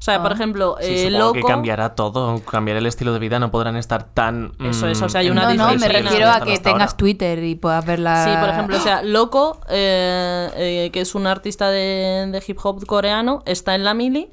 O 0.00 0.02
sea, 0.02 0.22
por 0.22 0.32
ejemplo, 0.32 0.76
Sí, 0.80 0.86
eh, 0.86 1.10
loco. 1.10 1.34
que 1.34 1.42
cambiará 1.42 1.94
todo, 1.94 2.42
cambiará 2.42 2.78
el 2.80 2.86
estilo 2.86 3.12
de 3.12 3.18
vida, 3.18 3.38
no 3.38 3.50
podrán 3.50 3.76
estar 3.76 4.02
tan... 4.04 4.52
Eso 4.58 4.88
es, 4.88 4.98
mm, 4.98 5.04
o 5.04 5.08
sea, 5.10 5.20
hay 5.20 5.28
una 5.28 5.52
No, 5.52 5.72
no, 5.72 5.78
me 5.78 5.88
refiero 5.88 6.30
a 6.30 6.40
que 6.40 6.58
tengas 6.58 6.92
ahora. 6.92 6.96
Twitter 6.96 7.44
y 7.44 7.54
puedas 7.54 7.84
ver 7.84 7.98
la... 7.98 8.24
Sí, 8.24 8.30
por 8.40 8.48
ejemplo, 8.48 8.78
o 8.78 8.80
sea, 8.80 9.02
Loco, 9.02 9.60
eh, 9.68 10.48
eh, 10.56 10.90
que 10.90 11.02
es 11.02 11.14
un 11.14 11.26
artista 11.26 11.68
de, 11.68 12.28
de 12.32 12.42
hip 12.46 12.58
hop 12.62 12.86
coreano, 12.86 13.42
está 13.44 13.74
en 13.74 13.84
la 13.84 13.92
mili 13.92 14.30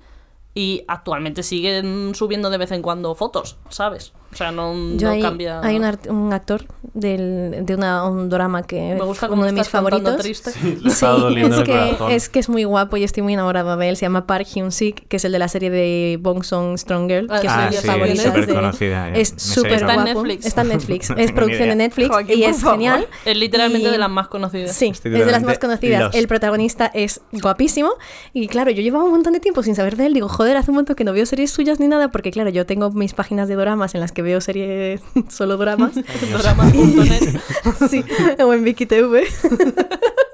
y 0.54 0.86
actualmente 0.88 1.44
siguen 1.44 2.16
subiendo 2.16 2.50
de 2.50 2.58
vez 2.60 2.72
en 2.72 2.82
cuando 2.82 3.14
fotos, 3.14 3.58
¿sabes? 3.68 4.14
O 4.32 4.36
sea, 4.36 4.52
no, 4.52 4.74
Yo 4.98 5.08
no 5.08 5.14
hay, 5.14 5.22
cambia. 5.22 5.62
hay 5.62 5.78
un, 5.78 5.84
art- 5.86 6.08
un 6.10 6.32
actor 6.34 6.66
del- 6.94 7.66
de 7.66 7.76
una- 7.76 8.06
un 8.08 8.30
drama 8.30 8.64
que 8.64 8.94
Me 8.96 9.04
gusta 9.04 9.28
como 9.28 9.42
uno 9.42 9.52
de 9.52 9.58
mis 9.58 9.70
favoritos. 9.70 10.18
triste. 10.18 10.52
Está 10.86 11.10
doliendo 11.12 11.62
es 11.62 11.64
que, 11.64 12.16
es 12.16 12.30
que 12.30 12.40
es 12.40 12.50
muy 12.50 12.64
guapo 12.66 12.98
y 12.98 13.04
estoy 13.04 13.24
muy 13.24 13.34
enamorada 13.34 13.76
de 13.78 13.90
él. 13.90 13.96
Se 13.98 14.02
llama 14.06 14.28
Park 14.28 14.46
Hyun 14.54 14.72
Sik, 14.72 15.08
que 15.08 15.18
es 15.18 15.26
el 15.26 15.32
de 15.32 15.40
la 15.40 15.48
serie 15.48 15.70
de 15.70 16.18
Bong 16.22 16.44
Song 16.44 16.78
Strong 16.78 17.08
Girl, 17.10 17.28
Ah, 17.30 17.40
que 17.40 17.48
es 17.48 17.54
sí, 17.54 17.60
Ah, 17.60 17.70
sí, 17.72 17.88
favoritas. 17.88 18.26
súper 18.26 18.48
de- 18.48 18.54
conocida. 18.54 19.10
Es 19.12 19.34
súper 19.38 19.72
sé 19.72 19.76
Está 19.78 19.94
en 19.94 20.02
guapo. 20.04 20.24
Netflix. 20.24 20.46
Está 20.46 20.62
en 20.62 20.68
Netflix. 20.70 21.10
No 21.10 21.18
es 21.18 21.32
producción 21.32 21.70
de. 21.70 21.76
Netflix 21.76 22.10
Joaquín, 22.10 22.40
y 22.40 22.44
es 22.44 22.58
favor. 22.58 22.74
genial. 22.76 23.08
Es 23.26 23.38
literalmente 23.38 23.88
Y- 23.88 23.92
de 23.92 23.98
las 23.98 24.10
más 24.10 24.28
conocidas. 24.28 24.76
Sí, 24.76 24.88
Estoy 24.88 25.16
es 25.16 25.26
de 25.26 25.32
las 25.32 25.44
más 25.44 25.58
conocidas. 25.60 26.02
lost. 26.02 26.16
El 26.16 26.28
protagonista 26.28 26.92
es 26.94 27.22
guapísimo. 27.32 27.92
Y 28.34 28.48
claro, 28.48 28.72
yo 28.72 28.82
llevaba 28.82 29.04
un 29.06 29.12
montón 29.12 29.34
de 29.34 29.40
tiempo 29.40 29.64
sin 29.64 29.76
saber 29.76 29.96
de 29.96 30.08
él. 30.08 30.14
Digo, 30.14 30.28
joder, 30.28 30.58
hace 30.58 30.72
un 30.72 30.76
montón 30.76 30.96
que 30.96 31.04
no 31.04 31.14
veo 31.14 31.26
series 31.26 31.50
suyas 31.52 31.80
ni 31.80 31.88
nada. 31.88 32.10
Porque 32.12 32.32
claro, 32.32 32.50
yo 32.50 32.66
tengo 32.66 32.92
mis 32.92 33.14
páginas 33.14 33.48
de 33.48 33.56
doramas 33.56 33.96
en 33.96 34.02
las 34.02 34.12
que 34.18 34.24
veo 34.24 34.42
series 34.42 35.00
solo 35.30 35.58
doramas. 35.58 35.94
Drama.net. 35.94 37.40
sí, 37.88 38.04
o 38.44 38.52
en 38.52 38.64
Viki 38.64 38.88
TV. 38.88 39.28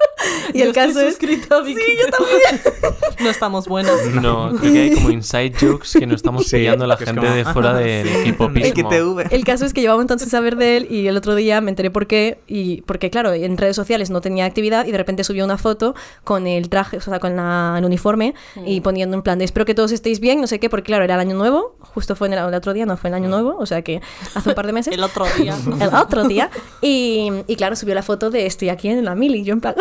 y 0.52 0.58
Yo 0.58 0.64
el 0.64 0.70
estoy 0.70 0.86
caso 0.86 1.00
es. 1.00 1.08
suscrita 1.14 1.56
a. 1.58 1.64
Sí, 1.64 1.74
yo 1.74 2.10
también. 2.10 2.94
no 3.20 3.30
estamos 3.30 3.66
buenas. 3.68 4.06
No, 4.06 4.50
creo 4.58 4.72
que 4.72 4.80
hay 4.80 4.90
como 4.94 5.10
inside 5.10 5.52
jokes 5.60 5.98
que 5.98 6.06
no 6.06 6.14
estamos 6.14 6.46
Sí, 6.46 6.56
pillando 6.56 6.86
la 6.86 6.96
que 6.96 7.04
es 7.04 7.10
gente 7.10 7.22
como, 7.22 7.34
de 7.34 7.44
fuera 7.44 7.70
ah, 7.70 7.74
del. 7.74 8.08
XTV. 8.08 9.32
El 9.32 9.44
caso 9.44 9.64
es 9.64 9.72
que 9.74 9.80
llevaba 9.80 9.96
un 9.96 10.02
montón 10.02 10.18
sin 10.18 10.28
saber 10.28 10.56
de 10.56 10.76
él 10.78 10.86
y 10.90 11.06
el 11.06 11.16
otro 11.16 11.34
día 11.34 11.60
me 11.60 11.70
enteré 11.70 11.90
por 11.90 12.06
qué. 12.06 12.38
Y 12.46 12.82
porque, 12.82 13.10
claro, 13.10 13.32
en 13.32 13.56
redes 13.56 13.76
sociales 13.76 14.10
no 14.10 14.20
tenía 14.20 14.44
actividad 14.44 14.86
y 14.86 14.92
de 14.92 14.98
repente 14.98 15.24
subió 15.24 15.44
una 15.44 15.58
foto 15.58 15.94
con 16.24 16.46
el 16.46 16.68
traje, 16.68 16.96
o 16.98 17.00
sea, 17.00 17.18
con 17.20 17.36
la- 17.36 17.74
el 17.78 17.84
uniforme 17.84 18.34
y 18.66 18.80
poniendo 18.80 19.16
en 19.16 19.22
plan 19.22 19.38
de 19.38 19.44
espero 19.44 19.64
que 19.66 19.74
todos 19.74 19.92
estéis 19.92 20.20
bien, 20.20 20.40
no 20.40 20.46
sé 20.46 20.58
qué, 20.60 20.68
porque, 20.70 20.84
claro, 20.84 21.04
era 21.04 21.14
el 21.14 21.20
año 21.20 21.36
nuevo. 21.36 21.76
Justo 21.80 22.16
fue 22.16 22.26
en 22.28 22.34
el, 22.34 22.38
el 22.48 22.54
otro 22.54 22.72
día, 22.72 22.86
no 22.86 22.96
fue 22.96 23.08
el 23.08 23.14
año 23.14 23.28
nuevo, 23.28 23.56
o 23.58 23.66
sea 23.66 23.82
que 23.82 24.00
hace 24.34 24.48
un 24.48 24.54
par 24.54 24.66
de 24.66 24.72
meses. 24.72 24.94
El 24.94 25.02
otro 25.02 25.24
día. 25.38 25.56
el 25.80 25.94
otro 25.94 26.24
día. 26.24 26.50
Y, 26.80 27.30
y 27.46 27.56
claro, 27.56 27.74
subió 27.76 27.94
la 27.94 28.02
foto 28.02 28.30
de 28.30 28.46
estoy 28.46 28.68
aquí 28.68 28.88
en 28.88 29.04
la 29.04 29.14
mili. 29.14 29.38
Y 29.40 29.44
yo 29.44 29.52
en 29.54 29.60
plan. 29.60 29.74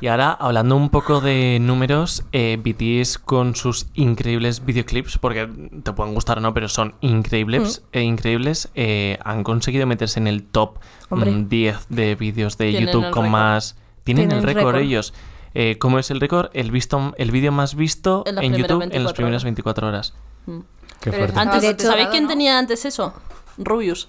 Y 0.00 0.06
ahora, 0.06 0.30
hablando 0.32 0.76
un 0.76 0.88
poco 0.90 1.20
de 1.20 1.58
números, 1.60 2.24
eh, 2.32 2.58
BTS 2.62 3.18
con 3.18 3.54
sus 3.54 3.86
increíbles 3.94 4.64
videoclips, 4.64 5.18
porque 5.18 5.46
te 5.82 5.92
pueden 5.92 6.14
gustar 6.14 6.38
o 6.38 6.40
no, 6.40 6.54
pero 6.54 6.68
son 6.68 6.94
increíbles, 7.00 7.82
Mm. 7.92 7.98
eh, 7.98 8.02
increíbles 8.02 8.68
eh, 8.74 9.18
han 9.24 9.44
conseguido 9.44 9.86
meterse 9.86 10.18
en 10.20 10.26
el 10.26 10.42
top 10.44 10.78
Hombre. 11.10 11.30
mm, 11.30 11.48
10 11.48 11.86
de 11.90 12.14
vídeos 12.14 12.56
de 12.56 12.72
YouTube 12.72 13.10
con 13.10 13.24
récord. 13.24 13.28
más... 13.28 13.76
Tienen, 14.04 14.28
Tienen 14.30 14.38
el 14.48 14.54
récord 14.54 14.76
ellos. 14.76 15.12
Eh, 15.52 15.76
¿Cómo 15.78 15.98
es 15.98 16.10
el 16.10 16.20
récord? 16.20 16.48
El, 16.54 16.70
visto, 16.70 17.12
el 17.18 17.30
vídeo 17.30 17.52
más 17.52 17.74
visto 17.74 18.24
En 18.26 18.54
YouTube 18.54 18.82
en 18.90 19.04
las 19.04 19.12
24 19.12 19.14
primeras 19.14 19.42
horas. 19.42 19.44
24 19.44 19.88
horas. 19.88 20.14
Qué 21.00 21.10
Pero 21.10 21.16
fuerte. 21.18 21.38
Antes, 21.38 21.82
¿Sabéis 21.86 22.08
quién 22.08 22.26
tenía 22.26 22.58
antes 22.58 22.84
eso? 22.86 23.12
Rubius. 23.58 24.08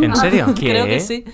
¿En 0.00 0.14
serio? 0.16 0.46
¿Qué? 0.54 0.66
Creo 0.70 0.86
que 0.86 1.00
sí. 1.00 1.24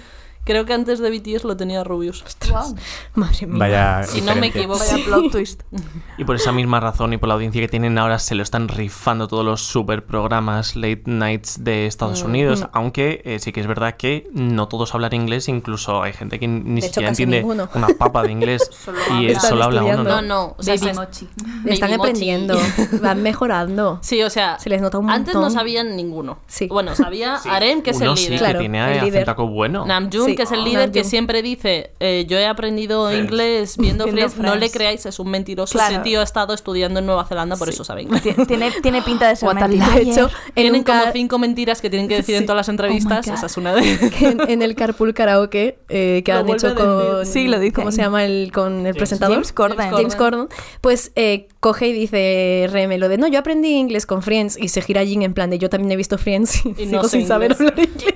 Creo 0.45 0.65
que 0.65 0.73
antes 0.73 0.99
de 0.99 1.11
BTS 1.11 1.45
lo 1.45 1.57
tenía 1.57 1.85
Rubius. 1.85 2.25
Guau. 2.49 2.75
Madre 3.15 3.47
mía. 3.47 3.59
Vaya. 3.59 4.03
Si 4.05 4.21
no 4.23 4.35
me 4.37 4.49
equivoco. 4.49 4.79
Vaya 4.81 5.05
plot 5.05 5.31
twist. 5.33 5.63
Y 6.19 6.25
por 6.25 6.37
esa 6.37 6.53
misma 6.53 6.81
razón 6.81 7.15
y 7.15 7.17
por 7.17 7.29
la 7.29 7.35
audiencia 7.35 7.63
que 7.63 7.69
tienen 7.69 7.97
ahora 7.97 8.19
se 8.19 8.35
lo 8.35 8.43
están 8.43 8.69
rifando 8.69 9.27
todos 9.27 9.43
los 9.43 9.63
super 9.63 10.05
programas 10.05 10.77
late 10.77 11.05
nights 11.07 11.65
de 11.65 11.87
Estados 11.87 12.23
Unidos, 12.23 12.67
aunque 12.75 13.23
eh, 13.25 13.39
sí 13.39 13.53
que 13.53 13.61
es 13.61 13.67
verdad 13.67 13.95
que 13.97 14.29
no 14.35 14.69
todos 14.69 14.95
hablan 14.95 15.15
inglés, 15.15 15.49
incluso 15.49 16.03
hay 16.03 16.13
gente 16.13 16.39
que 16.39 16.47
ni 16.47 16.81
De 16.83 16.87
hecho, 16.87 16.87
siquiera 16.89 17.09
casi 17.09 17.23
entiende 17.23 17.39
ninguno. 17.39 17.71
una 17.75 17.89
papa 17.99 18.23
de 18.23 18.33
inglés 18.33 18.71
y 19.19 19.27
él 19.29 19.41
solo 19.41 19.65
habla 19.65 19.83
uno. 19.83 20.05
¿no? 20.05 20.11
No, 20.17 20.23
no. 20.23 20.55
O 20.59 20.63
sea, 20.63 20.75
Baby 20.77 20.93
Mochi. 20.95 21.29
Están 21.65 21.65
Baby 21.65 21.79
Mochi. 21.81 21.95
aprendiendo, 21.95 22.59
van 23.01 23.23
mejorando. 23.23 23.99
Sí, 24.11 24.23
o 24.23 24.29
sea, 24.29 24.59
Se 24.59 24.69
les 24.69 24.83
nota 24.83 24.99
un 24.99 25.09
antes 25.09 25.33
no 25.35 25.41
montón. 25.41 25.59
sabían 25.59 25.97
ninguno. 25.97 26.39
Sí. 26.47 26.67
Bueno, 26.67 26.95
sabía 26.97 27.37
Aren, 27.37 27.81
que 27.83 27.91
es 27.93 27.97
Uno 27.99 28.11
el 28.13 28.17
sí 28.19 28.25
líder. 28.25 28.39
que 28.39 28.45
Claro, 28.45 28.59
tiene 28.61 28.79
el 28.99 29.05
líder. 29.05 29.23
acentaco 29.23 29.47
bueno. 29.47 29.87
Namjoon, 29.87 30.30
Sí. 30.31 30.37
que 30.37 30.43
es 30.45 30.53
el 30.53 30.61
Oh. 30.61 30.65
líder 30.65 30.91
que 30.93 31.05
siempre 31.05 31.43
dice, 31.43 31.91
eh, 32.01 32.27
yo 32.29 32.39
he 32.39 32.47
aprendido 32.47 33.13
inglés 33.17 33.77
viendo, 33.77 34.05
Viendo 34.11 34.23
Friends, 34.29 34.39
no 34.39 34.55
le 34.55 34.59
Friends. 34.61 34.73
creáis, 34.75 35.07
es 35.07 35.19
un 35.19 35.31
mentiroso. 35.31 35.73
Claro. 35.73 35.95
Ese 35.95 36.03
tío 36.03 36.21
ha 36.21 36.25
estado 36.25 36.55
estudiando 36.55 37.01
en 37.01 37.07
Nueva 37.07 37.25
Zelanda, 37.27 37.57
por 37.57 37.69
eso 37.69 37.85
sabe 37.85 38.03
inglés. 38.03 38.23
Ti- 38.23 38.35
Tiene, 38.47 38.71
tiene 38.83 39.03
pinta 39.03 39.29
de 39.29 39.37
ser 39.37 39.55
mentira. 39.55 39.89
De 39.91 40.03
hecho, 40.03 40.29
en 40.49 40.55
Tienen 40.55 40.75
un 40.77 40.83
como 40.85 41.03
cinco 41.13 41.39
mentiras 41.39 41.81
que 41.81 41.91
tienen 41.91 42.09
que 42.09 42.17
decir 42.17 42.35
en 42.35 42.43
Sí. 42.43 42.47
todas 42.47 42.57
las 42.59 42.69
entrevistas, 42.69 43.27
God. 43.27 43.35
esa 43.35 43.47
es 43.47 43.57
una 43.57 43.75
de 43.75 43.81
que 44.19 44.27
en, 44.29 44.51
en 44.51 44.63
el 44.63 44.75
Carpool 44.75 45.15
Karaoke 45.15 45.79
eh, 45.89 46.23
que 46.25 46.33
Lo 46.33 46.39
han 46.41 46.49
hecho 46.49 46.75
con 46.75 47.27
Sí, 47.27 47.49
lo 47.49 47.59
dice. 47.59 47.73
¿cómo 47.75 47.91
se 47.93 48.03
llama 48.03 48.25
el 48.25 48.51
con 48.53 48.87
el 48.87 48.95
presentador? 48.95 49.35
James 49.37 49.53
Corden. 49.53 49.77
James 49.79 49.97
James 49.97 50.17
Corden, 50.17 50.49
pues 50.81 51.13
eh, 51.17 51.49
coge 51.61 51.89
y 51.89 51.93
dice 51.93 52.69
Reme 52.71 52.99
lo 52.99 53.09
de 53.09 53.19
no, 53.19 53.27
yo 53.29 53.39
aprendí 53.39 53.69
inglés 53.77 54.07
con 54.07 54.23
Friends 54.23 54.57
y 54.61 54.69
se 54.69 54.81
gira 54.83 55.05
Jin 55.05 55.23
en 55.23 55.35
plan 55.35 55.51
de 55.51 55.59
yo 55.59 55.69
también 55.69 55.93
he 55.93 55.97
visto 55.97 56.17
Friends 56.19 56.65
y, 56.65 56.71
Y 56.71 56.75
sigo 56.87 57.03
no 57.03 57.05
sé 57.05 57.19
sin 57.19 57.27
saber 57.27 57.53
inglés. 57.53 57.71
hablar 57.71 57.87
inglés. 57.89 58.15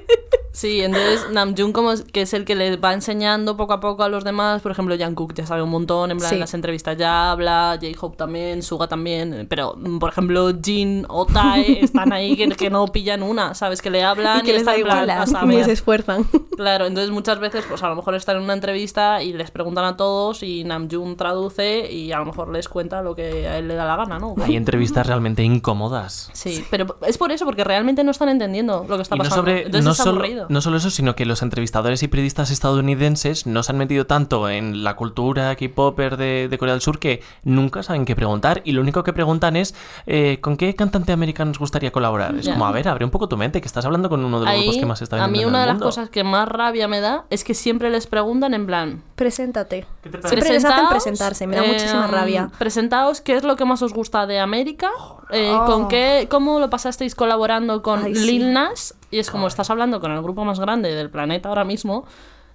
Sí, 0.55 0.81
entonces 0.83 1.27
Namjoon 1.33 1.73
como 1.73 1.91
que 2.13 2.23
es 2.23 2.33
el 2.33 2.45
que 2.45 2.55
les 2.55 2.81
va 2.83 2.93
enseñando 2.93 3.57
poco 3.57 3.73
a 3.73 3.81
poco 3.81 4.05
a 4.05 4.09
los 4.09 4.23
demás, 4.23 4.63
por 4.63 4.71
ejemplo, 4.71 4.95
Jungkook 4.97 5.35
ya 5.35 5.45
sabe 5.47 5.63
un 5.63 5.71
montón, 5.71 6.13
en 6.13 6.19
plan 6.19 6.29
Sí. 6.29 6.35
en 6.37 6.41
las 6.41 6.55
entrevistas 6.55 6.97
ya 6.97 7.33
habla, 7.33 7.77
J-Hope 7.83 8.17
también, 8.17 8.63
Suga 8.63 8.87
también, 8.87 9.47
pero 9.51 9.75
mm, 9.77 9.99
por 9.99 10.11
ejemplo 10.11 10.53
Jin 10.63 11.07
o 11.09 11.27
Tae 11.27 11.81
están 11.85 12.13
ahí 12.13 12.37
que, 12.37 12.49
que 12.51 12.71
no 12.71 12.87
pillan 12.87 13.25
una, 13.25 13.55
¿sabes? 13.55 13.83
Que 13.83 13.91
le 13.91 14.05
hablan 14.05 14.39
y 14.39 14.43
que 14.43 14.53
les 14.53 14.61
están 14.63 14.75
da 14.75 14.81
en 15.25 15.29
plan, 15.29 15.49
ver. 15.49 15.65
se 15.65 15.73
esfuerzan. 15.73 16.25
Claro, 16.55 16.87
entonces 16.87 17.11
muchas 17.11 17.41
veces 17.41 17.65
pues 17.69 17.83
a 17.83 17.89
lo 17.89 17.97
mejor 17.97 18.15
están 18.15 18.37
en 18.37 18.43
una 18.45 18.53
entrevista 18.53 19.21
y 19.25 19.33
les 19.33 19.51
preguntan 19.51 19.85
a 19.85 19.97
todos 19.97 20.45
y 20.45 20.63
Namjoon 20.63 21.17
traduce 21.17 21.91
y 21.93 22.13
a 22.13 22.21
lo 22.21 22.27
mejor 22.27 22.53
les 22.53 22.69
cuenta 22.69 23.03
lo 23.03 23.17
que 23.17 23.49
a 23.49 23.59
él 23.59 23.67
le 23.67 23.75
da 23.75 23.85
la 23.85 23.97
gana, 23.97 24.21
¿no? 24.21 24.37
Hay 24.41 24.55
entrevistas 24.55 25.05
realmente 25.05 25.43
incómodas. 25.43 26.31
Sí, 26.33 26.65
pero 26.71 26.97
es 27.05 27.19
por 27.19 27.33
eso, 27.33 27.45
porque 27.45 27.65
realmente 27.65 28.05
no 28.05 28.13
están 28.13 28.29
entendiendo 28.29 28.87
lo 28.89 28.95
que 28.97 29.03
está 29.03 29.17
Y 29.17 29.19
no, 29.19 29.25
pasando. 29.25 29.43
sobre, 29.43 29.59
entonces 29.63 29.85
no, 29.85 29.91
es 29.91 29.97
solo, 29.97 30.11
aburrido. 30.13 30.44
Sentido. 30.45 30.55
No 30.55 30.61
solo 30.61 30.77
eso, 30.77 30.91
sino 30.91 31.15
que 31.17 31.27
los 31.27 31.43
entrevistadores 31.43 32.03
y 32.03 32.09
periodistas 32.09 32.51
estadounidenses 32.51 33.47
no 33.47 33.63
se 33.63 33.73
han 33.73 33.79
metido 33.79 34.07
tanto 34.07 34.49
en 34.49 34.85
la 34.85 34.97
cultura 34.97 35.55
K-Popper 35.57 36.17
de, 36.17 36.49
de 36.49 36.59
Corea 36.59 36.75
del 36.75 36.81
Sur 36.81 36.99
que 36.99 37.23
nunca 37.45 37.83
saben 37.83 38.05
qué 38.05 38.15
preguntar 38.17 38.63
y 38.65 38.73
lo 38.73 38.81
único 38.81 39.03
que 39.05 39.13
preguntan 39.13 39.57
es 39.57 39.75
¿eh, 40.07 40.39
¿con 40.41 40.57
qué 40.57 40.75
cantante 40.75 41.13
americano 41.13 41.51
os 41.51 41.59
gustaría 41.59 41.91
colaborar? 41.93 42.35
Es 42.37 42.47
Ya. 42.47 42.53
como, 42.53 42.67
a 42.67 42.73
ver, 42.73 42.89
abre 42.89 43.05
un 43.05 43.11
poco 43.11 43.29
tu 43.29 43.37
mente, 43.37 43.61
que 43.61 43.67
estás 43.67 43.85
hablando 43.85 44.09
con 44.09 44.25
uno 44.25 44.41
de 44.41 44.47
los 44.47 44.55
grupos 44.57 44.77
que 44.79 44.87
más 44.87 45.03
está 45.03 45.17
a 45.17 45.27
vendiendo 45.27 45.39
mí 45.39 45.43
en 45.43 45.49
una 45.49 45.59
el 45.59 45.63
de 45.63 45.67
las 45.67 45.75
mundo. 45.75 45.87
cosas 45.87 46.11
que 46.11 46.25
más 46.25 46.49
rabia 46.49 46.89
me 46.89 47.01
da 47.01 47.25
es 47.31 47.45
que 47.45 47.55
siempre 47.55 47.91
les 47.91 48.07
preguntan 48.07 48.55
en 48.55 48.67
plan, 48.67 49.03
Preséntate. 49.15 49.87
Siempre 50.03 50.21
les 50.21 50.65
hacen 50.65 50.87
"Presentaos, 50.89 50.91
presentarse, 50.91 51.47
me 51.47 51.57
da 51.57 51.65
eh, 51.65 51.69
muchísima 51.69 52.07
rabia. 52.09 52.51
Presentaos 52.59 53.21
qué 53.21 53.37
es 53.37 53.45
lo 53.45 53.55
que 53.57 53.65
más 53.65 53.81
os 53.81 53.93
gusta 53.95 54.27
de 54.27 54.41
América, 54.41 54.91
eh, 55.31 55.55
con 55.67 55.87
qué, 55.89 56.27
cómo 56.29 56.59
lo 56.59 56.69
pasasteis 56.69 57.15
colaborando 57.15 57.81
con 57.83 58.05
Ay. 58.05 58.13
Lil 58.15 58.53
Nas, 58.53 58.95
y 59.11 59.19
es 59.19 59.31
como 59.31 59.47
estás 59.47 59.71
hablando 59.71 60.01
con 60.01 60.13
el 60.13 60.23
grupo 60.23 60.45
más 60.45 60.59
grande 60.61 60.95
del 60.95 61.11
planeta 61.11 61.49
ahora 61.49 61.65
mismo, 61.65 62.05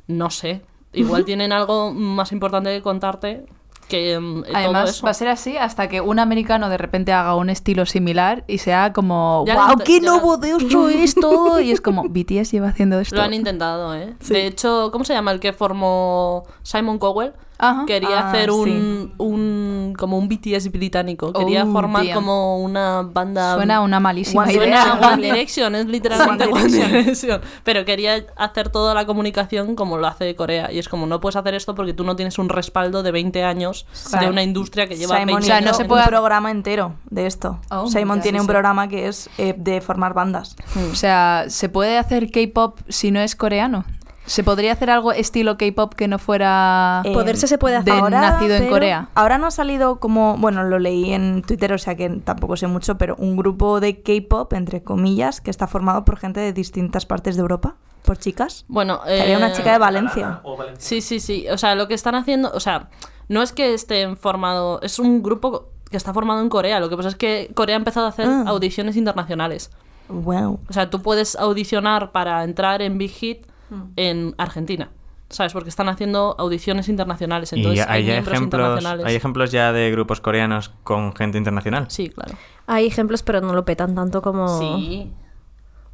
no 0.07 0.29
sé, 0.29 0.61
igual 0.93 1.25
tienen 1.25 1.51
algo 1.51 1.91
más 1.93 2.31
importante 2.31 2.71
que 2.75 2.81
contarte 2.81 3.45
que 3.87 4.13
todo 4.13 4.43
Además, 4.55 4.89
eso. 4.91 5.03
va 5.03 5.09
a 5.09 5.13
ser 5.15 5.29
así 5.29 5.57
hasta 5.57 5.87
que 5.89 5.99
un 5.99 6.19
americano 6.19 6.69
de 6.69 6.77
repente 6.77 7.11
haga 7.11 7.33
un 7.33 7.49
estilo 7.49 7.87
similar 7.87 8.43
y 8.47 8.59
sea 8.59 8.93
como, 8.93 9.43
Ya 9.47 9.55
wow, 9.55 9.77
qué 9.83 9.99
ya 9.99 10.11
lo- 10.11 10.21
novedoso 10.21 10.89
esto. 10.89 11.59
Y 11.59 11.71
es 11.71 11.81
como, 11.81 12.03
BTS 12.07 12.51
lleva 12.51 12.67
haciendo 12.67 12.99
esto. 12.99 13.15
Lo 13.15 13.23
han 13.23 13.33
intentado, 13.33 13.95
¿eh? 13.95 14.15
De 14.27 14.45
hecho, 14.45 14.89
¿cómo 14.91 15.05
se 15.05 15.13
llama 15.13 15.31
el 15.31 15.39
que 15.39 15.53
formó 15.53 16.43
Simon 16.61 16.99
Cowell? 16.99 17.33
Ajá. 17.59 17.85
Quería 17.85 18.21
Ah, 18.21 18.29
hacer 18.29 18.51
un, 18.51 18.65
sí. 18.65 19.13
un 19.17 19.93
como 19.97 20.17
un 20.17 20.29
BTS 20.29 20.71
británico. 20.71 21.33
Quería 21.33 21.65
Oh, 21.65 21.71
formar 21.71 22.05
damn. 22.05 22.15
como 22.15 22.57
una 22.59 23.01
banda 23.01 23.55
Suena 23.55 23.81
una 23.81 23.99
malísima 23.99 24.43
One 24.43 24.53
idea. 24.53 24.81
Suena. 24.83 25.07
One 25.13 25.21
Direction, 25.23 25.75
es 25.75 25.85
literalmente 25.87 26.45
One 26.45 26.63
One 26.63 26.69
Direction. 26.87 27.41
Pero 27.63 27.83
quería 27.85 28.25
hacer 28.37 28.69
toda 28.69 28.93
la 28.93 29.05
comunicación 29.05 29.75
como 29.75 29.97
lo 29.97 30.07
hace 30.07 30.35
Corea. 30.35 30.71
Y 30.71 30.79
es 30.79 30.87
como, 30.87 31.05
no 31.05 31.19
puedes 31.19 31.35
hacer 31.35 31.53
esto 31.53 31.75
porque 31.75 31.93
tú 31.93 32.03
no 32.05 32.15
tienes 32.15 32.39
un 32.39 32.47
respaldo 32.49 33.03
de 33.03 33.11
20 33.11 33.43
años 33.43 33.85
Claro. 34.09 34.25
de 34.27 34.31
una 34.31 34.43
industria 34.43 34.87
que 34.87 34.95
lleva 34.95 35.15
Simon 35.17 35.27
20 35.27 35.43
O 35.43 35.45
sea, 35.45 35.59
no 35.61 35.67
años. 35.67 35.77
se 35.77 35.85
puede- 35.85 36.03
un 36.03 36.07
programa 36.09 36.49
entero 36.51 36.95
de 37.09 37.25
esto. 37.25 37.59
Oh 37.69 37.87
Simon 37.89 38.17
God, 38.19 38.23
tiene 38.23 38.37
sí, 38.37 38.41
un 38.41 38.45
sí. 38.47 38.51
programa 38.51 38.87
que 38.87 39.07
es 39.07 39.29
eh, 39.37 39.53
de 39.57 39.81
formar 39.81 40.13
bandas. 40.13 40.55
O 40.91 40.95
sea, 40.95 41.45
¿se 41.49 41.67
puede 41.67 41.97
hacer 41.97 42.31
K-pop 42.31 42.79
si 42.87 43.11
no 43.11 43.19
es 43.19 43.35
coreano? 43.35 43.83
¿Se 44.29 44.43
podría 44.43 44.73
hacer 44.73 44.91
algo 44.91 45.11
estilo 45.11 45.57
K-pop 45.57 45.93
que 45.95 46.07
no 46.07 46.19
fuera 46.19 47.01
Eh, 47.03 47.13
Poderse 47.13 47.47
se 47.47 47.57
puede 47.57 47.75
hacer. 47.77 47.93
de 47.95 47.99
ahora, 47.99 48.21
nacido 48.21 48.55
en 48.55 48.69
Corea? 48.69 49.09
Ahora 49.15 49.39
no 49.39 49.47
ha 49.47 49.51
salido 49.51 49.99
como, 49.99 50.37
bueno, 50.37 50.63
lo 50.63 50.77
leí 50.77 51.11
en 51.13 51.41
Twitter, 51.41 51.73
o 51.73 51.77
sea 51.79 51.95
que 51.95 52.09
tampoco 52.09 52.55
sé 52.55 52.67
mucho, 52.67 52.97
pero 52.99 53.15
un 53.17 53.35
grupo 53.37 53.79
de 53.79 54.01
K-pop, 54.03 54.53
entre 54.53 54.83
comillas, 54.83 55.41
que 55.41 55.49
está 55.49 55.65
formado 55.65 56.05
por 56.05 56.17
gente 56.17 56.39
de 56.39 56.53
distintas 56.53 57.07
partes 57.07 57.35
de 57.37 57.41
Europa, 57.41 57.75
por 58.03 58.17
chicas. 58.19 58.65
Bueno, 58.67 58.99
había 59.03 59.35
una 59.37 59.49
eh, 59.49 59.53
chica 59.53 59.71
de 59.71 59.79
Valencia. 59.79 60.41
Sí, 60.77 61.01
sí, 61.01 61.19
sí. 61.19 61.47
O 61.51 61.57
sea, 61.57 61.73
lo 61.73 61.87
que 61.87 61.95
están 61.95 62.13
haciendo, 62.13 62.51
o 62.53 62.59
sea, 62.59 62.89
no 63.29 63.41
es 63.41 63.51
que 63.51 63.73
estén 63.73 64.15
formado, 64.15 64.79
es 64.83 64.99
un 64.99 65.23
grupo 65.23 65.69
que 65.89 65.97
está 65.97 66.13
formado 66.13 66.41
en 66.41 66.49
Corea. 66.49 66.79
Lo 66.79 66.87
que 66.89 66.95
pasa 66.95 67.09
es 67.09 67.15
que 67.15 67.49
Corea 67.55 67.75
ha 67.75 67.79
empezado 67.79 68.05
a 68.05 68.09
hacer 68.09 68.27
Ah. 68.27 68.43
audiciones 68.45 68.95
internacionales. 68.95 69.71
Wow. 70.07 70.59
O 70.69 70.73
sea, 70.73 70.89
tú 70.91 71.01
puedes 71.01 71.35
audicionar 71.35 72.11
para 72.11 72.43
entrar 72.43 72.83
en 72.83 72.99
Big 72.99 73.09
Hit 73.11 73.45
Hmm. 73.69 73.83
en 73.95 74.35
Argentina. 74.37 74.89
¿Sabes? 75.29 75.53
Porque 75.53 75.69
están 75.69 75.89
haciendo 75.89 76.35
audiciones 76.39 76.89
internacionales. 76.89 77.53
¿Y 77.53 77.57
Entonces, 77.57 77.85
hay, 77.87 78.01
hay 78.01 78.03
miembros 78.05 78.33
ejemplos, 78.33 78.59
internacionales. 78.61 79.05
hay 79.05 79.15
ejemplos 79.15 79.51
ya 79.51 79.71
de 79.71 79.91
grupos 79.91 80.21
coreanos 80.21 80.73
con 80.83 81.15
gente 81.15 81.37
internacional? 81.37 81.85
Sí, 81.89 82.09
claro. 82.09 82.33
Hay 82.65 82.87
ejemplos, 82.87 83.21
pero 83.21 83.39
no 83.39 83.53
lo 83.53 83.63
petan 83.63 83.93
tanto 83.93 84.23
como. 84.23 84.59
Sí. 84.59 85.11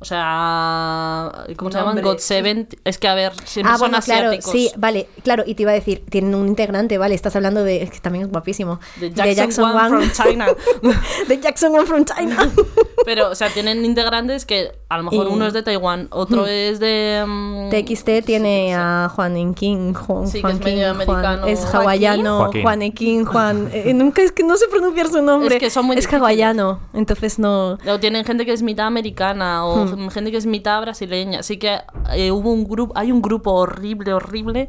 O 0.05 0.07
sea, 0.07 1.31
¿cómo 1.57 1.71
se 1.71 1.79
llaman? 1.79 1.99
God 1.99 2.19
Seven. 2.19 2.67
Es 2.83 2.99
que, 2.99 3.07
a 3.07 3.15
ver, 3.15 3.33
siempre 3.45 3.73
Ah, 3.73 3.77
son 3.79 3.89
bueno, 3.89 4.03
claro, 4.05 4.27
asiáticos. 4.29 4.51
sí, 4.51 4.69
vale, 4.77 5.07
claro, 5.23 5.43
y 5.47 5.55
te 5.55 5.63
iba 5.63 5.71
a 5.71 5.73
decir, 5.73 6.03
tienen 6.09 6.35
un 6.35 6.47
integrante, 6.47 6.99
vale, 6.99 7.15
estás 7.15 7.35
hablando 7.35 7.63
de, 7.63 7.81
es 7.81 7.89
que 7.89 7.99
también 7.99 8.25
es 8.25 8.31
guapísimo, 8.31 8.79
De 8.99 9.11
Jackson, 9.11 9.65
One 9.65 9.73
Wang. 9.73 9.89
from 9.89 10.11
China. 10.11 10.45
de 11.27 11.39
Jackson 11.39 11.73
One 11.73 11.87
from 11.87 12.05
China. 12.05 12.37
Pero, 13.05 13.29
o 13.31 13.35
sea, 13.35 13.49
tienen 13.49 13.83
integrantes 13.83 14.45
que 14.45 14.71
a 14.89 14.97
lo 14.97 15.03
mejor 15.03 15.27
Y- 15.27 15.31
uno 15.31 15.47
es 15.47 15.53
de 15.53 15.63
Taiwán, 15.63 16.07
otro 16.11 16.43
Hmm. 16.43 16.47
es 16.49 16.79
de. 16.79 17.23
mm, 17.27 17.69
TXT 17.69 18.21
tiene 18.25 18.75
a 18.75 19.11
Juan 19.13 19.37
Enkin, 19.37 19.93
Juan, 19.95 20.27
Sí, 20.27 20.33
que 20.37 20.41
Juan 20.41 20.53
es 20.53 20.59
medio 20.63 20.75
King, 20.93 20.95
Juan- 21.05 21.17
americano. 21.25 21.47
es 21.47 21.59
¿Joaquín? 21.61 21.79
hawaiano, 21.81 22.37
Joaquín. 22.37 22.61
Juan 22.61 22.81
Enkin, 22.83 23.25
Juan, 23.25 23.69
eh, 23.73 23.93
nunca 23.93 24.21
es 24.21 24.31
que 24.31 24.43
no 24.43 24.55
sé 24.57 24.67
pronunciar 24.69 25.07
su 25.09 25.21
nombre, 25.21 25.55
Es 25.55 25.59
que 25.59 25.69
son 25.69 25.85
muy 25.85 25.95
es 25.95 26.01
difíciles. 26.01 26.21
hawaiano, 26.21 26.79
entonces 26.93 27.37
no, 27.39 27.77
O 27.87 27.99
tienen 27.99 28.23
gente 28.25 28.45
que 28.45 28.53
es 28.53 28.61
mitad 28.61 28.85
americana 28.87 29.65
o 29.65 29.85
Hmm. 29.85 29.94
Gente 30.11 30.31
que 30.31 30.37
es 30.37 30.45
mitad 30.45 30.79
brasileña. 30.81 31.39
Así 31.39 31.57
que 31.57 31.79
eh, 32.13 32.31
hubo 32.31 32.51
un 32.51 32.63
grupo, 32.65 32.93
hay 32.95 33.11
un 33.11 33.21
grupo 33.21 33.51
horrible, 33.53 34.13
horrible, 34.13 34.67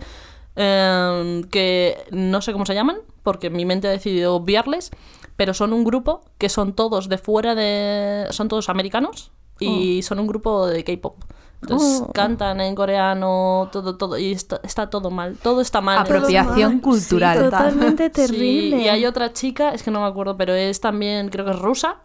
eh, 0.56 1.42
que 1.50 1.98
no 2.10 2.40
sé 2.42 2.52
cómo 2.52 2.66
se 2.66 2.74
llaman, 2.74 2.96
porque 3.22 3.50
mi 3.50 3.64
mente 3.64 3.88
ha 3.88 3.90
decidido 3.90 4.34
obviarles, 4.34 4.90
pero 5.36 5.52
son 5.54 5.72
un 5.72 5.84
grupo 5.84 6.22
que 6.38 6.48
son 6.48 6.72
todos 6.72 7.08
de 7.08 7.18
fuera 7.18 7.54
de... 7.54 8.26
son 8.30 8.48
todos 8.48 8.68
americanos 8.68 9.30
y 9.58 10.02
son 10.02 10.18
un 10.18 10.26
grupo 10.26 10.66
de 10.66 10.84
K-pop. 10.84 11.16
Entonces 11.62 12.02
Oh. 12.02 12.12
cantan 12.12 12.60
en 12.60 12.74
coreano, 12.74 13.68
todo, 13.72 13.96
todo, 13.96 14.18
y 14.18 14.32
está, 14.32 14.60
está 14.62 14.90
todo 14.90 15.10
mal, 15.10 15.36
todo 15.42 15.62
está 15.62 15.80
mal. 15.80 15.98
Apropiación 15.98 16.72
mal. 16.74 16.80
cultural. 16.82 17.38
Sí, 17.38 17.44
totalmente 17.44 18.04
Sí, 18.06 18.10
terrible. 18.10 18.82
y 18.82 18.88
hay 18.88 19.06
otra 19.06 19.32
chica, 19.32 19.70
es 19.70 19.82
que 19.82 19.90
no 19.90 20.00
me 20.02 20.06
acuerdo, 20.06 20.36
pero 20.36 20.54
es 20.54 20.80
también, 20.80 21.30
creo 21.30 21.44
que 21.46 21.52
es 21.52 21.58
rusa. 21.58 21.96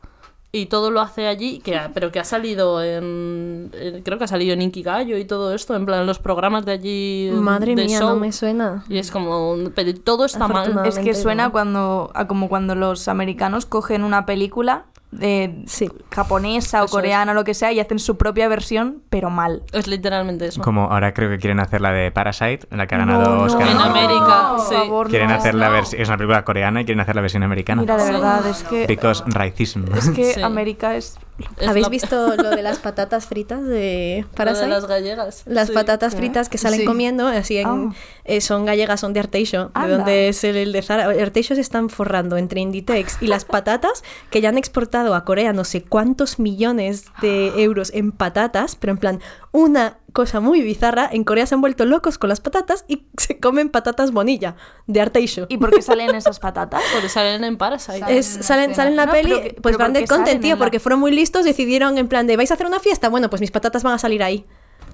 Y 0.54 0.66
todo 0.66 0.92
lo 0.92 1.00
hace 1.00 1.28
allí, 1.28 1.60
que, 1.60 1.78
ha- 1.78 1.92
pero 1.94 2.12
que 2.12 2.20
ha 2.20 2.26
salido 2.26 2.84
en, 2.84 3.72
en- 3.74 4.02
Creo 4.04 4.18
que 4.18 4.26
ha 4.26 4.28
salido 4.28 4.52
en 4.54 4.62
Inkigayo 4.62 5.18
y 5.18 5.24
todo 5.24 5.54
esto, 5.54 5.76
en 5.76 5.86
plan 5.86 6.06
los 6.06 6.20
programas 6.20 6.66
de 6.66 6.74
allí. 6.74 7.32
Madre 7.34 7.74
de 7.74 7.86
mía, 7.86 8.00
show. 8.00 8.10
no 8.10 8.16
me 8.18 8.34
suena. 8.34 8.84
Y 8.90 8.98
es 8.98 9.12
como. 9.12 9.56
Pero 9.74 9.94
todo 9.98 10.26
está 10.26 10.48
mal. 10.50 10.82
Es 10.86 11.00
que 11.00 11.14
suena 11.14 11.46
no. 11.46 11.52
cuando 11.54 12.12
a 12.16 12.28
como 12.28 12.50
cuando 12.50 12.76
los 12.76 13.08
americanos 13.08 13.66
cogen 13.66 14.04
una 14.04 14.26
película 14.26 14.86
de 15.12 15.64
Sí. 15.68 15.90
japonesa 16.12 16.82
o 16.82 16.86
Eso 16.86 16.98
es. 16.98 17.02
coreana 17.02 17.32
o 17.34 17.36
lo 17.36 17.44
que 17.44 17.54
sea 17.54 17.72
y 17.72 17.80
hacen 17.80 18.00
su 18.00 18.18
propia 18.18 18.48
versión, 18.48 19.04
pero 19.10 19.30
mal. 19.30 19.64
Es 19.74 19.88
literalmente 19.88 20.46
eso. 20.48 20.62
Como 20.62 20.86
ahora 20.86 21.14
creo 21.14 21.30
que 21.30 21.38
quieren 21.38 21.60
hacer 21.60 21.82
la 21.82 21.92
de 21.92 22.12
Parasite, 22.12 22.68
en 22.72 22.78
la 22.78 22.88
que 22.88 22.96
ha 22.96 23.00
ganado 23.00 23.24
No, 23.30 23.36
no, 23.36 23.44
Oscar. 23.44 23.68
En. 23.68 23.78
América, 23.78 24.54
por 24.56 24.60
sí. 24.68 24.76
favor, 24.76 25.10
Quieren 25.10 25.30
no. 25.30 25.36
hacer 25.36 25.56
la 25.56 25.70
versión. 25.70 26.02
Es 26.02 26.08
una 26.08 26.18
película 26.18 26.46
coreana 26.46 26.82
y 26.82 26.86
quieren 26.86 27.02
hacer 27.02 27.16
la 27.16 27.22
versión 27.22 27.44
americana. 27.44 27.82
Mira, 27.82 27.98
de 27.98 28.12
verdad, 28.12 28.46
es 28.48 28.64
que 28.64 28.88
Because 28.88 29.24
racism. 29.28 29.84
es 29.96 30.10
que 30.12 30.34
Sí. 30.34 30.42
América 30.42 30.96
Es 30.96 31.18
¿Habéis 31.66 31.84
la- 31.86 31.90
visto 31.90 32.36
lo 32.36 32.50
de 32.52 32.62
las 32.62 32.78
patatas 32.80 33.26
fritas 33.26 33.64
de 33.64 34.20
lo 34.22 34.28
de 34.30 34.36
Parasite? 34.36 34.68
las 34.68 34.86
gallegas. 34.86 35.42
Las 35.46 35.70
Sí. 35.70 35.74
patatas 35.74 36.14
fritas 36.16 36.50
que 36.50 36.58
salen 36.60 36.82
Sí. 36.82 36.86
comiendo, 36.86 37.28
así 37.28 37.58
en, 37.58 37.68
Ah. 37.68 37.94
eh, 38.26 38.42
son 38.42 38.66
gallegas, 38.66 39.00
son 39.00 39.14
de 39.14 39.22
Arteixo, 39.22 39.66
de 39.66 39.72
Anda. 39.74 39.98
donde 39.98 40.28
es 40.30 40.44
el, 40.44 40.56
el 40.56 40.72
de 40.72 40.82
Zara. 40.84 41.06
Arteixo 41.06 41.56
se 41.56 41.62
están 41.62 41.90
forrando 41.90 42.38
entre 42.38 42.62
Inditex 42.62 43.18
y 43.22 43.28
las 43.28 43.46
patatas 43.46 44.04
que 44.30 44.42
ya 44.42 44.50
han 44.50 44.58
exportado 44.58 45.16
a 45.16 45.26
Corea 45.26 45.52
no 45.54 45.64
sé 45.64 45.82
cuántos 45.84 46.38
millones 46.38 47.06
de 47.22 47.48
euros 47.64 47.92
en 47.94 48.12
patatas, 48.12 48.76
pero 48.76 48.92
en 48.92 48.98
plan, 49.00 49.20
una 49.52 49.98
cosa 50.14 50.40
muy 50.40 50.62
bizarra, 50.62 51.10
en 51.12 51.24
Corea 51.24 51.46
se 51.46 51.56
han 51.56 51.62
vuelto 51.62 51.86
locos 51.86 52.18
con 52.18 52.30
las 52.30 52.40
patatas 52.42 52.86
y 52.88 53.06
se 53.18 53.40
comen 53.40 53.70
patatas 53.70 54.12
bonilla 54.12 54.56
de 54.88 55.02
Arteixo. 55.02 55.46
¿Y 55.50 55.58
por 55.58 55.72
qué 55.72 55.82
salen 55.82 56.14
esas 56.16 56.40
patatas? 56.40 56.82
Porque 56.94 57.10
salen 57.10 57.44
en 57.44 57.58
Parasite. 57.58 58.00
Salen 58.00 58.18
Es, 58.18 58.34
en 58.34 58.40
la 58.40 58.76
salen, 58.76 58.96
la 58.96 59.06
No, 59.06 59.12
peli, 59.12 59.30
pero 59.30 59.42
pues 59.42 59.56
pero 59.64 59.78
van 59.78 59.88
¿por 59.88 59.94
de 59.94 60.00
qué 60.02 60.08
content, 60.08 60.36
en 60.36 60.42
tío, 60.42 60.56
la- 60.56 60.60
porque 60.60 60.80
fueron 60.80 61.00
muy 61.00 61.12
listos, 61.12 61.46
decidieron 61.46 61.98
en 61.98 62.08
plan 62.08 62.28
de, 62.28 62.38
¿vais 62.38 62.52
a 62.52 62.54
hacer 62.56 62.68
una 62.68 62.80
fiesta? 62.80 63.10
Bueno, 63.10 63.30
pues 63.30 63.40
mis 63.42 63.52
patatas 63.52 63.84
van 63.84 63.94
a 63.94 63.98
salir 63.98 64.22
ahí. 64.24 64.46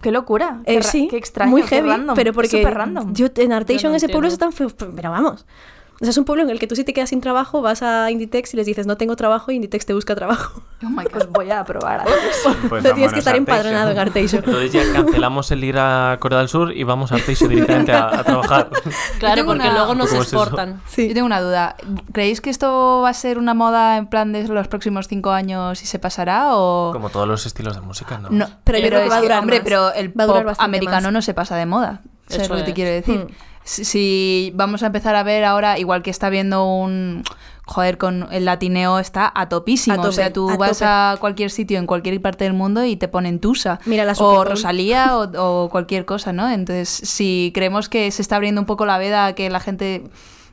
Qué 0.01 0.11
locura. 0.11 0.61
Qué, 0.65 0.73
Eh, 0.75 0.77
ra- 0.77 0.83
sí, 0.83 1.07
qué 1.09 1.17
extraño, 1.17 1.49
muy 1.49 1.63
qué 1.63 1.69
heavy, 1.77 1.89
random. 1.89 2.15
pero 2.15 2.29
Es 2.29 2.35
porque 2.35 2.49
súper 2.49 2.73
random. 2.75 3.13
yo 3.13 3.25
en 3.25 3.31
Yo 3.33 3.89
no 3.89 3.89
en 3.89 3.95
ese 3.95 4.09
pueblo 4.09 4.27
están, 4.27 4.53
fe- 4.53 4.67
pero 4.95 5.09
vamos. 5.09 5.45
O 5.99 6.05
sea, 6.05 6.11
es 6.11 6.17
un 6.19 6.25
pueblo 6.25 6.43
en 6.43 6.51
el 6.51 6.59
que 6.59 6.67
tú 6.67 6.75
si 6.75 6.83
te 6.83 6.93
quedas 6.93 7.09
sin 7.09 7.21
trabajo, 7.21 7.61
vas 7.63 7.81
a 7.81 8.11
Inditex 8.11 8.53
y 8.53 8.57
les 8.57 8.67
dices 8.67 8.85
no 8.85 8.97
tengo 8.97 9.15
trabajo 9.15 9.51
y 9.51 9.55
Inditex 9.55 9.85
te 9.87 9.93
busca 9.93 10.15
trabajo. 10.15 10.61
Oh 10.85 10.89
my 10.89 11.05
God. 11.05 11.11
Pues 11.11 11.29
voy 11.31 11.49
a 11.49 11.63
probar. 11.65 12.05
Pues 12.69 12.83
Pero 12.83 12.93
tienes 12.93 13.11
que 13.11 13.17
estar 13.19 13.35
empadronado 13.35 13.89
en 13.89 13.97
Arteixo. 13.97 14.37
Entonces 14.37 14.71
ya 14.71 14.83
cancelamos 14.93 15.49
el 15.49 15.63
ir 15.63 15.75
a 15.79 16.17
Corea 16.19 16.37
del 16.37 16.49
Sur 16.49 16.71
y 16.71 16.83
vamos 16.83 17.11
a 17.11 17.15
Arteixo 17.15 17.47
directamente 17.47 17.91
a, 17.93 18.19
a 18.19 18.23
trabajar. 18.23 18.69
Claro, 19.19 19.43
porque 19.45 19.61
una- 19.63 19.73
luego 19.73 19.95
no 19.95 20.03
se 20.05 20.11
¿Cómo 20.11 20.21
es 20.21 20.27
eso? 20.27 20.37
exportan. 20.43 20.81
Yo 20.95 21.13
tengo 21.15 21.25
una 21.25 21.41
duda. 21.41 21.75
¿Creéis 22.13 22.41
que 22.41 22.51
esto 22.51 23.01
va 23.03 23.09
a 23.09 23.13
ser 23.15 23.39
una 23.39 23.55
moda 23.55 23.97
en 23.97 24.05
plan 24.05 24.31
de 24.33 24.47
los 24.47 24.67
próximos 24.67 25.07
cinco 25.07 25.31
años 25.31 25.81
y 25.81 25.87
se 25.87 25.97
pasará 25.97 26.49
o...? 26.55 26.91
Como 26.93 27.09
todos 27.09 27.27
los 27.27 27.47
estilos 27.47 27.73
de 27.73 27.81
música, 27.81 28.19
¿no? 28.19 28.29
No, 28.29 28.45
Pero 28.63 28.77
yo 28.77 28.87
creo 28.89 28.99
que 28.99 29.05
es 29.07 29.11
va 29.11 29.17
a 29.17 29.21
durar 29.21 29.39
hombre, 29.39 29.57
más. 29.57 29.63
pero 29.63 29.93
el 29.93 30.09
Va 30.09 30.25
a 30.25 30.27
durar 30.27 30.41
pop 30.43 30.47
bastante 30.49 30.77
americano 30.77 31.07
más. 31.07 31.13
no 31.13 31.21
se 31.23 31.33
pasa 31.33 31.55
de 31.55 31.65
moda. 31.65 32.01
¿Sabes 32.27 32.43
Eso 32.43 32.53
lo 32.53 32.57
que 32.59 32.63
te 32.65 32.69
es. 32.69 32.75
quiero 32.75 32.91
decir? 32.91 33.19
Hmm. 33.21 33.33
Si, 33.67 33.83
si 33.83 34.51
vamos 34.55 34.81
a 34.81 34.87
empezar 34.87 35.15
a 35.15 35.23
ver 35.23 35.43
ahora, 35.43 35.77
igual 35.77 36.01
que 36.01 36.09
está 36.09 36.29
viendo 36.29 36.65
un... 36.65 37.23
Joder, 37.65 37.97
con 37.97 38.29
el 38.31 38.45
latineo 38.45 38.97
está 38.97 39.29
a 39.35 39.49
topísimo. 39.49 39.95
A 39.95 39.97
tope, 39.97 40.07
o 40.07 40.11
sea, 40.13 40.31
tú 40.31 40.49
a 40.49 40.55
vas 40.55 40.79
tope. 40.79 40.85
a 40.85 41.17
cualquier 41.19 41.51
sitio 41.51 41.77
en 41.79 41.85
cualquier 41.85 42.21
parte 42.21 42.45
del 42.45 42.53
mundo 42.53 42.85
y 42.85 42.95
te 42.95 43.09
ponen 43.09 43.39
Tusa. 43.41 43.81
Mira 43.85 44.05
la 44.05 44.13
o. 44.13 44.45
Rosalía 44.45 45.17
o, 45.17 45.65
o 45.65 45.69
cualquier 45.69 46.05
cosa, 46.05 46.31
¿no? 46.31 46.49
Entonces, 46.49 46.87
si 46.87 47.51
creemos 47.53 47.89
que 47.89 48.09
se 48.11 48.21
está 48.21 48.37
abriendo 48.37 48.61
un 48.61 48.67
poco 48.67 48.85
la 48.85 48.97
veda 48.97 49.25
a 49.25 49.33
que 49.33 49.49
la 49.49 49.59
gente 49.59 50.05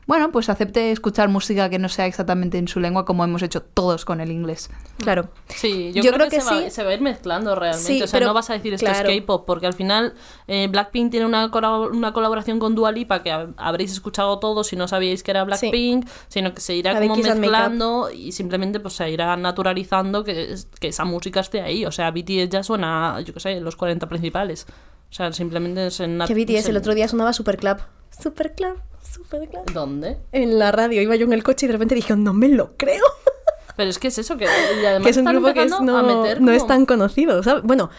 bueno, 0.07 0.31
pues 0.31 0.49
acepte 0.49 0.91
escuchar 0.91 1.29
música 1.29 1.69
que 1.69 1.79
no 1.79 1.89
sea 1.89 2.05
exactamente 2.05 2.57
en 2.59 2.67
su 2.67 2.79
lengua 2.79 3.05
como 3.05 3.23
hemos 3.23 3.41
hecho 3.41 3.61
todos 3.63 4.05
con 4.05 4.21
el 4.21 4.31
inglés. 4.31 4.69
Claro. 4.97 5.29
Sí, 5.47 5.91
yo, 5.93 6.03
Yo 6.03 6.11
creo, 6.11 6.13
creo 6.13 6.29
que, 6.29 6.35
que 6.37 6.41
se, 6.41 6.53
va, 6.55 6.61
sí. 6.61 6.69
se 6.71 6.83
va 6.83 6.91
a 6.91 6.93
ir 6.93 7.01
mezclando 7.01 7.55
realmente. 7.55 7.87
Sí, 7.87 8.01
o 8.03 8.07
sea, 8.07 8.19
pero- 8.19 8.27
no 8.27 8.33
vas 8.35 8.49
a 8.49 8.53
decir 8.53 8.73
esto 8.73 8.85
claro. 8.85 9.09
es 9.09 9.19
K-pop, 9.21 9.45
porque 9.47 9.65
al 9.65 9.73
final 9.73 10.13
eh, 10.47 10.67
Blackpink 10.69 11.09
tiene 11.11 11.25
una, 11.25 11.47
una 11.91 12.13
colaboración 12.13 12.59
con 12.59 12.75
Dua 12.75 12.91
Lipa 12.91 13.23
que 13.23 13.31
hab- 13.31 13.53
habréis 13.57 13.91
escuchado 13.93 14.37
todos 14.39 14.67
si 14.67 14.75
no 14.75 14.87
sabíais 14.87 15.23
que 15.23 15.31
era 15.31 15.43
Blackpink, 15.43 16.07
sino 16.27 16.53
que 16.53 16.61
se 16.61 16.75
irá 16.75 16.93
La 16.93 17.01
como 17.01 17.15
mezclando 17.15 18.09
y 18.11 18.31
simplemente 18.31 18.79
pues 18.79 18.93
se 18.93 19.09
irá 19.09 19.35
naturalizando 19.37 20.23
que, 20.23 20.55
que 20.79 20.89
esa 20.89 21.03
música 21.05 21.39
esté 21.39 21.61
ahí. 21.61 21.85
O 21.85 21.91
sea, 21.91 22.11
BTS 22.11 22.49
ya 22.49 22.61
suena, 22.63 23.19
yo 23.21 23.33
qué 23.33 23.39
sé, 23.39 23.59
los 23.59 23.75
40 23.75 24.07
principales. 24.07 24.67
O 25.15 25.17
sea, 25.17 25.31
simplemente 25.31 25.87
es 25.87 26.01
en... 26.01 26.19
Que 26.27 26.33
BTS 26.33 26.65
se- 26.65 26.71
el 26.71 26.75
otro 26.77 26.93
día 26.93 27.07
sonaba 27.07 27.31
Superclub. 27.31 27.77
Superclub, 28.21 28.75
Superclub. 29.13 29.71
¿Dónde? 29.71 30.17
En 30.33 30.59
la 30.59 30.73
radio 30.73 31.01
iba 31.01 31.15
yo 31.15 31.25
en 31.25 31.31
el 31.31 31.41
coche 31.41 31.65
y 31.65 31.67
de 31.67 31.71
repente 31.73 31.95
dije, 31.95 32.17
no 32.17 32.33
me 32.33 32.49
lo 32.49 32.75
creo. 32.75 33.01
Pero 33.77 33.89
es 33.89 33.97
que 33.97 34.09
es 34.09 34.17
eso, 34.17 34.35
que 34.35 34.43
y 34.43 34.85
además 34.85 35.03
que 35.05 35.09
es 35.11 35.15
un 35.17 35.23
grupo 35.23 35.53
que 35.53 35.63
es- 35.63 35.71
no, 35.79 36.03
meter 36.03 36.41
no 36.41 36.51
es 36.51 36.67
tan 36.67 36.85
conocido, 36.85 37.41
¿sabes? 37.43 37.63
Bueno, 37.63 37.89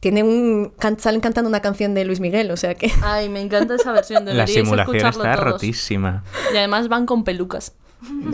tiene 0.00 0.22
un 0.22 0.70
can- 0.78 0.98
salen 1.00 1.22
cantando 1.22 1.48
una 1.48 1.60
canción 1.62 1.94
de 1.94 2.04
Luis 2.04 2.20
Miguel, 2.20 2.50
o 2.50 2.58
sea 2.58 2.74
que 2.74 2.92
Ay, 3.02 3.30
me 3.30 3.40
encanta 3.40 3.76
esa 3.76 3.92
versión. 3.92 4.24
La 4.26 4.32
Deberíais 4.32 4.52
simulación 4.68 4.96
está 4.96 5.12
todos. 5.36 5.38
rotísima. 5.52 6.24
Y 6.52 6.58
además 6.58 6.88
van 6.88 7.06
con 7.06 7.24
pelucas. 7.24 7.72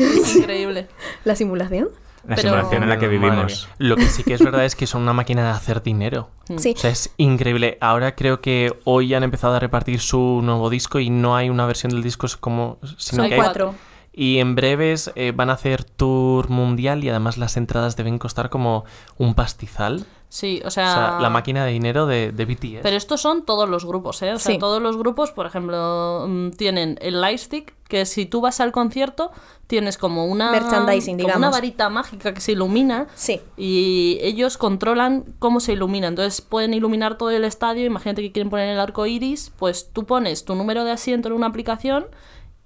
Es 0.01 0.35
increíble. 0.35 0.89
la 1.25 1.37
simulación. 1.37 1.91
La 2.27 2.35
Pero- 2.37 2.51
simulación 2.51 2.83
en 2.83 2.89
la 2.89 2.99
que 2.99 3.09
vivimos. 3.09 3.69
Lo 3.79 3.97
que 3.97 4.07
sí 4.07 4.23
que 4.25 4.35
es 4.35 4.43
verdad 4.43 4.65
es 4.65 4.75
que 4.75 4.87
son 4.87 5.03
una 5.03 5.13
máquina 5.13 5.43
de 5.45 5.51
hacer 5.51 5.83
dinero. 5.83 6.31
Sí. 6.59 6.75
O 6.77 6.79
sea, 6.79 6.91
es 6.91 7.13
increíble. 7.19 7.79
Ahora 7.81 8.15
creo 8.17 8.41
que 8.41 8.73
hoy 8.85 9.15
han 9.15 9.23
empezado 9.23 9.55
a 9.55 9.61
repartir 9.61 10.01
su 10.01 10.41
nuevo 10.43 10.69
disco 10.71 10.99
y 10.99 11.09
no 11.11 11.37
hay 11.37 11.51
una 11.51 11.67
versión 11.67 11.91
del 11.93 12.03
disco 12.03 12.27
como... 12.41 12.79
Sino 12.99 13.23
Son 13.23 13.29
que 13.29 13.35
hay- 13.35 13.41
cuatro. 13.41 13.75
Y 14.13 14.39
en 14.39 14.55
breves 14.55 15.13
eh, 15.15 15.33
van 15.37 15.51
a 15.51 15.53
hacer 15.53 15.85
tour 15.85 16.49
mundial 16.49 17.05
y 17.05 17.11
además 17.11 17.37
las 17.37 17.59
entradas 17.59 17.97
deben 17.97 18.19
costar 18.19 18.49
como 18.49 18.85
un 19.19 19.35
pastizal. 19.35 20.07
Sí, 20.29 20.61
o 20.65 20.69
O 20.69 20.71
sea... 20.71 20.93
sea, 20.93 21.19
la 21.21 21.31
máquina 21.31 21.65
de 21.65 21.73
dinero 21.73 22.07
de, 22.07 22.33
de 22.33 22.45
BTS. 22.45 22.81
Pero 22.83 22.97
estos 22.97 23.21
son 23.21 23.45
todos 23.45 23.69
los 23.69 23.85
grupos, 23.85 24.21
¿eh? 24.23 24.33
O 24.33 24.39
sea, 24.39 24.53
Sí. 24.53 24.59
todos 24.59 24.83
los 24.83 24.97
grupos, 24.97 25.31
por 25.31 25.47
ejemplo, 25.47 26.27
mm, 26.29 26.51
tienen 26.51 26.99
el 27.01 27.21
Lightstick, 27.21 27.75
que 27.89 28.05
si 28.07 28.27
tú 28.27 28.41
vas 28.41 28.61
al 28.61 28.73
concierto, 28.73 29.31
tienes 29.69 29.97
como 29.99 30.27
una... 30.27 30.51
Merchandising, 30.51 31.19
como 31.21 31.37
una 31.37 31.51
varita 31.51 31.89
mágica 31.89 32.35
que 32.35 32.41
se 32.41 32.53
ilumina. 32.53 33.07
Sí. 33.15 33.41
Y 33.57 34.19
ellos 34.21 34.59
controlan 34.59 35.25
cómo 35.39 35.61
se 35.61 35.73
ilumina. 35.75 36.09
Entonces 36.09 36.41
pueden 36.41 36.75
iluminar 36.75 37.17
todo 37.17 37.31
el 37.31 37.45
estadio. 37.45 37.85
Imagínate 37.87 38.23
que 38.23 38.33
quieren 38.33 38.51
poner 38.51 38.69
el 38.71 38.81
arco 38.81 39.07
iris. 39.07 39.53
Pues 39.57 39.91
tú 39.93 40.05
pones 40.05 40.45
tu 40.45 40.55
número 40.57 40.85
de 40.85 40.91
asiento 40.91 41.29
en 41.29 41.35
una 41.35 41.47
aplicación 41.47 42.07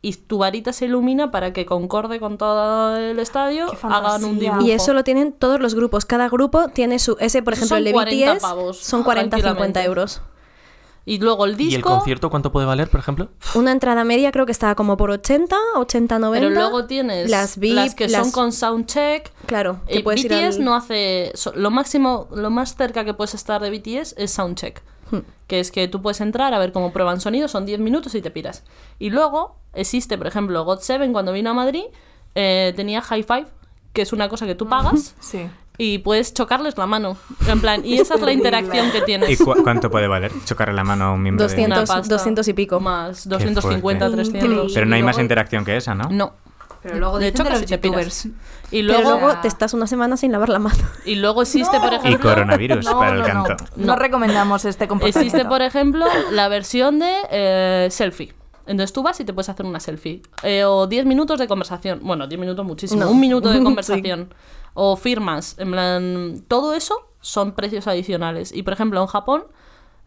y 0.03 0.13
tu 0.15 0.39
varita 0.39 0.73
se 0.73 0.87
ilumina 0.87 1.31
para 1.31 1.53
que 1.53 1.67
concorde 1.67 2.21
con 2.21 2.39
todo 2.39 2.97
el 2.97 3.19
estadio. 3.19 3.67
¡Qué 3.71 3.77
Hagan 3.83 4.25
un 4.25 4.39
dibujo. 4.39 4.63
Y 4.63 4.71
eso 4.71 4.95
lo 4.95 5.05
tienen 5.05 5.33
todos 5.33 5.61
los 5.61 5.75
grupos. 5.75 6.05
Cada 6.07 6.29
grupo 6.29 6.69
tiene 6.69 6.99
su. 6.99 7.17
Ese, 7.21 7.43
por 7.43 7.53
ejemplo, 7.53 7.77
el 7.77 7.85
de 7.85 7.91
son 7.91 7.95
40 8.05 8.33
BTS 8.35 8.41
pavos, 8.43 8.79
son 8.79 9.03
40 9.03 9.37
50 9.37 9.43
tranquilamente. 9.55 9.83
euros. 9.87 10.23
Y 11.07 11.19
luego 11.19 11.45
el 11.47 11.53
¿Y 11.53 11.55
el 11.55 11.59
disco. 11.71 11.89
concierto 11.91 12.31
cuánto 12.31 12.53
puede 12.53 12.67
valer, 12.67 12.89
por 12.89 13.01
ejemplo? 13.01 13.29
Una 13.55 13.73
entrada 13.73 14.05
media 14.05 14.31
creo 14.33 14.45
que 14.47 14.53
estaba 14.53 14.75
como 14.75 14.97
por 14.99 15.11
80, 15.11 15.57
80, 15.77 16.19
90. 16.19 16.47
Pero 16.49 16.55
luego 16.61 16.85
tienes 16.87 17.31
las 17.31 17.59
VIP, 17.59 17.95
que 17.97 18.09
las- 18.09 18.23
son 18.23 18.31
con 18.33 18.53
soundcheck. 18.53 19.33
Claro, 19.47 19.81
que 19.89 19.99
Eh, 19.99 20.03
puedes 20.03 20.23
ir 20.25 20.31
BTS 20.31 20.59
al- 20.59 20.65
no 20.65 20.75
hace. 20.75 21.33
lo 21.55 21.71
máximo, 21.71 22.29
lo 22.33 22.51
más 22.51 22.77
cerca 22.77 23.05
que 23.05 23.15
puedes 23.15 23.35
estar 23.35 23.61
de 23.63 23.71
BTS 23.71 24.15
es 24.19 24.31
soundcheck. 24.31 24.83
Que 25.47 25.59
es 25.61 25.73
que 25.73 25.89
tú 25.89 26.01
puedes 26.01 26.21
entrar 26.21 26.55
a 26.55 26.59
ver 26.61 26.71
cómo 26.73 26.93
prueban 26.93 27.21
sonido, 27.21 27.49
son 27.49 27.67
10 27.67 27.81
minutos 27.81 28.15
y 28.15 28.23
te 28.23 28.31
piras. 28.31 28.63
Y 29.01 29.11
luego 29.11 29.57
existe, 29.75 30.17
por 30.17 30.27
ejemplo, 30.29 30.65
God7 30.65 31.11
cuando 31.11 31.33
vino 31.33 31.51
a 31.51 31.55
Madrid, 31.55 31.85
eh, 32.37 32.73
tenía 32.77 33.01
High 33.03 33.25
Five, 33.25 33.47
que 33.93 34.03
es 34.03 34.13
una 34.13 34.29
cosa 34.29 34.47
que 34.47 34.55
tú 34.55 34.69
pagas 34.69 35.17
Sí. 35.21 35.49
y 35.77 35.99
puedes 35.99 36.33
chocarles 36.35 36.79
la 36.79 36.87
mano. 36.87 37.17
En 37.49 37.61
plan, 37.61 37.85
y 37.85 37.95
esa 37.99 38.15
es 38.15 38.21
la 38.21 38.33
interacción 38.39 38.93
que 38.93 38.99
¿Y 38.99 39.03
tienes. 39.05 39.43
cu- 39.43 39.57
cuánto 39.65 39.91
puede 39.91 40.07
valer 40.07 40.31
chocarle 40.45 40.75
la 40.75 40.85
mano 40.85 41.07
a 41.07 41.13
un 41.15 41.23
miembro 41.23 41.45
de... 41.49 41.53
200. 41.53 41.79
Una 41.79 41.87
pasta 41.87 42.15
200 42.15 42.47
y 42.47 42.53
pico. 42.53 42.79
Más 42.79 43.29
250, 43.29 44.09
fuerte. 44.11 44.31
300. 44.31 44.73
Pero 44.73 44.87
no 44.87 44.95
hay 44.95 45.01
Y 45.01 45.05
más 45.05 45.19
interacción 45.19 45.65
que 45.65 45.77
esa, 45.77 45.97
¿no? 45.97 46.09
No. 46.11 46.33
Pero 46.83 46.99
luego 46.99 47.19
De 47.19 47.29
hecho, 47.29 47.43
de 47.45 47.51
casi 47.51 47.63
los 47.63 47.71
youtubers. 47.71 48.25
Y 48.71 48.83
Pero 48.87 49.03
luego, 49.03 49.11
luego 49.21 49.41
te 49.43 49.49
estás 49.49 49.75
una 49.75 49.87
semana 49.87 50.17
sin 50.17 50.33
lavar 50.33 50.49
la 50.49 50.59
mano. 50.59 50.79
y 51.05 51.17
luego 51.17 51.43
existe, 51.43 51.79
por 51.79 51.93
Y 51.93 51.97
ejemplo. 51.97 52.31
coronavirus 52.31 52.85
No, 52.87 52.99
para 52.99 53.13
el 53.13 53.19
no, 53.19 53.25
canto. 53.25 53.57
No, 53.77 53.87
No. 53.87 53.97
recomendamos 53.97 54.65
este 54.65 54.89
comportamiento. 54.89 55.19
Existe, 55.27 55.49
por 55.49 55.61
ejemplo, 55.63 56.07
la 56.33 56.49
versión 56.49 56.99
de 56.99 57.13
eh, 57.31 57.89
selfie. 57.91 58.33
Entonces 58.67 58.93
tú 58.93 59.03
vas 59.03 59.19
y 59.21 59.25
te 59.25 59.33
puedes 59.33 59.49
hacer 59.49 59.67
una 59.67 59.81
selfie. 59.81 60.23
Eh, 60.43 60.65
o 60.65 60.87
10 60.87 61.05
minutos 61.05 61.39
de 61.39 61.49
conversación. 61.49 62.01
Bueno, 62.03 62.27
10 62.27 62.41
minutos 62.41 62.65
muchísimo. 62.65 63.03
No. 63.05 63.11
Un 63.11 63.19
minuto 63.21 63.49
de 63.51 63.59
Sí. 63.59 63.65
conversación. 63.65 64.33
O 64.75 64.97
firmas. 64.97 65.57
En 65.59 65.73
plan, 65.73 66.45
todo 66.47 66.75
eso 66.75 67.09
son 67.21 67.53
precios 67.53 67.87
adicionales. 67.89 68.53
Y 68.55 68.63
por 68.63 68.73
ejemplo, 68.73 69.01
en 69.03 69.07
Japón 69.09 69.45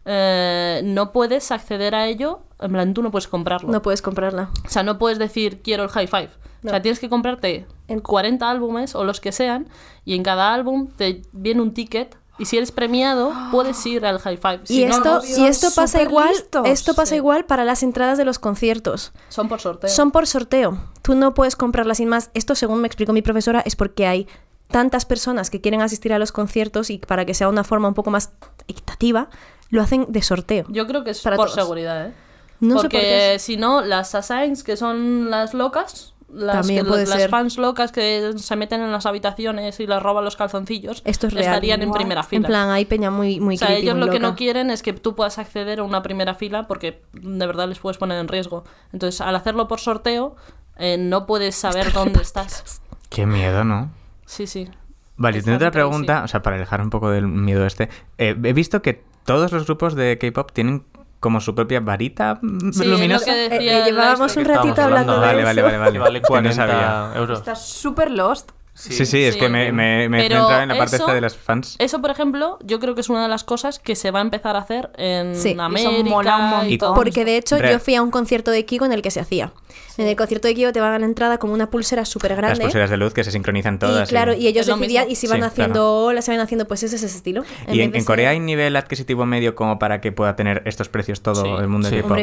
eh, 0.06 0.80
no 0.84 1.12
puedes 1.12 1.50
acceder 1.50 1.94
a 1.94 2.06
ello. 2.06 2.40
En 2.66 2.72
plan, 2.72 2.94
tú 2.94 3.02
no 3.02 3.10
puedes 3.10 3.28
comprarlo. 3.28 3.70
No 3.70 3.82
puedes 3.82 4.02
comprarla. 4.02 4.50
O 4.64 4.68
sea, 4.68 4.82
no 4.82 4.98
puedes 4.98 5.18
decir 5.18 5.60
quiero 5.62 5.82
el 5.84 5.88
high 5.90 6.06
five. 6.06 6.30
O 6.34 6.66
No. 6.66 6.70
sea, 6.70 6.80
tienes 6.82 6.98
que 6.98 7.08
comprarte 7.10 7.66
En- 7.88 8.00
40 8.00 8.48
álbumes 8.50 8.94
o 8.94 9.04
los 9.04 9.20
que 9.20 9.32
sean 9.32 9.68
y 10.04 10.14
en 10.14 10.22
cada 10.22 10.54
álbum 10.54 10.88
te 10.88 11.22
viene 11.32 11.60
un 11.60 11.74
ticket 11.74 12.16
y 12.38 12.46
si 12.46 12.56
eres 12.56 12.72
premiado 12.72 13.32
puedes 13.52 13.84
ir 13.86 14.04
al 14.06 14.18
high 14.18 14.38
five. 14.38 14.60
Si 14.64 14.82
y, 14.82 14.86
no, 14.86 14.96
esto, 14.96 15.14
no, 15.20 15.24
y 15.24 15.46
esto 15.46 15.68
pasa 15.76 16.02
igual, 16.02 16.30
listos. 16.30 16.66
esto 16.66 16.94
pasa 16.94 17.10
Sí. 17.10 17.16
igual 17.16 17.44
para 17.44 17.64
las 17.64 17.82
entradas 17.82 18.16
de 18.18 18.24
los 18.24 18.38
conciertos. 18.38 19.12
son 19.28 19.48
por 19.48 19.60
sorteo. 19.60 19.90
Son 19.90 20.10
por 20.10 20.26
sorteo. 20.26 20.78
Tú 21.02 21.14
no 21.14 21.34
puedes 21.34 21.54
comprarlas 21.54 21.98
sin 21.98 22.08
más. 22.08 22.30
Esto, 22.34 22.54
según 22.54 22.80
me 22.80 22.86
explicó 22.88 23.12
mi 23.12 23.22
profesora, 23.22 23.60
es 23.66 23.76
porque 23.76 24.06
hay 24.06 24.26
tantas 24.68 25.04
personas 25.04 25.50
que 25.50 25.60
quieren 25.60 25.82
asistir 25.82 26.12
a 26.14 26.18
los 26.18 26.32
conciertos 26.32 26.88
y 26.90 26.98
para 26.98 27.24
que 27.26 27.34
sea 27.34 27.48
una 27.50 27.62
forma 27.62 27.86
un 27.88 27.94
poco 27.94 28.10
más 28.10 28.32
equitativa, 28.66 29.28
lo 29.70 29.82
hacen 29.82 30.06
de 30.08 30.22
sorteo. 30.22 30.64
Yo 30.70 30.86
creo 30.86 31.04
que 31.04 31.10
es 31.10 31.20
Para 31.20 31.36
por 31.36 31.46
todos. 31.46 31.54
seguridad, 31.60 32.06
¿eh? 32.08 32.14
No 32.60 32.76
sé 32.76 32.88
por 32.88 32.92
Porque 32.92 33.36
si 33.38 33.56
no, 33.56 33.82
las 33.82 34.14
assigns, 34.14 34.62
que 34.62 34.76
son 34.76 35.30
las 35.30 35.54
locas, 35.54 36.14
las, 36.32 36.56
También 36.62 36.84
que- 36.84 36.88
puede 36.88 37.06
las 37.06 37.20
ser. 37.20 37.30
fans 37.30 37.58
locas 37.58 37.92
que 37.92 38.32
se 38.36 38.56
meten 38.56 38.80
en 38.80 38.90
las 38.90 39.06
habitaciones 39.06 39.78
y 39.80 39.86
les 39.86 40.02
roban 40.02 40.24
los 40.24 40.34
calzoncillos, 40.36 41.02
Esto 41.04 41.26
es 41.28 41.32
real. 41.34 41.44
estarían 41.46 41.82
en 41.82 41.90
What? 41.90 41.96
primera 41.96 42.20
En 42.22 42.26
fila. 42.26 42.48
plan, 42.48 42.70
hay 42.70 42.84
peña 42.86 43.10
muy, 43.10 43.38
muy 43.38 43.54
o 43.54 43.58
sea, 43.58 43.68
creepy, 43.68 43.82
ellos 43.82 43.96
muy 43.96 44.06
lo 44.06 44.12
que 44.12 44.18
no 44.18 44.34
quieren 44.34 44.70
es 44.70 44.82
que 44.82 44.92
tú 44.92 45.14
puedas 45.14 45.38
acceder 45.38 45.78
a 45.80 45.82
una 45.84 46.02
primera 46.02 46.34
fila 46.34 46.66
porque 46.66 47.02
de 47.12 47.46
verdad 47.46 47.68
les 47.68 47.78
puedes 47.78 47.98
poner 47.98 48.18
en 48.18 48.26
riesgo. 48.28 48.64
Entonces, 48.92 49.20
al 49.20 49.36
hacerlo 49.36 49.68
por 49.68 49.78
sorteo, 49.78 50.34
eh, 50.76 50.96
no 50.98 51.26
puedes 51.26 51.54
saber 51.54 51.92
dónde 51.92 52.20
estás. 52.22 52.80
Qué 53.10 53.26
miedo, 53.26 53.62
¿no? 53.62 53.92
Sí, 54.26 54.46
sí. 54.48 54.68
Vale, 55.16 55.40
tengo 55.40 55.56
otra 55.56 55.70
pregunta, 55.70 56.22
o 56.24 56.28
sea, 56.28 56.42
para 56.42 56.56
alejar 56.56 56.80
un 56.80 56.90
poco 56.90 57.10
del 57.10 57.28
miedo 57.28 57.64
este. 57.66 57.88
Eh, 58.18 58.34
he 58.42 58.52
visto 58.52 58.82
que 58.82 59.04
todos 59.24 59.52
los 59.52 59.66
grupos 59.66 59.94
de 59.94 60.18
K-pop 60.18 60.50
tienen 60.52 60.84
como 61.24 61.40
su 61.40 61.54
propia 61.54 61.80
varita 61.80 62.38
Sí, 62.42 62.82
es 62.82 62.86
luminosa. 62.86 63.30
lo 63.30 63.34
que 63.34 63.46
Eh, 63.46 63.48
decía 63.48 63.72
eh, 63.72 63.78
el 63.78 63.84
llevábamos 63.86 64.36
un 64.36 64.44
ratito 64.44 64.82
hablando 64.82 65.12
hablando. 65.12 65.12
de 65.14 65.18
Vale, 65.20 65.38
eso. 65.38 65.46
vale, 65.46 65.62
vale, 65.62 65.78
vale. 65.78 65.98
Vale 65.98 66.18
Que 66.20 66.22
no 66.22 66.28
40 66.28 66.54
sabía. 66.54 67.12
euros. 67.16 67.38
Estás 67.38 67.66
súper 67.66 68.10
lost. 68.10 68.50
Sí, 68.74 69.06
sí, 69.06 69.22
es 69.22 69.34
Sí. 69.34 69.40
que 69.40 69.48
me, 69.48 69.70
me, 69.72 70.08
me 70.08 70.20
centrado 70.22 70.60
en 70.62 70.68
la 70.68 70.76
parte 70.76 70.96
eso- 70.96 71.04
esta 71.04 71.14
de 71.14 71.20
las 71.20 71.36
fans. 71.36 71.76
Eso, 71.78 72.00
por 72.00 72.10
ejemplo, 72.10 72.58
yo 72.64 72.80
creo 72.80 72.94
que 72.96 73.02
es 73.02 73.08
una 73.08 73.22
de 73.22 73.28
las 73.28 73.44
cosas 73.44 73.78
que 73.78 73.94
se 73.94 74.10
va 74.10 74.18
a 74.18 74.22
empezar 74.22 74.56
a 74.56 74.58
hacer 74.58 74.90
en 74.96 75.36
Sí, 75.36 75.50
eso 75.52 75.62
América. 75.62 76.02
mola 76.10 76.36
un 76.36 76.50
montón. 76.68 76.94
Porque 76.94 77.24
de 77.24 77.36
hecho 77.36 77.56
yo 77.58 77.78
fui 77.78 77.94
a 77.94 78.02
un 78.02 78.10
concierto 78.10 78.50
de 78.50 78.64
Kiko 78.64 78.84
en 78.84 78.92
el 78.92 79.00
que 79.00 79.10
se 79.12 79.20
hacía. 79.20 79.52
En 79.96 80.08
el 80.08 80.16
concierto 80.16 80.48
de 80.48 80.54
Kiko 80.56 80.72
te 80.72 80.80
van 80.80 80.92
a 80.92 80.98
la 80.98 81.06
entrada 81.06 81.38
con 81.38 81.50
una 81.50 81.70
pulsera 81.70 82.04
súper 82.04 82.32
Las 82.32 82.38
grande. 82.38 82.64
pulseras 82.64 82.90
de 82.90 82.96
luz 82.96 83.14
que 83.14 83.22
se 83.22 83.30
sincronizan 83.30 83.78
todas. 83.78 84.08
Y 84.08 84.10
claro, 84.10 84.34
y 84.34 84.48
ellos 84.48 84.66
decidían 84.66 85.08
y 85.08 85.14
se 85.14 85.26
iban 85.26 85.38
Sí, 85.40 85.46
haciendo 85.46 85.72
claro. 85.74 85.96
olas, 86.06 86.24
se 86.24 86.32
van 86.32 86.40
haciendo, 86.40 86.66
pues 86.66 86.82
ese 86.82 86.96
es 86.96 87.04
ese 87.04 87.16
estilo. 87.16 87.44
¿Y 87.68 87.80
en, 87.80 88.04
Corea 88.04 88.30
hay 88.30 88.40
nivel 88.40 88.74
adquisitivo 88.74 89.24
medio 89.24 89.54
como 89.54 89.78
para 89.78 90.00
que 90.00 90.10
pueda 90.10 90.34
tener 90.34 90.62
estos 90.66 90.88
precios 90.88 91.20
todo 91.22 91.44
Sí. 91.44 91.62
el 91.62 91.68
mundo 91.68 91.88
Sí. 91.90 91.94
de 91.96 92.02
K-pop? 92.02 92.18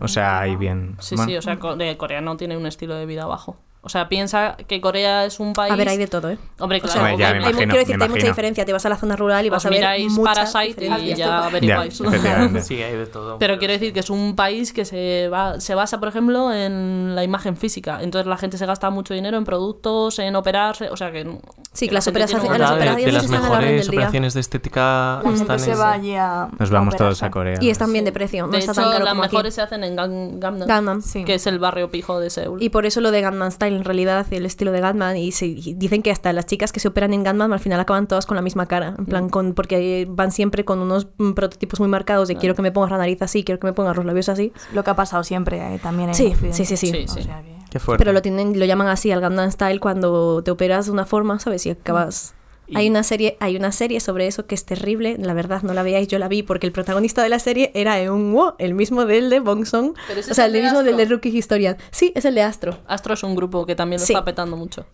O 0.00 0.08
sea, 0.08 0.40
hay 0.40 0.56
bien. 0.56 0.96
Sí, 0.98 1.14
bueno. 1.14 1.30
sí, 1.30 1.36
o 1.36 1.42
sea, 1.42 1.58
Co- 1.58 1.76
de 1.76 1.94
Corea 1.98 2.22
no 2.22 2.38
tiene 2.38 2.56
un 2.56 2.64
estilo 2.64 2.94
de 2.94 3.04
vida 3.04 3.26
bajo. 3.26 3.58
O 3.82 3.88
sea, 3.88 4.10
piensa 4.10 4.58
que 4.68 4.78
Corea 4.80 5.24
es 5.24 5.40
un 5.40 5.54
país. 5.54 5.72
A 5.72 5.76
ver, 5.76 5.88
hay 5.88 5.96
de 5.96 6.06
todo, 6.06 6.28
¿eh? 6.28 6.36
Hombre, 6.58 6.78
O 6.78 6.80
claro. 6.82 6.92
sea, 7.00 7.02
Hombre, 7.12 7.16
ya 7.18 7.28
hay, 7.28 7.32
me 7.32 7.38
hay- 7.38 7.50
imagino, 7.52 7.58
quiero 7.72 7.78
decirte, 7.78 7.92
hay 7.92 8.08
mucha 8.10 8.18
imagino. 8.18 8.32
diferencia. 8.32 8.64
Te 8.66 8.72
vas 8.74 8.84
a 8.84 8.88
la 8.90 8.96
zona 8.96 9.16
rural 9.16 9.46
y 9.46 9.48
vas 9.48 9.62
Os 9.62 9.66
a 9.66 9.68
ver 9.70 9.78
miráis 9.78 10.12
mucha 10.12 10.34
Parasite 10.34 10.84
y 10.86 11.06
ya 11.08 11.14
Ya, 11.16 11.44
averiguáis. 11.46 11.98
efectivamente. 11.98 12.60
Sí, 12.60 12.82
hay 12.82 12.94
de 12.94 13.06
todo. 13.06 13.38
Pero 13.38 13.58
quiero 13.58 13.72
decir 13.72 13.94
que 13.94 14.00
es 14.00 14.10
un 14.10 14.36
país 14.36 14.74
que 14.74 14.84
se, 14.84 15.28
va, 15.28 15.58
se 15.60 15.74
basa, 15.74 15.98
por 15.98 16.08
ejemplo, 16.08 16.52
en 16.52 17.14
la 17.14 17.24
imagen 17.24 17.56
física. 17.56 18.00
Entonces 18.02 18.26
la 18.26 18.36
gente 18.36 18.58
se 18.58 18.66
gasta 18.66 18.90
mucho 18.90 19.14
dinero 19.14 19.38
en 19.38 19.44
productos, 19.44 20.18
en 20.18 20.36
operarse. 20.36 20.90
O 20.90 20.96
sea 20.98 21.10
que. 21.10 21.38
Sí, 21.72 21.88
que 21.88 21.94
las 21.94 22.06
operaciones- 22.06 22.44
las 22.50 22.58
una- 22.58 22.70
de, 22.70 22.74
de 22.84 22.90
operaciones 22.90 23.14
las 23.14 23.28
mejores 23.30 23.88
operaciones 23.88 24.34
de 24.34 24.40
estética 24.40 24.80
La 24.80 25.20
gente 25.22 25.40
están 25.40 25.58
se 25.58 25.70
en- 25.72 25.80
va 25.80 25.92
allí 25.92 26.14
a. 26.16 26.48
Nos 26.58 26.68
vamos 26.70 26.96
todos 26.96 27.22
a 27.22 27.30
Corea. 27.30 27.56
Y 27.62 27.70
están 27.70 27.90
bien 27.92 28.04
de 28.04 28.12
precio, 28.12 28.44
no 28.46 28.52
de 28.52 28.58
está 28.58 28.72
hecho, 28.72 28.82
tan 28.82 28.92
caro 28.92 29.04
las 29.06 29.14
mejores 29.16 29.54
se 29.54 29.62
hacen 29.62 29.84
en 29.84 29.96
Gan- 29.96 30.38
Gangnam, 30.38 30.68
Gangnam. 30.68 31.00
Sí. 31.02 31.24
que 31.24 31.34
es 31.36 31.46
el 31.46 31.58
barrio 31.58 31.90
pijo 31.90 32.20
de 32.20 32.28
Seúl. 32.28 32.62
Y 32.62 32.68
por 32.68 32.84
eso 32.84 33.00
lo 33.00 33.10
de 33.10 33.20
Gangnam 33.22 33.50
Style 33.50 33.69
en 33.76 33.84
realidad, 33.84 34.26
el 34.30 34.46
estilo 34.46 34.72
de 34.72 34.80
Gatman, 34.80 35.16
y, 35.16 35.32
se, 35.32 35.46
y 35.46 35.74
dicen 35.74 36.02
que 36.02 36.10
hasta 36.10 36.32
las 36.32 36.46
chicas 36.46 36.72
que 36.72 36.80
se 36.80 36.88
operan 36.88 37.12
en 37.14 37.22
Gatman 37.22 37.52
al 37.52 37.60
final 37.60 37.80
acaban 37.80 38.06
todas 38.06 38.26
con 38.26 38.36
la 38.36 38.42
misma 38.42 38.66
cara, 38.66 38.94
en 38.98 39.06
plan, 39.06 39.28
con, 39.28 39.54
porque 39.54 40.06
van 40.08 40.32
siempre 40.32 40.64
con 40.64 40.78
unos 40.80 41.08
mm, 41.18 41.32
prototipos 41.32 41.80
muy 41.80 41.88
marcados 41.88 42.28
de 42.28 42.36
quiero 42.36 42.54
que 42.54 42.62
me 42.62 42.72
pongas 42.72 42.90
la 42.90 42.98
nariz 42.98 43.20
así, 43.22 43.44
quiero 43.44 43.58
que 43.60 43.66
me 43.66 43.72
pongas 43.72 43.96
los 43.96 44.04
labios 44.04 44.28
así. 44.28 44.52
Lo 44.72 44.84
que 44.84 44.90
ha 44.90 44.96
pasado 44.96 45.22
siempre 45.24 45.58
eh, 45.74 45.78
también 45.82 46.10
en 46.10 46.14
Sí, 46.14 46.34
sí, 46.52 46.64
sí, 46.64 46.76
sí. 46.76 46.86
Sí, 46.88 47.04
O 47.08 47.12
sí. 47.14 47.22
sea 47.22 47.42
que- 47.42 47.60
Qué 47.70 47.78
fuerte. 47.78 48.02
Pero 48.02 48.12
lo 48.12 48.20
tienen, 48.20 48.58
lo 48.58 48.64
llaman 48.64 48.88
así 48.88 49.12
al 49.12 49.20
Gangnam 49.20 49.48
Style 49.52 49.78
cuando 49.78 50.42
te 50.42 50.50
operas 50.50 50.86
de 50.86 50.92
una 50.92 51.06
forma, 51.06 51.38
¿sabes? 51.38 51.64
Y 51.66 51.70
acabas. 51.70 52.34
Y- 52.70 52.76
Hay 52.76 52.88
una 52.88 53.02
serie, 53.02 53.36
hay 53.40 53.56
una 53.56 53.72
serie 53.72 53.98
sobre 54.00 54.26
eso 54.28 54.46
que 54.46 54.54
es 54.54 54.64
terrible. 54.64 55.16
La 55.18 55.34
verdad, 55.34 55.62
no 55.62 55.74
la 55.74 55.82
veáis, 55.82 56.06
yo 56.08 56.18
la 56.20 56.28
vi 56.28 56.42
porque 56.44 56.66
el 56.66 56.72
protagonista 56.72 57.22
de 57.22 57.28
la 57.28 57.38
serie 57.40 57.72
era 57.74 58.00
Eun 58.00 58.32
Wo, 58.32 58.54
el 58.58 58.74
mismo 58.74 59.04
del 59.06 59.28
de 59.28 59.40
Bong 59.40 59.66
Song. 59.66 59.94
Pero 60.06 60.20
ese 60.20 60.30
O 60.30 60.34
sea, 60.34 60.46
es 60.46 60.50
el 60.50 60.56
el 60.56 60.62
de 60.62 60.68
mismo 60.68 60.82
del 60.84 60.96
de. 60.96 61.04
Rookie 61.06 61.36
Historian. 61.36 61.76
Sí, 61.90 62.12
es 62.14 62.24
el 62.24 62.34
de 62.36 62.42
Astro. 62.42 62.78
Astro 62.86 63.14
es 63.14 63.22
un 63.24 63.34
grupo 63.34 63.66
que 63.66 63.74
también 63.74 64.00
lo 64.00 64.06
Sí. 64.06 64.12
está 64.12 64.24
petando 64.24 64.56
mucho. 64.56 64.86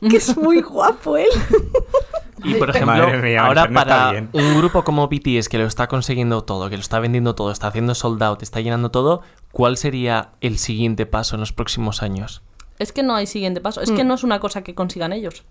¡Y 0.00 0.08
que 0.08 0.16
es 0.18 0.36
muy 0.36 0.60
guapo 0.62 1.16
él! 1.16 1.28
Y 2.44 2.54
por 2.54 2.70
ejemplo, 2.76 3.08
mía, 3.22 3.44
ahora 3.46 3.68
para 3.68 4.12
bien. 4.12 4.28
un 4.32 4.56
grupo 4.58 4.84
como 4.84 5.08
BTS 5.08 5.48
que 5.48 5.58
lo 5.58 5.66
está 5.66 5.88
consiguiendo 5.88 6.42
todo, 6.44 6.68
que 6.70 6.76
lo 6.76 6.82
está 6.82 7.00
vendiendo 7.00 7.34
todo, 7.34 7.50
está 7.50 7.68
haciendo 7.68 7.94
sold 7.94 8.22
out, 8.22 8.42
está 8.42 8.60
llenando 8.60 8.90
todo, 8.90 9.22
¿cuál 9.52 9.76
sería 9.76 10.30
el 10.40 10.58
siguiente 10.58 11.06
paso 11.06 11.36
en 11.36 11.40
los 11.40 11.52
próximos 11.52 12.02
años? 12.02 12.42
Es 12.78 12.92
que 12.92 13.02
no 13.02 13.14
hay 13.14 13.26
siguiente 13.26 13.60
paso. 13.60 13.80
Es 13.80 13.90
Mm. 13.90 13.96
que 13.96 14.04
no 14.04 14.14
es 14.14 14.24
una 14.24 14.40
cosa 14.40 14.62
que 14.62 14.74
consigan 14.74 15.12
ellos. 15.12 15.44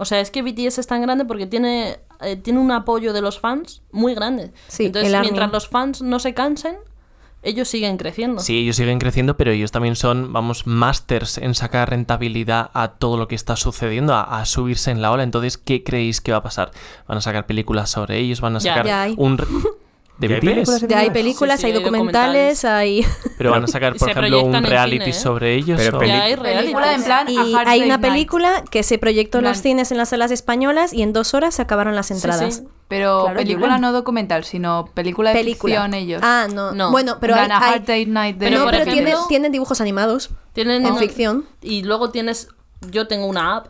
O 0.00 0.04
sea, 0.04 0.20
es 0.20 0.30
que 0.30 0.42
BTS 0.42 0.78
es 0.78 0.86
tan 0.86 1.02
grande 1.02 1.24
porque 1.24 1.46
tiene, 1.46 1.98
eh, 2.20 2.36
tiene 2.36 2.60
un 2.60 2.70
apoyo 2.70 3.12
de 3.12 3.20
los 3.20 3.40
fans 3.40 3.82
muy 3.90 4.14
grande. 4.14 4.52
Sí, 4.68 4.86
Entonces, 4.86 5.12
mientras 5.20 5.50
los 5.50 5.68
fans 5.68 6.02
no 6.02 6.20
se 6.20 6.34
cansen, 6.34 6.76
ellos 7.42 7.68
siguen 7.68 7.96
creciendo. 7.96 8.40
Sí, 8.40 8.58
ellos 8.58 8.76
siguen 8.76 9.00
creciendo, 9.00 9.36
pero 9.36 9.50
ellos 9.50 9.72
también 9.72 9.96
son, 9.96 10.32
vamos, 10.32 10.68
masters 10.68 11.38
en 11.38 11.54
sacar 11.56 11.90
rentabilidad 11.90 12.70
a 12.74 12.92
todo 12.92 13.16
lo 13.16 13.26
que 13.26 13.34
está 13.34 13.56
sucediendo, 13.56 14.14
a, 14.14 14.40
a 14.40 14.44
subirse 14.46 14.92
en 14.92 15.02
la 15.02 15.10
ola. 15.10 15.24
Entonces, 15.24 15.58
¿qué 15.58 15.82
creéis 15.82 16.20
que 16.20 16.30
va 16.30 16.38
a 16.38 16.42
pasar? 16.44 16.70
¿Van 17.08 17.18
a 17.18 17.20
sacar 17.20 17.46
películas 17.46 17.90
sobre 17.90 18.18
ellos? 18.18 18.40
¿Van 18.40 18.54
a 18.54 18.60
sacar 18.60 18.86
Ya 18.86 19.08
un... 19.16 19.36
¿De 20.18 20.26
¿Ya 20.28 20.34
hay 20.34 20.40
películas 20.40 20.80
Ya 20.88 20.98
hay 20.98 21.06
BTS? 21.08 21.12
películas, 21.12 21.56
Sí, 21.56 21.60
sí, 21.60 21.66
hay 21.66 21.72
hay 21.76 21.78
documentales, 21.82 22.64
hay... 22.64 23.06
Pero 23.38 23.50
van 23.52 23.62
a 23.62 23.66
sacar, 23.68 23.94
por 23.94 24.10
ejemplo, 24.10 24.44
un 24.44 24.52
reality 24.64 24.98
cine, 25.04 25.10
¿eh? 25.10 25.12
sobre 25.12 25.54
ellos. 25.54 25.80
Pero 25.80 25.96
o- 25.96 26.00
peli- 26.00 26.12
Ya 26.12 26.22
hay 26.24 26.34
reality. 26.34 26.62
Película 26.64 26.94
en 26.94 27.02
plan 27.04 27.28
Y 27.28 27.36
hay 27.54 27.82
una 27.82 27.98
Night. 27.98 28.00
película 28.12 28.64
que 28.68 28.82
se 28.82 28.98
proyectó 28.98 29.38
en 29.38 29.44
los 29.44 29.58
cines 29.62 29.92
en 29.92 29.96
las 29.98 30.08
salas 30.08 30.32
españolas 30.32 30.92
y 30.92 31.02
en 31.02 31.12
dos 31.12 31.34
horas 31.34 31.54
se 31.54 31.62
acabaron 31.62 31.94
las 31.94 32.10
entradas. 32.10 32.56
sí. 32.56 32.62
Pero 32.88 33.24
Claro, 33.24 33.38
película 33.38 33.78
no 33.78 33.92
documental, 33.92 34.44
sino 34.44 34.86
película 34.94 35.30
de 35.30 35.36
Película. 35.36 35.74
ficción 35.74 35.94
ellos. 35.94 36.22
Ah, 36.24 36.46
no. 36.52 36.72
No. 36.72 36.90
Bueno, 36.90 37.18
pero 37.20 37.34
hay, 37.34 37.42
hay- 37.42 37.74
Hard 37.74 37.82
Day's 37.84 38.08
Night 38.08 38.38
de 38.38 38.46
Pero, 38.46 38.58
no, 38.58 38.64
por 38.64 38.72
pero 38.72 38.82
ejemplo- 38.84 39.04
tienen, 39.04 39.28
tienen 39.28 39.52
dibujos 39.52 39.80
animados 39.82 40.30
Tienen 40.54 40.84
en 40.86 40.96
ficción. 40.96 41.44
Y 41.62 41.82
luego 41.82 42.10
tienes. 42.10 42.48
Yo 42.90 43.06
tengo 43.06 43.26
una 43.26 43.56
app. 43.58 43.66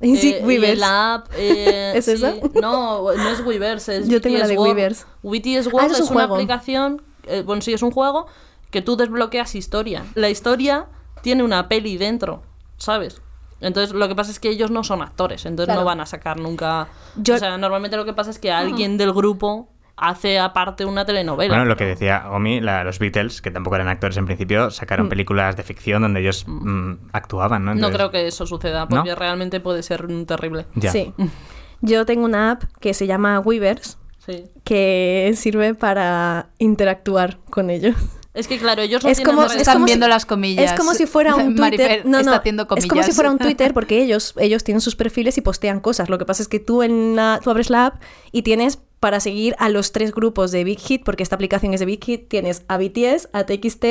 Eh, 0.00 0.40
Weavers. 0.44 0.82
app. 0.84 1.28
eh, 1.36 1.92
¿Es 1.96 2.04
sí, 2.04 2.12
esa? 2.12 2.34
No, 2.60 3.02
no 3.12 3.28
es 3.30 3.40
Weavers. 3.44 3.88
Es 3.88 4.08
Yo 4.08 4.20
tengo 4.20 4.38
la 4.38 4.46
de 4.46 4.56
World. 4.56 4.74
Weavers. 4.76 5.06
BTS 5.22 5.66
Ah, 5.68 5.70
World 5.72 5.90
eso 5.90 5.94
es 5.94 6.00
es, 6.00 6.10
un 6.10 6.16
una 6.16 6.24
juego. 6.26 6.34
aplicación. 6.36 7.02
eh, 7.26 7.42
bueno, 7.44 7.60
sí, 7.62 7.72
es 7.72 7.82
un 7.82 7.90
juego 7.90 8.26
que 8.70 8.80
tú 8.82 8.96
desbloqueas 8.96 9.54
historia. 9.54 10.04
La 10.14 10.30
historia 10.30 10.86
tiene 11.22 11.42
una 11.42 11.68
peli 11.68 11.96
dentro, 11.98 12.42
¿sabes? 12.76 13.20
Entonces, 13.60 13.92
lo 13.94 14.06
que 14.06 14.14
pasa 14.14 14.30
es 14.30 14.38
que 14.38 14.50
ellos 14.50 14.70
no 14.70 14.84
son 14.84 15.02
actores, 15.02 15.44
entonces 15.44 15.66
Claro. 15.66 15.80
no 15.80 15.84
van 15.86 16.00
a 16.00 16.06
sacar 16.06 16.38
nunca. 16.38 16.88
Yo- 17.16 17.34
O 17.34 17.38
sea, 17.38 17.58
normalmente 17.58 17.96
lo 17.96 18.04
que 18.04 18.12
pasa 18.12 18.30
es 18.30 18.38
que 18.38 18.52
alguien 18.52 18.96
del 18.98 19.12
grupo 19.12 19.68
hace 20.00 20.38
aparte 20.38 20.84
una 20.84 21.04
telenovela. 21.04 21.54
Bueno, 21.54 21.64
lo 21.64 21.76
que 21.76 21.84
decía 21.84 22.24
Omi, 22.30 22.60
la- 22.60 22.84
los 22.84 22.98
Beatles, 22.98 23.42
que 23.42 23.50
tampoco 23.50 23.76
eran 23.76 23.88
actores 23.88 24.16
en 24.16 24.26
principio, 24.26 24.70
sacaron 24.70 25.08
películas 25.08 25.56
de 25.56 25.62
ficción 25.62 26.02
donde 26.02 26.20
ellos 26.20 26.44
mm, 26.46 26.92
actuaban, 27.12 27.64
¿no? 27.64 27.74
no 27.74 27.90
creo 27.90 28.10
que 28.10 28.26
eso 28.26 28.46
suceda, 28.46 28.86
porque 28.88 29.14
realmente 29.14 29.60
puede 29.60 29.82
ser 29.82 30.08
mm, 30.08 30.24
terrible. 30.26 30.66
Ya. 30.74 30.92
Sí. 30.92 31.12
Yo 31.80 32.04
tengo 32.06 32.24
una 32.24 32.52
app 32.52 32.64
que 32.80 32.94
se 32.94 33.06
llama 33.06 33.38
Weavers 33.40 33.98
Sí. 34.26 34.44
que 34.64 35.32
sirve 35.36 35.74
para 35.74 36.48
interactuar 36.58 37.38
con 37.50 37.70
ellos. 37.70 37.94
Es 38.34 38.46
que 38.46 38.58
claro, 38.58 38.82
ellos 38.82 39.02
no 39.02 39.08
Es 39.10 39.16
tienen 39.18 39.34
como- 39.34 39.42
redes 39.48 39.54
es 39.56 39.60
Están 39.62 39.74
como 39.76 39.86
si- 39.86 39.92
viendo 39.92 40.06
las 40.06 40.26
comillas. 40.26 40.72
Es 40.72 40.78
como 40.78 40.92
si 40.94 41.06
fuera 41.06 41.34
un 41.34 41.56
Twitter. 41.56 41.60
Marifer 41.60 42.06
no, 42.06 42.18
está 42.18 42.30
no, 42.30 42.36
haciendo 42.36 42.62
es 42.64 42.68
como 42.68 42.82
si 42.82 42.88
comillas. 42.88 43.14
fuera 43.14 43.30
un 43.30 43.38
Twitter 43.38 43.72
porque 43.74 44.02
ellos, 44.02 44.34
ellos 44.38 44.62
tienen 44.64 44.80
sus 44.80 44.96
perfiles 44.96 45.38
y 45.38 45.40
postean 45.40 45.80
cosas. 45.80 46.08
Lo 46.10 46.18
que 46.18 46.24
pasa 46.26 46.42
es 46.42 46.48
que 46.48 46.60
tú, 46.60 46.82
en 46.82 47.16
la- 47.16 47.40
tú 47.42 47.50
abres 47.50 47.70
la 47.70 47.86
app 47.86 48.02
y 48.30 48.42
tienes 48.42 48.78
para 49.00 49.20
seguir 49.20 49.54
a 49.58 49.68
los 49.68 49.92
tres 49.92 50.12
grupos 50.12 50.50
de 50.50 50.64
Big 50.64 50.78
Hit, 50.80 51.04
porque 51.04 51.22
esta 51.22 51.36
aplicación 51.36 51.72
es 51.74 51.80
de 51.80 51.86
Big 51.86 52.02
Hit, 52.04 52.28
tienes 52.28 52.64
a 52.68 52.78
BTS, 52.78 53.28
a 53.32 53.44
TXT 53.44 53.84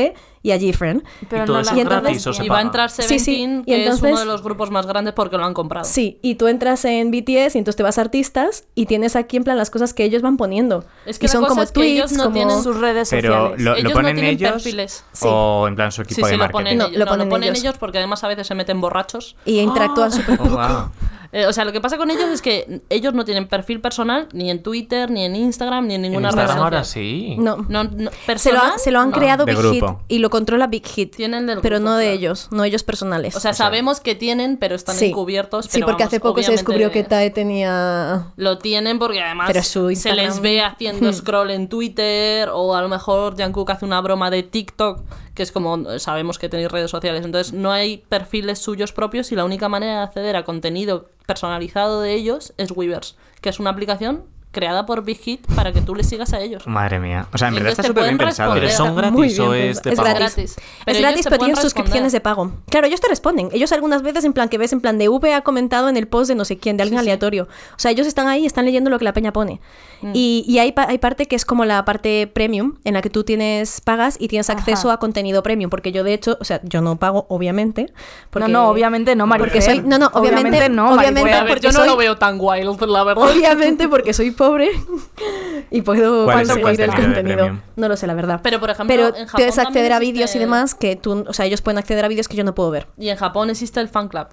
y 0.44 0.52
a 0.52 0.58
GFriend. 0.58 1.04
Pero 1.30 1.46
todo 1.46 1.58
no 1.58 1.64
la- 1.64 1.76
Y 1.76 1.80
entonces- 1.80 2.02
gratis 2.04 2.28
o 2.28 2.34
se 2.34 2.46
Y 2.46 2.50
va 2.50 2.58
a 2.60 2.62
entrar 2.62 2.90
Sí, 2.90 3.02
Seventeen, 3.04 3.26
sí, 3.26 3.62
y 3.62 3.64
que 3.66 3.82
es 3.82 3.84
entonces- 3.86 4.12
uno 4.12 4.20
de 4.20 4.26
los 4.26 4.44
grupos 4.44 4.70
más 4.70 4.86
grandes 4.86 5.14
porque 5.14 5.38
lo 5.38 5.46
han 5.46 5.54
comprado. 5.54 5.86
Sí, 5.86 6.20
y 6.22 6.36
tú 6.36 6.48
entras 6.48 6.84
en 6.86 7.12
BTS 7.12 7.56
y 7.56 7.60
entonces 7.60 7.78
te 7.78 7.84
vas 7.84 7.98
a 7.98 8.02
artistas 8.02 8.66
y 8.76 8.86
tienes 8.86 9.16
aquí 9.16 9.38
en 9.38 9.44
plan 9.46 9.58
las 9.58 9.70
cosas 9.70 9.94
que 9.94 10.04
ellos 10.04 10.22
van 10.22 10.36
poniendo. 10.38 10.84
Es 11.06 11.20
que 11.20 11.28
y 11.28 11.30
son 11.30 11.46
como 11.46 11.64
es 11.64 11.72
que 11.72 11.84
ellos 11.86 12.08
tweets, 12.10 12.18
no 12.18 12.24
como... 12.26 12.34
tienen 12.36 12.62
sus 12.64 12.78
redes 12.78 13.10
Pero 13.10 13.34
sociales. 13.34 13.62
lo, 13.64 13.72
Ellos 13.74 13.84
lo 13.84 13.90
no 13.90 13.96
ponen 13.96 14.16
tienen 14.16 14.34
ellos 14.36 14.52
perfiles. 14.52 15.04
Sí. 15.14 15.26
o 15.30 15.68
en 15.70 15.76
plan 15.76 15.92
su 15.92 16.02
equipo 16.02 16.16
Sí, 16.16 16.22
de 16.24 16.28
sí, 16.28 16.34
lo 16.34 16.40
marketing. 16.40 16.58
ponen, 16.64 16.78
No, 16.78 16.86
ellos, 16.88 16.98
lo 17.00 17.06
no, 17.06 17.12
ponen 17.12 17.26
lo 17.28 17.30
ponen 17.32 17.50
ellos. 17.50 17.64
ellos 17.64 17.78
porque 17.78 17.98
además 18.00 18.24
a 18.24 18.28
veces 18.28 18.46
se 18.48 18.56
meten 18.56 18.82
borrachos. 18.82 19.36
Y 19.46 19.60
interactúan 19.60 20.12
súper 20.12 20.38
Oh, 20.42 20.50
wow. 20.50 20.92
Eh, 21.32 21.46
o 21.46 21.54
sea, 21.54 21.66
lo 21.66 21.72
que 21.72 21.82
pasa 21.82 21.98
con 21.98 22.10
ellos 22.12 22.30
es 22.32 22.42
que 22.42 22.82
ellos 22.90 23.14
no 23.14 23.26
tienen 23.26 23.48
perfil 23.48 23.82
personal 23.82 24.28
ni 24.34 24.50
en 24.50 24.64
Twitter, 24.64 25.10
ni 25.12 25.26
en 25.26 25.36
Instagram, 25.36 25.88
ni 25.88 25.96
en 25.96 26.02
ninguna 26.04 26.30
red 26.32 26.38
Instagram 26.38 26.48
social. 26.58 26.64
ahora 26.64 26.84
sí. 26.84 27.36
No. 27.40 27.58
No, 27.70 27.84
no, 27.84 28.10
Se 28.38 28.52
lo, 28.54 28.60
ha- 28.60 28.78
se 28.78 28.92
lo 28.92 29.00
han 29.00 29.10
no. 29.12 29.16
creado 29.18 29.46
De 29.46 29.52
Big 29.54 29.62
grupo. 29.62 29.88
Hit 29.88 30.06
y 30.08 30.20
lo 30.20 30.30
controla 30.30 30.68
Big 30.68 30.86
Hit. 30.86 31.16
Tienen 31.16 31.46
del 31.48 31.60
pero 31.62 31.78
grupo, 31.78 31.90
no 31.92 31.98
de 31.98 32.06
claro. 32.06 32.18
ellos, 32.18 32.48
no 32.52 32.64
ellos 32.64 32.84
personales. 32.84 33.36
O 33.36 33.40
sea, 33.40 33.54
sabemos 33.54 34.00
que 34.00 34.16
tienen, 34.16 34.58
pero 34.58 34.76
están 34.76 34.96
Sí. 34.96 35.06
encubiertos. 35.08 35.66
Sí, 35.66 35.72
pero 35.74 35.88
porque 35.88 36.04
vamos, 36.04 36.14
hace 36.14 36.20
poco 36.20 36.44
se 36.44 36.52
descubrió 36.52 36.92
que 36.92 37.04
TAE 37.04 37.30
tenía... 37.32 38.28
Lo 38.36 38.58
tienen 38.58 39.00
porque 39.00 39.22
además 39.22 39.48
Pero 39.48 39.64
su 39.64 39.94
se 39.96 40.14
les 40.14 40.40
ve 40.40 40.62
haciendo 40.62 41.12
scroll 41.14 41.52
en 41.52 41.68
Twitter 41.68 42.50
o 42.54 42.76
a 42.76 42.82
lo 42.82 42.90
mejor 42.90 43.36
Jungkook 43.42 43.70
hace 43.72 43.86
una 43.86 44.02
broma 44.02 44.30
de 44.30 44.44
TikTok, 44.44 45.02
que 45.38 45.44
es 45.44 45.52
como 45.52 46.00
sabemos 46.00 46.40
que 46.40 46.50
tenéis 46.50 46.72
redes 46.72 46.90
sociales. 46.90 47.24
Entonces 47.24 47.54
no 47.54 47.72
hay 47.72 48.00
perfiles 48.10 48.58
suyos 48.58 48.92
propios 48.92 49.32
y 49.32 49.36
la 49.36 49.46
única 49.46 49.70
manera 49.70 49.98
de 49.98 50.04
acceder 50.04 50.36
a 50.36 50.44
contenido 50.44 51.12
personalizado 51.28 52.02
de 52.02 52.16
ellos 52.16 52.56
es 52.58 52.72
Weavers, 52.72 53.16
que 53.40 53.50
es 53.50 53.60
una 53.60 53.70
aplicación 53.70 54.26
creada 54.58 54.88
por 54.88 55.04
Big 55.04 55.20
Hit 55.20 55.46
para 55.56 55.72
que 55.72 55.82
tú 55.82 55.94
les 55.94 56.10
sigas 56.10 56.34
a 56.34 56.40
ellos. 56.40 56.66
Madre 56.66 57.00
mía. 57.00 57.28
O 57.32 57.38
sea, 57.38 57.50
en 57.50 57.54
verdad 57.54 57.70
está 57.74 57.84
súper 57.84 58.06
bien 58.06 58.18
pensado. 58.18 58.56
Pero 58.56 58.70
son 58.72 58.96
gratis 58.96 59.40
o 59.40 59.54
es 59.54 59.80
pensado. 59.82 59.84
de 59.84 59.90
Es 59.92 59.96
pago. 59.98 60.10
gratis. 60.18 60.36
Gratis. 60.36 60.58
es 60.58 60.64
ellos 60.88 61.02
gratis, 61.02 61.26
pero 61.26 61.38
tienen 61.38 61.56
suscripciones 61.58 62.12
de 62.12 62.20
pago. 62.22 62.52
Claro, 62.72 62.88
ellos 62.88 63.00
te 63.00 63.08
responden. 63.08 63.50
Ellos 63.52 63.72
algunas 63.72 64.02
veces 64.02 64.26
en 64.26 64.34
plan 64.34 64.50
que 64.50 64.58
ves 64.58 64.74
en 64.74 64.82
plan 64.82 64.98
de 64.98 65.10
V 65.10 65.34
ha 65.36 65.42
comentado 65.42 65.90
en 65.90 65.98
el 65.98 66.08
post 66.08 66.30
de 66.30 66.36
no 66.36 66.44
sé 66.46 66.58
quién, 66.58 66.76
de 66.78 66.84
alguien 66.84 67.00
Sí, 67.00 67.04
sí. 67.06 67.10
aleatorio. 67.10 67.44
O 67.44 67.80
sea, 67.80 67.92
ellos 67.92 68.08
están 68.08 68.28
ahí 68.28 68.44
y 68.44 68.46
están 68.48 68.66
leyendo 68.66 68.90
lo 68.90 68.98
que 68.98 69.06
la 69.06 69.14
peña 69.14 69.32
pone. 69.32 69.62
Mm. 70.02 70.12
Y, 70.16 70.44
y 70.48 70.58
hay, 70.60 70.72
pa- 70.72 70.88
hay 70.90 70.98
parte 70.98 71.28
que 71.28 71.36
es 71.36 71.46
como 71.46 71.66
la 71.66 71.86
parte 71.86 72.26
premium, 72.28 72.76
en 72.84 72.94
la 72.96 73.02
que 73.02 73.10
tú 73.10 73.24
tienes 73.24 73.82
pagas 73.82 74.18
y 74.20 74.28
tienes 74.28 74.50
acceso 74.50 74.88
Ajá. 74.90 74.96
a 74.96 74.98
contenido 75.00 75.44
premium. 75.44 75.70
Porque 75.70 75.92
yo, 75.92 76.04
de 76.04 76.14
hecho, 76.14 76.38
o 76.40 76.44
sea, 76.44 76.62
yo 76.64 76.82
no 76.82 76.98
pago, 76.98 77.26
obviamente. 77.30 77.92
Porque, 78.30 78.48
No, 78.48 78.64
no, 78.64 78.70
obviamente 78.70 79.16
no, 79.16 79.28
Marifer. 79.28 79.52
Porque 79.52 79.62
soy- 79.62 79.82
no, 79.82 79.98
no, 79.98 80.08
obviamente- 80.14 80.70
no, 80.70 80.88
obviamente 80.94 81.22
Marifer. 81.22 81.34
A 81.34 81.44
ver, 81.44 81.54
porque 81.54 81.68
yo 81.68 81.72
no 81.72 81.80
soy- 81.80 81.88
lo 81.90 81.98
veo 81.98 82.18
tan 82.18 82.38
wild, 82.40 82.82
la 82.88 83.04
verdad. 83.04 83.24
Obviamente 83.30 83.88
porque 83.88 84.14
soy 84.14 84.32
pobre 84.32 84.47
y 85.72 85.82
puedo 85.82 86.26
¿Cuál 86.26 86.42
es 86.42 86.48
conseguir 86.50 86.82
el 86.82 86.96
contenido? 86.96 87.60
No 87.76 87.88
lo 87.88 87.98
sé, 87.98 88.08
la 88.08 88.14
verdad. 88.14 88.40
Pero, 88.44 88.60
por 88.60 88.70
ejemplo, 88.70 88.96
Pero 88.96 89.08
en 89.08 89.26
Japón 89.28 89.32
puedes 89.38 89.58
acceder 89.58 89.92
a 89.94 89.98
existe- 89.98 90.12
vídeos 90.14 90.36
y 90.36 90.40
demás 90.40 90.76
que 90.76 90.96
tú, 90.96 91.26
o 91.28 91.34
sea, 91.34 91.46
ellos 91.46 91.62
pueden 91.62 91.78
acceder 91.78 92.06
a 92.06 92.08
vídeos 92.08 92.28
que 92.28 92.36
yo 92.38 92.44
no 92.44 92.54
puedo 92.56 92.72
ver. 92.72 92.88
Y 92.98 93.10
en 93.10 93.18
Japón 93.18 93.50
existe 93.50 93.80
el 93.80 93.88
fan 93.90 94.08
club. 94.08 94.28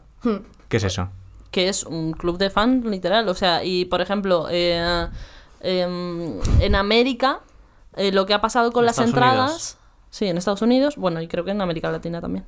¿Qué 0.69 0.77
es 0.79 0.85
eso? 0.85 1.09
que 1.51 1.69
es 1.69 1.85
un 1.85 2.15
club 2.15 2.37
de 2.37 2.51
fans 2.51 2.85
literal. 2.85 3.29
O 3.29 3.35
sea, 3.35 3.63
y 3.63 3.85
por 3.85 4.01
ejemplo, 4.01 4.49
eh, 4.51 5.07
em, 5.61 6.41
en 6.61 6.75
América, 6.75 7.43
eh, 7.97 8.11
lo 8.11 8.27
que 8.27 8.35
ha 8.35 8.41
pasado 8.41 8.73
con 8.73 8.83
En 8.83 8.87
las 8.87 8.95
Estados 8.99 9.11
entradas. 9.15 9.41
Unidos. 9.51 9.77
Sí, 10.11 10.27
en 10.27 10.37
Estados 10.37 10.63
Unidos, 10.63 10.97
bueno, 10.97 11.21
y 11.23 11.29
creo 11.29 11.45
que 11.45 11.53
en 11.53 11.61
América 11.61 11.93
Latina 11.93 12.21
también. 12.21 12.45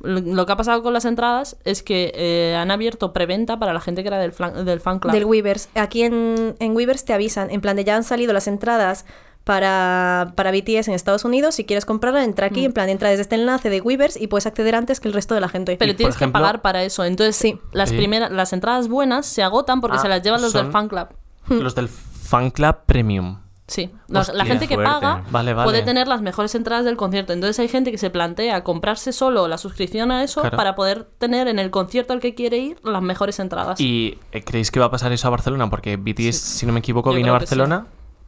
Lo, 0.00 0.44
que 0.46 0.52
ha 0.52 0.56
pasado 0.56 0.82
con 0.82 0.92
las 0.92 1.04
entradas 1.06 1.56
es 1.64 1.82
que 1.82 2.12
eh, 2.14 2.54
han 2.56 2.70
abierto 2.70 3.12
preventa 3.12 3.58
para 3.58 3.72
la 3.72 3.80
gente 3.80 4.02
que 4.02 4.08
era 4.08 4.18
del, 4.18 4.32
flan- 4.32 4.64
del 4.64 4.80
fan 4.80 4.98
club. 4.98 5.12
Del 5.12 5.24
Weavers. 5.24 5.68
Aquí 5.74 6.02
en, 6.02 6.54
en 6.58 6.76
Weavers 6.76 7.04
te 7.04 7.12
avisan, 7.14 7.50
en 7.50 7.60
plan 7.62 7.76
de 7.76 7.84
ya 7.84 7.96
han 7.96 8.04
salido 8.04 8.32
las 8.32 8.46
entradas 8.46 9.06
para, 9.44 10.32
para 10.34 10.50
BTS 10.50 10.88
en 10.88 10.94
Estados 10.94 11.24
Unidos. 11.24 11.54
Si 11.54 11.64
quieres 11.64 11.84
comprarla, 11.86 12.24
entra 12.24 12.46
aquí, 12.48 12.64
en 12.64 12.72
plan 12.72 12.88
entra 12.88 13.08
desde 13.10 13.22
este 13.22 13.36
enlace 13.36 13.70
de 13.70 13.80
Weavers 13.80 14.20
y 14.20 14.26
puedes 14.26 14.44
acceder 14.46 14.74
antes 14.74 15.00
que 15.00 15.08
el 15.08 15.14
resto 15.14 15.34
de 15.34 15.40
la 15.40 15.48
gente. 15.48 15.76
Pero 15.78 15.94
tienes 15.96 16.16
ejemplo- 16.16 16.40
que 16.40 16.44
pagar 16.44 16.62
para 16.62 16.82
eso. 16.82 17.04
Entonces, 17.04 17.36
Sí. 17.36 17.58
las 17.72 17.88
Sí. 17.90 17.96
primeras, 17.96 18.30
las 18.32 18.52
entradas 18.52 18.88
buenas 18.88 19.24
se 19.24 19.42
agotan 19.42 19.80
porque 19.80 19.96
Ah, 19.98 20.00
se 20.02 20.08
las 20.08 20.20
llevan 20.22 20.42
los 20.42 20.52
del 20.52 20.70
fan 20.72 20.88
club. 20.88 21.06
Los 21.48 21.74
del 21.74 21.88
fan 21.88 22.50
club 22.50 22.76
premium. 22.86 23.38
Sí, 23.68 23.90
la, 24.08 24.20
Hostia, 24.20 24.34
la 24.36 24.44
gente 24.44 24.68
que 24.68 24.76
paga 24.76 25.24
Vale, 25.30 25.52
vale. 25.52 25.64
puede 25.66 25.82
tener 25.82 26.06
las 26.06 26.22
mejores 26.22 26.54
entradas 26.54 26.84
del 26.84 26.96
concierto. 26.96 27.32
Entonces 27.32 27.58
hay 27.58 27.66
gente 27.68 27.90
que 27.90 27.98
se 27.98 28.10
plantea 28.10 28.62
comprarse 28.62 29.12
solo 29.12 29.48
la 29.48 29.58
suscripción 29.58 30.12
a 30.12 30.22
eso 30.22 30.40
Claro. 30.42 30.56
para 30.56 30.76
poder 30.76 31.04
tener 31.18 31.48
en 31.48 31.58
el 31.58 31.70
concierto 31.70 32.12
al 32.12 32.20
que 32.20 32.34
quiere 32.36 32.58
ir 32.58 32.78
las 32.84 33.02
mejores 33.02 33.40
entradas. 33.40 33.80
¿Y 33.80 34.18
eh, 34.30 34.44
creéis 34.44 34.70
que 34.70 34.78
va 34.78 34.86
a 34.86 34.90
pasar 34.90 35.10
eso 35.12 35.26
a 35.26 35.30
Barcelona? 35.30 35.68
Porque 35.68 35.96
BTS, 35.96 36.36
si 36.36 36.64
no 36.66 36.72
me 36.72 36.78
equivoco, 36.78 37.10
Yo 37.10 37.16
vino 37.16 37.34
a 37.34 37.40
sí. 37.40 37.46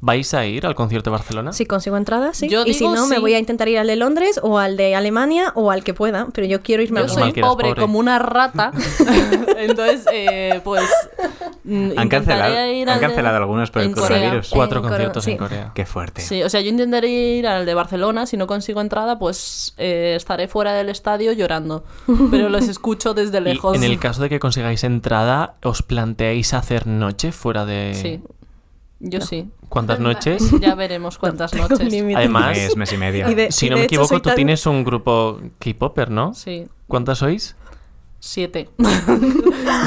¿Vais 0.01 0.32
a 0.32 0.46
ir 0.46 0.64
al 0.64 0.76
concierto 0.76 1.11
de 1.11 1.16
Barcelona? 1.16 1.53
Si 1.53 1.66
consigo 1.66 1.96
entradas, 1.96 2.36
sí. 2.36 2.49
Yo 2.49 2.64
y 2.64 2.72
si 2.74 2.86
no, 2.86 3.07
me 3.09 3.18
voy 3.18 3.34
a 3.34 3.38
intentar 3.40 3.66
ir 3.68 3.78
al 3.78 3.88
de 3.88 3.96
Londres 3.96 4.38
o 4.42 4.59
al 4.59 4.76
de 4.76 4.94
Alemania 4.94 5.51
o 5.57 5.72
al 5.72 5.82
que 5.82 5.92
pueda. 5.92 6.28
Pero 6.32 6.46
yo 6.46 6.62
quiero 6.62 6.84
irme 6.84 7.01
a 7.01 7.07
Yo 7.07 7.09
soy 7.14 7.32
pobre, 7.32 7.68
pobre. 7.70 7.80
como 7.80 7.99
una 7.99 8.20
rata. 8.20 8.70
Entonces, 9.59 10.05
eh, 10.12 10.61
pues. 10.62 10.84
mm, 11.64 11.74
Han 11.96 12.05
intentaré 12.05 12.09
cancelado, 12.09 12.72
ir 12.72 12.88
han 12.88 12.94
al 12.94 13.01
de- 13.01 13.07
cancelado 13.07 13.36
algunos 13.38 13.70
por 13.72 13.82
el 13.82 13.92
coronavirus. 13.94 14.51
Cuatro 14.51 14.78
En 14.78 14.82
Corea, 14.84 14.96
conciertos 14.96 15.26
en 15.26 15.32
sí. 15.32 15.38
Corea. 15.38 15.72
Qué 15.74 15.84
fuerte. 15.84 16.20
Sí, 16.22 16.42
o 16.44 16.49
sea, 16.49 16.61
yo 16.61 16.68
intentaré 16.70 17.09
ir 17.09 17.46
al 17.49 17.66
de 17.66 17.74
Barcelona. 17.74 18.26
Si 18.26 18.36
no 18.36 18.46
consigo 18.46 18.80
entrada, 18.80 19.18
pues 19.18 19.74
eh, 19.78 20.14
estaré 20.16 20.46
fuera 20.49 20.74
del 20.74 20.90
estadio 20.90 21.32
llorando. 21.32 21.84
Pero 22.30 22.49
los 22.49 22.68
escucho 22.68 23.14
desde 23.14 23.38
Y 23.38 23.42
lejos. 23.42 23.76
en 23.76 23.82
el 23.82 23.99
caso 23.99 24.22
de 24.22 24.28
que 24.28 24.38
consigáis 24.38 24.84
entrada, 24.84 25.57
¿os 25.62 25.82
planteáis 25.82 26.55
hacer 26.55 26.86
noche 26.86 27.32
fuera 27.32 27.64
de... 27.66 27.94
Sí, 28.01 28.20
yo 29.01 29.20
sí. 29.20 29.51
¿Cuántas 29.68 30.01
noches? 30.01 30.51
Ya 30.61 30.74
veremos 30.74 31.18
cuántas 31.18 31.55
noches. 31.55 31.78
Además- 32.16 32.57
mes, 32.57 32.76
mes 32.76 32.92
y 32.92 32.96
medio. 32.96 33.30
Y 33.30 33.34
de- 33.34 33.53
Si 33.53 33.66
y 33.66 33.70
no 33.70 33.76
me 33.76 33.84
equivoco, 33.84 34.16
tú 34.16 34.20
tan- 34.30 34.36
tienes 34.36 34.66
un 34.66 34.84
grupo 34.84 35.40
K-Popper, 35.59 36.11
¿no? 36.11 36.34
Sí, 36.34 36.66
¿Cuántas 36.86 37.18
sois? 37.18 37.57
siete. 38.20 38.68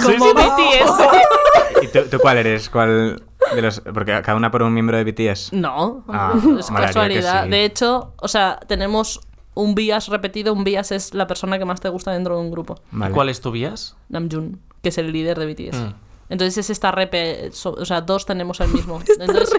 ¿Sois 0.04 0.18
Como 0.20 0.34
BTS. 0.34 1.84
¿Y 1.84 1.88
tú, 1.88 2.00
tú 2.10 2.20
cuál 2.20 2.38
eres? 2.38 2.70
¿Cuál 2.70 3.22
de 3.56 3.62
los...? 3.62 3.82
Porque 3.82 4.12
cada 4.22 4.36
una 4.36 4.50
por 4.52 4.64
un 4.64 4.74
miembro 4.74 4.96
de 4.98 5.04
BTS. 5.04 5.52
No, 5.54 6.06
Ah, 6.08 6.34
es 6.60 6.68
casualidad. 6.72 7.44
sí. 7.46 7.50
De 7.50 7.66
hecho, 7.66 8.14
o 8.18 8.28
sea, 8.30 8.60
tenemos 8.68 9.20
un 9.54 9.76
bias 9.76 10.08
repetido. 10.08 10.54
Un 10.54 10.64
bias 10.64 10.92
es 10.94 11.14
la 11.14 11.28
persona 11.28 11.60
que 11.60 11.66
más 11.66 11.82
te 11.82 11.90
gusta 11.90 12.12
dentro 12.12 12.36
de 12.36 12.42
un 12.42 12.52
grupo. 12.52 12.76
Vale. 12.92 13.14
¿Cuál 13.14 13.28
es 13.30 13.42
tu 13.42 13.52
vías? 13.52 13.98
Namjoon, 14.10 14.60
que 14.82 14.90
es 14.90 14.98
el 14.98 15.12
líder 15.12 15.38
de 15.38 15.46
BTS. 15.48 15.78
Mm. 15.78 15.94
Entonces 16.32 16.58
es 16.58 16.70
esta 16.72 16.90
repe, 16.92 17.52
so- 17.52 17.76
o 17.78 17.86
sea, 17.86 18.02
dos 18.02 18.26
tenemos 18.26 18.60
el 18.62 18.70
mismo. 18.70 19.00
Entonces, 19.20 19.52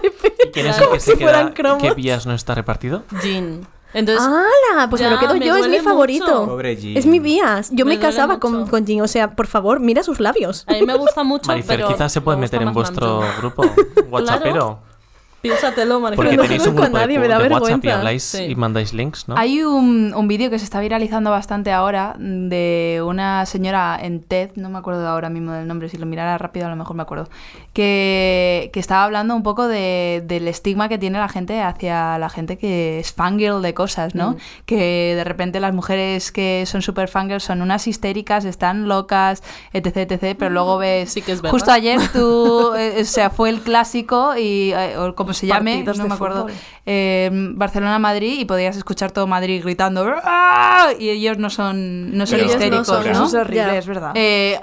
¿Y 0.45 0.49
quién 0.51 0.65
es 0.67 0.77
el 0.79 0.89
que 0.89 0.99
se 0.99 1.11
si 1.11 1.17
fueran 1.23 1.45
queda? 1.45 1.53
cromos. 1.53 1.81
¿Qué 1.81 1.93
vías 1.93 2.25
no 2.25 2.33
está 2.33 2.53
repartido? 2.55 3.03
Jin. 3.21 3.65
Entonces, 3.93 4.25
¡Hala! 4.25 4.89
Pues 4.89 5.03
me 5.03 5.09
lo 5.11 5.15
Ya, 5.17 5.19
quedo 5.19 5.35
me 5.35 5.45
yo, 5.45 5.55
es 5.55 5.67
mi 5.67 5.77
favorito. 5.79 6.47
Pobre 6.47 6.75
Jin. 6.75 6.97
Es 6.97 7.05
mi 7.05 7.19
vías. 7.19 7.69
Yo 7.71 7.85
Me 7.85 7.93
me, 7.95 7.99
casaba 7.99 8.39
con, 8.39 8.65
con 8.67 8.85
Jin. 8.87 9.01
O 9.03 9.07
sea, 9.07 9.35
por 9.35 9.45
favor, 9.45 9.79
mira 9.79 10.01
sus 10.01 10.19
labios. 10.19 10.65
a 10.67 10.73
mí 10.73 10.81
me 10.81 10.95
gusta 10.97 11.23
mucho, 11.23 11.45
Marifer 11.47 11.77
pero 11.77 11.89
quizás 11.89 12.11
se 12.11 12.19
puede 12.19 12.37
me 12.37 12.41
meter 12.41 12.63
en 12.63 12.73
vuestro 12.73 13.21
grupo 13.37 13.63
WhatsAppero. 14.09 14.79
Piénsatelo, 15.43 15.99
Marifer. 15.99 16.25
Porque 16.25 16.41
tenéis 16.41 16.65
un 16.65 16.75
grupo 16.75 16.87
de, 16.87 16.93
nadie, 17.01 17.19
me 17.19 17.27
da 17.27 17.37
de 17.37 17.49
WhatsApp 17.49 17.61
y 17.61 17.71
vergüenza. 17.73 17.97
habláis 17.99 18.23
Sí. 18.23 18.43
y 18.45 18.55
mandáis 18.55 18.93
links, 18.93 19.27
¿no? 19.27 19.35
Hay 19.37 19.61
un, 19.61 20.13
un 20.15 20.27
vídeo 20.27 20.49
que 20.49 20.57
se 20.57 20.63
está 20.65 20.79
viralizando 20.79 21.29
bastante 21.29 21.71
ahora 21.71 22.15
de 22.17 23.03
una 23.05 23.45
señora 23.45 23.99
en 24.01 24.23
TED, 24.23 24.51
no 24.55 24.69
me 24.69 24.77
acuerdo 24.79 25.07
ahora 25.07 25.29
mismo 25.29 25.51
del 25.51 25.67
nombre, 25.67 25.89
si 25.89 25.97
lo 25.97 26.05
mirara 26.05 26.37
rápido 26.37 26.65
a 26.65 26.69
lo 26.69 26.75
mejor 26.77 26.95
me 26.95 27.03
acuerdo, 27.03 27.27
que, 27.73 28.69
que 28.73 28.79
estaba 28.79 29.03
hablando 29.03 29.35
un 29.35 29.43
poco 29.43 29.67
de- 29.67 30.23
del 30.25 30.47
estigma 30.47 30.87
que 30.89 30.97
tiene 30.97 31.19
la 31.19 31.27
gente 31.27 31.61
hacia 31.61 32.17
la 32.17 32.29
gente 32.29 32.57
que 32.57 32.99
es 32.99 33.11
fangirl 33.11 33.61
de 33.61 33.73
cosas, 33.73 34.15
¿no? 34.15 34.31
Mm. 34.31 34.37
Que 34.65 35.13
de 35.15 35.23
repente 35.25 35.59
las 35.59 35.73
mujeres 35.73 36.31
que 36.31 36.63
son 36.65 36.81
super 36.81 37.07
fangirls 37.09 37.43
son 37.43 37.61
unas 37.61 37.87
histéricas, 37.87 38.45
están 38.45 38.87
locas, 38.87 39.43
etc, 39.73 39.97
etc, 40.09 40.35
pero 40.39 40.51
luego 40.51 40.77
ves... 40.77 41.11
Sí 41.11 41.21
que 41.21 41.33
es 41.33 41.41
verdad. 41.41 41.51
Justo 41.51 41.71
ayer 41.71 41.99
tú, 42.13 42.73
eh, 42.77 43.01
o 43.01 43.05
sea, 43.05 43.29
fue 43.29 43.49
el 43.49 43.59
clásico 43.61 44.37
y, 44.37 44.71
eh, 44.73 44.97
o 44.97 45.13
como 45.33 45.39
se 45.39 45.47
llame, 45.47 45.75
Partidos 45.77 45.97
no 45.99 46.07
me 46.07 46.13
acuerdo, 46.15 46.47
eh, 46.85 47.29
Barcelona-Madrid 47.55 48.39
y 48.39 48.45
podías 48.45 48.77
escuchar 48.77 49.11
todo 49.11 49.27
Madrid 49.27 49.61
gritando 49.63 50.05
"¡Ah!", 50.23 50.89
y 50.99 51.09
ellos 51.09 51.37
no 51.37 51.49
son, 51.49 52.15
no 52.17 52.25
son 52.25 52.39
Ellos 52.39 52.49
no 52.51 52.53
histéricos, 52.55 52.87
son, 52.87 53.03
¿no? 53.05 53.11
Eso 53.11 53.25
es 53.25 53.33
horrible, 53.33 53.77
es 53.77 53.85
verdad. 53.87 54.11
Eh, 54.15 54.59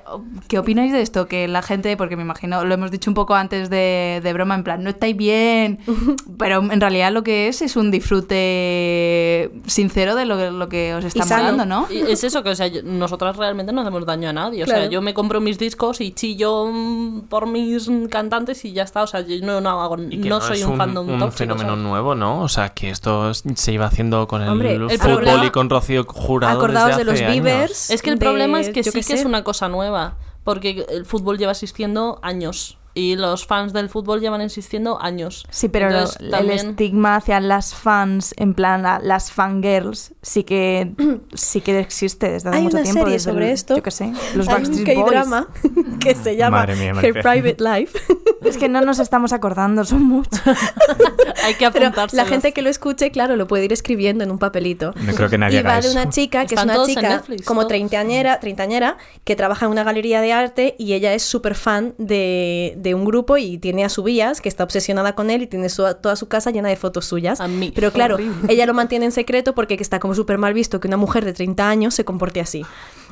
¿Qué 0.48 0.58
opináis 0.58 0.92
de 0.92 1.00
esto? 1.02 1.26
Que 1.28 1.48
la 1.48 1.62
gente, 1.62 1.96
porque 1.96 2.16
me 2.16 2.22
imagino, 2.22 2.64
lo 2.64 2.74
hemos 2.74 2.90
dicho 2.90 3.10
un 3.10 3.14
poco 3.14 3.34
antes 3.34 3.70
de, 3.70 4.20
de 4.22 4.32
broma, 4.32 4.54
en 4.54 4.64
plan, 4.64 4.82
no 4.84 4.90
estáis 4.90 5.16
bien, 5.16 5.78
pero 6.38 6.58
en 6.60 6.80
realidad 6.80 7.12
lo 7.12 7.22
que 7.22 7.48
es 7.48 7.62
es 7.62 7.76
un 7.76 7.90
disfrute 7.90 9.50
sincero 9.66 10.14
de 10.14 10.24
lo, 10.24 10.50
lo 10.50 10.68
que 10.68 10.94
os 10.94 11.04
está 11.04 11.24
molando, 11.26 11.66
¿no? 11.66 11.86
Y 11.90 11.98
es 12.10 12.24
eso, 12.24 12.42
que 12.42 12.50
o 12.50 12.54
sea, 12.54 12.66
yo- 12.66 12.82
nosotras 12.82 13.36
realmente 13.36 13.72
no 13.72 13.80
hacemos 13.82 14.04
daño 14.06 14.28
a 14.28 14.32
nadie. 14.32 14.62
O 14.62 14.66
Claro. 14.66 14.82
sea, 14.82 14.90
yo 14.90 15.02
me 15.02 15.14
compro 15.14 15.40
mis 15.40 15.58
discos 15.58 16.00
y 16.00 16.12
chillo 16.12 16.66
mm, 16.66 17.22
por 17.28 17.46
mis 17.46 17.90
cantantes 18.10 18.64
y 18.64 18.72
ya 18.72 18.82
está. 18.84 19.02
O 19.02 19.06
sea, 19.06 19.20
yo 19.20 19.44
no, 19.44 19.60
no 19.60 19.80
hago, 19.80 19.96
no, 19.96 20.40
soy 20.40 20.59
es 20.60 20.66
un, 20.66 20.76
fandom 20.76 21.08
un 21.08 21.18
tóxico, 21.18 21.38
fenómeno 21.38 21.70
¿sabes? 21.70 21.84
nuevo, 21.84 22.14
¿no? 22.14 22.40
O 22.42 22.48
sea, 22.48 22.70
que 22.70 22.90
esto 22.90 23.32
se 23.34 23.72
iba 23.72 23.86
haciendo 23.86 24.26
con 24.28 24.42
el, 24.42 24.48
Hombre, 24.48 24.74
el 24.74 24.90
fútbol 24.90 24.98
problema- 25.24 25.46
y 25.46 25.50
con 25.50 25.70
Rocío 25.70 26.04
Jurado 26.04 26.58
Acordaos 26.58 26.96
de 26.96 27.04
desde 27.04 27.22
los. 27.24 27.30
Beavers. 27.42 27.90
Es 27.90 28.02
que 28.02 28.10
el 28.10 28.18
de- 28.18 28.24
problema 28.26 28.60
es 28.60 28.68
que 28.70 28.82
yo 28.82 28.92
sí 28.92 29.02
que 29.02 29.14
es 29.14 29.24
una 29.24 29.44
cosa 29.44 29.68
nueva, 29.68 30.16
porque 30.44 30.86
el 30.88 31.04
fútbol 31.04 31.38
lleva 31.38 31.52
existiendo 31.52 32.18
años 32.22 32.78
y 32.92 33.14
los 33.14 33.46
fans 33.46 33.72
del 33.72 33.88
fútbol 33.88 34.20
llevan 34.20 34.40
existiendo 34.40 35.00
años. 35.00 35.46
Sí, 35.48 35.68
pero 35.68 35.90
lo- 35.90 36.38
el 36.38 36.50
estigma 36.50 37.16
hacia 37.16 37.38
las 37.40 37.72
fans, 37.74 38.34
en 38.36 38.54
plan 38.54 38.82
la- 38.82 38.98
las 38.98 39.30
fangirls, 39.30 40.12
sí 40.22 40.44
que 40.44 40.92
sí 41.34 41.60
que 41.60 41.78
existe 41.80 42.30
desde 42.30 42.48
hace 42.50 42.58
Hay 42.58 42.64
mucho 42.64 42.76
una 42.76 42.82
tiempo. 42.84 43.00
serie 43.00 43.12
desde 43.14 43.30
sobre 43.30 43.46
el- 43.48 43.52
esto. 43.52 43.76
Yo 43.76 43.82
qué 43.82 43.90
sé, 43.90 44.12
los 44.34 44.48
Hay 44.48 44.54
un 44.56 44.62
Backstreet 44.62 44.96
Boys. 44.98 45.12
K-drama 45.12 45.48
que 46.00 46.14
se 46.14 46.36
llama 46.36 46.58
Madre 46.58 46.76
mía, 46.76 46.92
Her. 47.02 47.12
Private 47.22 47.56
Life. 47.58 47.98
Es 48.40 48.56
que 48.56 48.70
no 48.70 48.80
nos 48.80 48.98
estamos 49.00 49.34
acordando, 49.34 49.84
son 49.84 50.02
muchos. 50.02 50.40
Hay 51.44 51.54
que 51.54 51.66
apuntarse. 51.66 52.16
la 52.16 52.24
gente 52.24 52.52
que 52.52 52.62
lo 52.62 52.70
escuche, 52.70 53.10
claro, 53.10 53.36
lo 53.36 53.46
puede 53.46 53.66
ir 53.66 53.72
escribiendo 53.72 54.24
en 54.24 54.30
un 54.30 54.38
papelito. 54.38 54.94
No 54.96 55.12
creo 55.14 55.28
que 55.28 55.36
nadie 55.36 55.60
y 55.60 55.62
va 55.62 55.72
haga 55.72 55.80
de 55.82 55.88
eso. 55.88 56.00
una 56.00 56.08
chica 56.08 56.46
que 56.46 56.54
Están 56.54 56.70
es 56.70 56.76
una 56.78 56.86
chica 56.86 57.08
Netflix, 57.16 57.44
como 57.46 57.66
treintañera, 57.66 58.40
treintañera 58.40 58.96
que 59.24 59.36
trabaja 59.36 59.66
en 59.66 59.72
una 59.72 59.84
galería 59.84 60.22
de 60.22 60.32
arte 60.32 60.74
y 60.78 60.94
ella 60.94 61.12
es 61.12 61.22
súper 61.22 61.54
fan 61.54 61.94
de, 61.98 62.74
de 62.78 62.94
un 62.94 63.04
grupo 63.04 63.36
y 63.36 63.58
tiene 63.58 63.84
a 63.84 63.90
su 63.90 64.02
vías 64.02 64.40
que 64.40 64.48
está 64.48 64.64
obsesionada 64.64 65.14
con 65.14 65.28
él 65.28 65.42
y 65.42 65.46
tiene 65.46 65.68
su- 65.68 65.84
toda 66.00 66.16
su 66.16 66.28
casa 66.28 66.50
llena 66.50 66.70
de 66.70 66.76
fotos 66.76 67.04
suyas. 67.04 67.40
A 67.42 67.46
mí. 67.46 67.72
Pero 67.74 67.92
claro, 67.92 68.16
ella 68.48 68.64
lo 68.64 68.72
mantiene 68.72 69.04
en 69.04 69.12
secreto 69.12 69.54
porque 69.54 69.74
está 69.80 70.00
como 70.00 70.09
súper 70.14 70.38
mal 70.38 70.54
visto 70.54 70.80
que 70.80 70.88
una 70.88 70.96
mujer 70.96 71.24
de 71.24 71.32
30 71.32 71.68
años 71.68 71.94
se 71.94 72.04
comporte 72.04 72.40
así. 72.40 72.64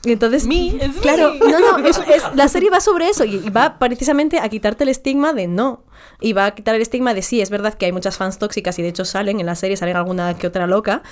Y 0.05 0.13
entonces, 0.13 0.47
Me, 0.47 0.79
claro, 1.03 1.33
me. 1.35 1.51
no, 1.51 1.59
no, 1.79 1.87
es- 1.87 1.99
es- 1.99 2.23
la 2.35 2.47
serie 2.49 2.71
va 2.71 2.79
sobre 2.81 3.09
eso 3.09 3.25
y, 3.25 3.37
y 3.45 3.51
va 3.51 3.79
precisamente 3.81 4.39
a 4.39 4.49
quitarte 4.49 4.85
el 4.85 4.91
estigma 4.91 5.33
de 5.33 5.49
no. 5.49 5.85
Y 6.21 6.33
va 6.35 6.47
a 6.47 6.55
quitar 6.55 6.75
el 6.77 6.83
estigma 6.83 7.15
de 7.15 7.23
sí, 7.23 7.41
es 7.41 7.51
verdad 7.51 7.75
que 7.75 7.87
hay 7.87 7.93
muchas 7.93 8.17
fans 8.17 8.39
tóxicas 8.39 8.79
y 8.79 8.83
de 8.83 8.89
hecho 8.89 9.05
salen 9.05 9.41
en 9.41 9.47
la 9.47 9.55
serie, 9.57 9.77
salen 9.77 9.97
alguna 9.97 10.37
que 10.39 10.47
otra 10.47 10.67
loca, 10.69 11.03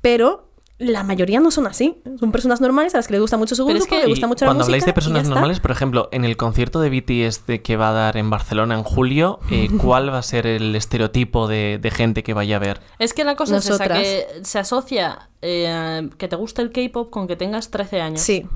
pero 0.00 0.51
la 0.82 1.02
mayoría 1.04 1.40
no 1.40 1.50
son 1.50 1.66
así. 1.66 1.96
Son 2.18 2.32
personas 2.32 2.60
normales 2.60 2.94
a 2.94 2.98
las 2.98 3.06
que 3.06 3.12
les 3.14 3.20
gusta 3.20 3.36
mucho 3.36 3.54
su 3.54 3.64
Pero 3.66 3.78
es 3.78 3.84
grupo, 3.84 3.96
que- 3.96 4.00
les 4.02 4.08
gusta 4.10 4.26
mucho 4.26 4.44
la 4.44 4.48
cuando 4.50 4.60
música. 4.64 4.68
habláis 4.72 4.84
de 4.86 4.92
personas 4.92 5.28
normales, 5.28 5.60
por 5.60 5.70
ejemplo, 5.70 6.08
en 6.12 6.24
el 6.24 6.36
concierto 6.36 6.80
de 6.80 6.90
BTS 6.90 7.46
de 7.46 7.62
que 7.62 7.76
va 7.76 7.90
a 7.90 7.92
dar 7.92 8.16
en 8.16 8.28
Barcelona 8.30 8.74
en 8.74 8.82
julio, 8.82 9.38
eh, 9.50 9.68
¿cuál 9.80 10.12
va 10.12 10.18
a 10.18 10.22
ser 10.22 10.46
el 10.46 10.74
estereotipo 10.76 11.48
de, 11.48 11.78
de 11.80 11.90
gente 11.90 12.22
que 12.22 12.34
vaya 12.34 12.56
a 12.56 12.58
ver? 12.58 12.80
Es 12.98 13.14
que 13.14 13.24
la 13.24 13.36
cosa 13.36 13.56
es 13.56 13.70
esa, 13.70 13.88
que 13.88 14.26
se 14.42 14.58
asocia 14.58 15.28
eh, 15.40 16.08
que 16.18 16.28
te 16.28 16.36
guste 16.36 16.62
el 16.62 16.70
K-pop 16.72 17.10
con 17.10 17.26
que 17.26 17.36
tengas 17.36 17.70
13 17.70 18.00
años. 18.00 18.20
Sí. 18.20 18.46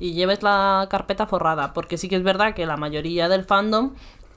y 0.00 0.12
lleves 0.12 0.42
la 0.44 0.86
carpeta 0.90 1.26
forrada, 1.26 1.72
porque 1.72 1.98
sí 1.98 2.08
que 2.08 2.16
es 2.16 2.22
verdad 2.22 2.54
que 2.54 2.66
la 2.66 2.76
mayoría 2.76 3.28
del 3.28 3.44
fandom 3.44 3.94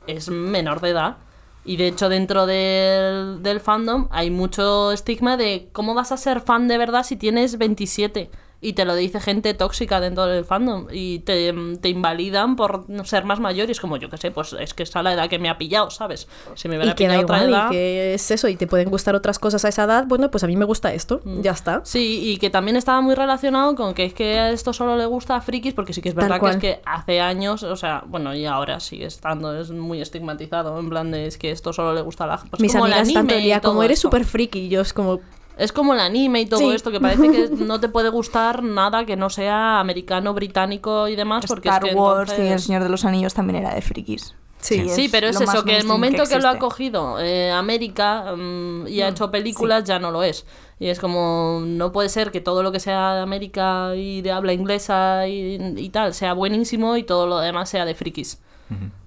es 0.07 0.29
menor 0.29 0.81
de 0.81 0.89
edad. 0.89 1.17
Y 1.63 1.77
de 1.77 1.87
hecho 1.87 2.09
dentro 2.09 2.45
del, 2.45 3.43
del 3.43 3.59
fandom 3.59 4.07
hay 4.11 4.31
mucho 4.31 4.91
estigma 4.91 5.37
de 5.37 5.69
cómo 5.71 5.93
vas 5.93 6.11
a 6.11 6.17
ser 6.17 6.41
fan 6.41 6.67
de 6.67 6.77
verdad 6.77 7.03
si 7.03 7.15
tienes 7.15 7.57
27. 7.57 8.29
Y 8.63 8.73
te 8.73 8.85
lo 8.85 8.93
dice 8.95 9.19
gente 9.19 9.55
tóxica 9.55 9.99
dentro 9.99 10.27
del 10.27 10.45
fandom. 10.45 10.85
Y 10.91 11.19
te, 11.19 11.51
te 11.81 11.89
invalidan 11.89 12.55
por 12.55 12.85
ser 13.05 13.25
más 13.25 13.39
mayor. 13.39 13.67
Y 13.67 13.71
es 13.71 13.79
como, 13.79 13.97
yo 13.97 14.09
qué 14.09 14.17
sé, 14.17 14.29
pues 14.29 14.53
es 14.53 14.75
que 14.75 14.83
esa 14.83 14.99
es 14.99 15.03
la 15.03 15.13
edad 15.13 15.29
que 15.29 15.39
me 15.39 15.49
ha 15.49 15.57
pillado, 15.57 15.89
¿sabes? 15.89 16.27
Si 16.53 16.67
me 16.69 16.75
hubiera 16.77 16.91
Y 16.91 16.95
que 16.95 17.07
da 17.07 17.13
pillado 17.15 17.23
otra 17.23 17.37
igual, 17.37 17.49
edad... 17.49 17.67
y 17.69 17.71
que 17.71 18.13
es 18.13 18.29
eso, 18.31 18.47
y 18.47 18.55
te 18.55 18.67
pueden 18.67 18.89
gustar 18.91 19.15
otras 19.15 19.39
cosas 19.39 19.65
a 19.65 19.69
esa 19.69 19.85
edad, 19.85 20.05
bueno, 20.07 20.29
pues 20.29 20.43
a 20.43 20.47
mí 20.47 20.55
me 20.55 20.65
gusta 20.65 20.93
esto, 20.93 21.21
Mm. 21.23 21.41
ya 21.41 21.51
está. 21.51 21.81
Sí, 21.83 22.19
y 22.31 22.37
que 22.37 22.49
también 22.51 22.77
estaba 22.77 23.01
muy 23.01 23.15
relacionado 23.15 23.75
con 23.75 23.93
que 23.95 24.05
es 24.05 24.13
que 24.13 24.51
esto 24.51 24.73
solo 24.73 24.95
le 24.95 25.05
gusta 25.07 25.35
a 25.35 25.41
frikis, 25.41 25.73
porque 25.73 25.93
sí 25.93 26.01
que 26.01 26.09
es 26.09 26.15
verdad 26.15 26.39
que 26.39 26.49
es 26.49 26.57
que 26.57 26.81
hace 26.85 27.19
años, 27.19 27.63
o 27.63 27.75
sea, 27.75 28.03
bueno, 28.07 28.35
y 28.35 28.45
ahora 28.45 28.79
sigue 28.79 29.05
estando, 29.05 29.59
es 29.59 29.71
muy 29.71 30.01
estigmatizado, 30.01 30.79
en 30.79 30.89
plan 30.89 31.09
de 31.09 31.25
es 31.25 31.37
que 31.37 31.49
esto 31.51 31.73
solo 31.73 31.93
le 31.93 32.01
gusta 32.01 32.25
a 32.25 32.27
la 32.27 32.37
pues 32.37 32.61
Mis 32.61 32.71
como 32.73 32.85
amigas 32.85 33.01
anime 33.09 33.37
el 33.37 33.43
día 33.43 33.57
y 33.57 33.59
todo 33.61 33.71
como 33.71 33.83
eres 33.83 33.99
súper 33.99 34.23
friki, 34.25 34.59
y 34.59 34.69
yo 34.69 34.81
es 34.81 34.93
como, 34.93 35.19
Es 35.61 35.71
como 35.71 35.93
el 35.93 35.99
anime 35.99 36.41
y 36.41 36.45
todo 36.47 36.59
Sí. 36.59 36.71
esto, 36.71 36.91
que 36.91 36.99
parece 36.99 37.29
que 37.31 37.49
no 37.65 37.79
te 37.79 37.87
puede 37.89 38.09
gustar 38.09 38.63
nada 38.63 39.05
que 39.05 39.15
no 39.15 39.29
sea 39.29 39.79
americano, 39.79 40.33
británico 40.33 41.07
y 41.07 41.15
demás, 41.15 41.45
porque 41.47 41.69
Star 41.69 41.85
es 41.85 41.89
que 41.91 41.95
Wars 41.95 42.33
y 42.37 42.47
El 42.47 42.59
Señor 42.59 42.83
de 42.83 42.89
los 42.89 43.05
Anillos 43.05 43.33
también 43.33 43.57
era 43.63 43.73
de 43.75 43.81
frikis. 43.81 44.35
Sí. 44.59 44.89
Sí, 44.89 45.09
pero 45.11 45.27
es 45.27 45.41
eso, 45.41 45.63
que 45.63 45.75
el 45.77 45.85
momento 45.87 46.23
que, 46.25 46.37
lo 46.37 46.47
ha 46.49 46.59
cogido 46.59 47.19
eh, 47.19 47.51
América 47.51 48.35
mm, 48.37 48.87
y 48.87 49.01
ha 49.01 49.07
Mm, 49.07 49.11
hecho 49.11 49.31
películas 49.31 49.83
ya 49.85 49.97
no 49.97 50.11
lo 50.11 50.21
es. 50.23 50.45
Y 50.79 50.87
es 50.89 50.99
como, 50.99 51.61
no 51.65 51.91
puede 51.91 52.09
ser 52.09 52.31
que 52.31 52.41
todo 52.41 52.61
lo 52.63 52.71
que 52.71 52.79
sea 52.79 53.15
de 53.15 53.21
América 53.21 53.95
y 53.95 54.21
de 54.21 54.31
habla 54.31 54.53
inglesa 54.53 55.27
y, 55.27 55.55
y 55.77 55.89
tal 55.89 56.13
sea 56.13 56.33
buenísimo 56.33 56.95
y 56.97 57.03
todo 57.03 57.25
lo 57.27 57.39
demás 57.39 57.69
sea 57.69 57.85
de 57.85 57.95
frikis. 57.95 58.39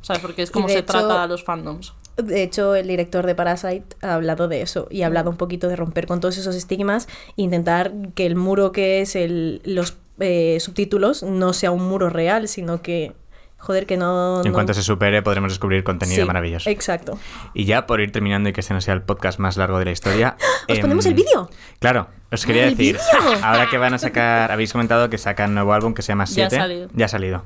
¿Sabes? 0.02 0.20
Porque 0.22 0.42
es 0.42 0.50
como 0.50 0.68
se 0.68 0.78
hecho- 0.78 0.86
trata 0.86 1.22
a 1.22 1.26
los 1.26 1.42
fandoms. 1.44 1.94
De 2.16 2.42
hecho, 2.42 2.74
el 2.74 2.86
director 2.86 3.26
de 3.26 3.34
Parasite 3.34 3.96
ha 4.02 4.14
hablado 4.14 4.46
de 4.48 4.62
eso 4.62 4.86
y 4.90 5.02
ha 5.02 5.06
hablado 5.06 5.30
un 5.30 5.36
poquito 5.36 5.68
de 5.68 5.76
romper 5.76 6.06
con 6.06 6.20
todos 6.20 6.36
esos 6.38 6.54
estigmas 6.54 7.08
e 7.36 7.42
intentar 7.42 7.92
que 8.14 8.24
el 8.26 8.36
muro 8.36 8.70
que 8.72 9.00
es 9.00 9.16
el, 9.16 9.60
los 9.64 9.96
eh, 10.20 10.58
subtítulos 10.60 11.22
no 11.24 11.52
sea 11.52 11.70
un 11.72 11.82
muro 11.88 12.08
real, 12.10 12.46
sino 12.48 12.82
que 12.82 13.12
joder, 13.58 13.86
que 13.86 13.96
no... 13.96 14.42
En 14.44 14.48
no- 14.48 14.52
cuanto 14.52 14.74
se 14.74 14.82
supere, 14.82 15.22
podremos 15.22 15.50
descubrir 15.50 15.82
contenido 15.84 16.20
Sí, 16.22 16.26
maravilloso. 16.26 16.68
Exacto. 16.68 17.18
Y 17.54 17.64
ya 17.64 17.86
por 17.86 18.00
ir 18.02 18.12
terminando 18.12 18.48
y 18.50 18.52
que 18.52 18.60
este 18.60 18.74
no 18.74 18.82
sea 18.82 18.92
el 18.92 19.00
podcast 19.02 19.38
más 19.38 19.56
largo 19.56 19.78
de 19.78 19.86
la 19.86 19.90
historia. 19.90 20.36
¿Os 20.68 20.76
em, 20.76 20.82
ponemos 20.82 21.06
el 21.06 21.14
vídeo? 21.14 21.48
Claro, 21.78 22.08
os 22.30 22.44
quería 22.44 22.64
¡El 22.66 22.76
decir, 22.76 22.96
vídeo! 22.96 23.38
ahora 23.42 23.68
que 23.70 23.78
van 23.78 23.94
a 23.94 23.98
sacar, 23.98 24.52
habéis 24.52 24.70
comentado 24.70 25.08
que 25.08 25.16
sacan 25.16 25.54
nuevo 25.54 25.72
álbum 25.72 25.94
que 25.94 26.02
se 26.02 26.08
llama 26.08 26.26
Ya 26.26 26.46
ha 26.46 26.50
7. 26.50 26.56
salido. 26.56 26.88
Ya 26.92 27.06
ha 27.06 27.08
salido. 27.08 27.44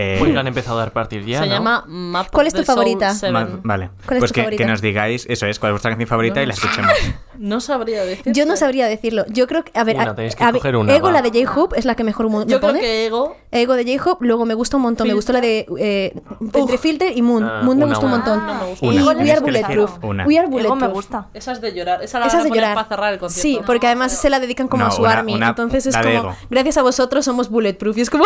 Eh, 0.00 0.16
Pues 0.18 0.32
lo 0.32 0.40
han 0.40 0.46
empezado 0.46 0.76
a 0.78 0.80
dar 0.80 0.92
partir 0.92 1.24
ya, 1.24 1.40
Se 1.40 1.46
¿no? 1.46 1.52
llama 1.54 1.84
Map 1.86 2.28
¿Cuál 2.32 2.46
es 2.46 2.54
of 2.54 2.60
tu 2.60 2.62
the 2.62 2.66
Soul 2.72 2.76
favorita? 2.84 3.14
Ma- 3.32 3.60
vale, 3.62 3.90
¿Cuál 4.06 4.16
es 4.16 4.20
pues 4.20 4.30
tu 4.30 4.34
que, 4.34 4.40
favorita? 4.42 4.64
que 4.64 4.70
nos 4.70 4.80
digáis, 4.80 5.26
eso 5.28 5.46
es, 5.46 5.58
cuál 5.58 5.70
es 5.70 5.74
vuestra 5.74 5.90
canción 5.90 6.08
favorita 6.08 6.42
y 6.42 6.46
la 6.46 6.54
escuchemos. 6.54 6.92
No 7.40 7.58
sabría 7.62 8.04
decir. 8.04 8.34
Yo 8.34 8.44
no 8.44 8.54
sabría 8.54 8.86
decirlo. 8.86 9.24
Yo 9.28 9.46
creo 9.46 9.64
que, 9.64 9.72
a 9.78 9.82
ver, 9.82 9.96
Una, 9.96 10.10
a- 10.10 10.14
tenéis 10.14 10.36
que 10.36 10.44
a 10.44 10.48
ver, 10.52 10.60
coger 10.60 10.76
una, 10.76 10.94
Ego, 10.94 11.06
va. 11.06 11.12
la 11.12 11.22
de 11.22 11.30
J-Hope, 11.42 11.78
es 11.78 11.86
la 11.86 11.94
que 11.94 12.04
mejor 12.04 12.28
me 12.28 12.40
Yo 12.40 12.44
creo 12.44 12.60
pone. 12.60 12.80
que 12.80 13.06
Ego. 13.06 13.34
Ego 13.50 13.74
de 13.76 13.96
J-Hope, 13.96 14.26
luego 14.26 14.44
me 14.44 14.52
gusta 14.52 14.76
un 14.76 14.82
montón. 14.82 15.06
Me 15.08 15.14
gustó 15.14 15.32
la 15.32 15.40
de 15.40 15.64
eh, 15.78 16.12
entre 16.52 16.76
Filter 16.76 17.16
y 17.16 17.22
Moon. 17.22 17.42
Ah, 17.44 17.60
Moon 17.62 17.78
me 17.78 17.86
gustó 17.86 18.04
un 18.04 18.10
montón. 18.12 18.46
No 18.46 18.54
me 18.56 18.66
gusta. 18.66 18.84
Y 18.84 18.88
Una, 18.98 19.12
We 19.12 19.30
Are 19.32 19.40
Bulletproof. 19.40 20.04
una. 20.04 20.26
We 20.26 20.36
Are 20.38 20.48
Ego 20.48 20.52
Bulletproof. 20.52 20.80
me 20.82 20.88
gusta. 20.88 21.28
Esa 21.32 21.52
es 21.52 21.62
de 21.62 21.72
llorar. 21.72 22.02
Esa 22.02 22.18
la 22.18 22.26
Esa 22.26 22.38
van 22.40 22.50
de 22.50 22.54
llorar. 22.54 22.74
para 22.74 22.88
cerrar 22.88 23.12
el 23.14 23.18
concierto. 23.18 23.40
Sí, 23.60 23.64
porque 23.66 23.86
además 23.86 24.12
se 24.12 24.28
la 24.28 24.38
dedican 24.38 24.68
como 24.68 24.82
No, 24.84 24.88
a 24.90 24.92
su 24.92 25.00
una- 25.00 25.10
army. 25.12 25.34
una- 25.34 25.48
Entonces 25.48 25.86
es 25.86 25.96
como, 25.96 26.36
gracias 26.50 26.76
a 26.76 26.82
vosotros 26.82 27.24
somos 27.24 27.48
Bulletproof. 27.48 27.96
Y 27.96 28.02
es 28.02 28.10
como, 28.10 28.24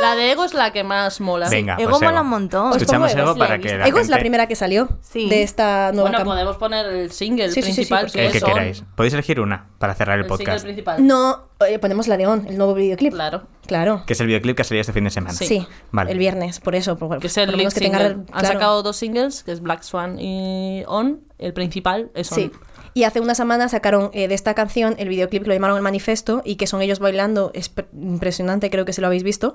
La 0.00 0.14
de 0.16 0.32
Ego 0.32 0.44
es 0.46 0.54
la 0.54 0.72
que 0.72 0.84
más 0.84 0.97
mola. 1.20 1.48
Venga, 1.48 1.74
Ego 1.78 1.90
pues 1.90 2.02
mola 2.02 2.10
Ego. 2.16 2.20
un 2.22 2.28
montón. 2.28 2.66
Os 2.70 2.76
Escuchamos 2.76 3.12
Ego 3.12 3.22
Ego, 3.22 3.36
para 3.36 3.56
sí, 3.56 3.62
que 3.62 3.76
la 3.78 3.86
Ego 3.88 3.98
es 3.98 4.08
la 4.08 4.16
gente- 4.16 4.22
primera 4.22 4.46
que 4.46 4.56
salió 4.56 4.88
Sí. 5.00 5.28
de 5.28 5.42
esta 5.42 5.90
nueva 5.92 6.10
Bueno, 6.10 6.24
cam- 6.24 6.26
podemos 6.32 6.56
poner 6.56 6.86
el 6.86 7.10
single 7.10 7.48
Sí, 7.50 7.54
sí, 7.54 7.62
sí, 7.62 7.68
sí, 7.70 7.74
principal, 7.76 8.04
por 8.06 8.12
que 8.12 8.26
el 8.26 8.32
que 8.32 8.40
queráis. 8.40 8.84
Podéis 8.94 9.14
elegir 9.14 9.40
una 9.40 9.66
para 9.78 9.94
cerrar 9.94 10.18
el, 10.18 10.24
El 10.24 10.30
single 10.30 10.44
podcast. 10.44 10.64
principal. 10.64 11.06
No, 11.06 11.48
eh, 11.66 11.78
ponemos 11.78 12.08
la 12.08 12.16
de 12.16 12.26
On, 12.26 12.46
el 12.46 12.56
nuevo 12.58 12.74
videoclip. 12.74 13.12
Claro. 13.12 13.42
Claro. 13.66 14.02
Que 14.06 14.14
es 14.14 14.20
el 14.20 14.26
videoclip 14.26 14.56
que 14.56 14.64
salía 14.64 14.80
este 14.80 14.92
fin 14.94 15.04
de 15.04 15.10
semana. 15.10 15.34
Sí, 15.34 15.66
Vale. 15.90 16.10
el 16.12 16.18
viernes, 16.18 16.58
por 16.60 16.74
eso. 16.74 16.96
Por, 16.96 17.18
Que 17.18 17.26
es 17.26 17.36
el 17.36 17.52
que 17.54 17.68
tenga 17.80 17.98
re- 17.98 18.04
Han 18.06 18.24
claro. 18.24 18.46
sacado 18.48 18.82
dos 18.82 18.96
singles, 18.96 19.42
que 19.44 19.52
es 19.52 19.60
Black 19.60 19.82
Swan 19.82 20.18
y 20.18 20.84
On. 20.86 21.20
El 21.38 21.52
principal 21.52 22.10
es 22.14 22.32
On. 22.32 22.38
Sí. 22.38 22.50
Y 22.94 23.04
hace 23.04 23.20
una 23.20 23.34
semana 23.34 23.68
sacaron 23.68 24.10
eh, 24.14 24.26
de 24.26 24.34
esta 24.34 24.54
canción 24.54 24.96
el 24.98 25.08
videoclip 25.08 25.42
que 25.42 25.48
lo 25.48 25.54
llamaron 25.54 25.76
El 25.76 25.82
Manifesto 25.82 26.40
y 26.44 26.56
que 26.56 26.66
son 26.66 26.80
ellos 26.82 26.98
bailando, 26.98 27.50
es 27.54 27.68
pre- 27.68 27.86
impresionante, 27.92 28.70
creo 28.70 28.84
que 28.86 28.92
se 28.94 29.02
lo 29.02 29.06
habéis 29.06 29.22
visto. 29.22 29.54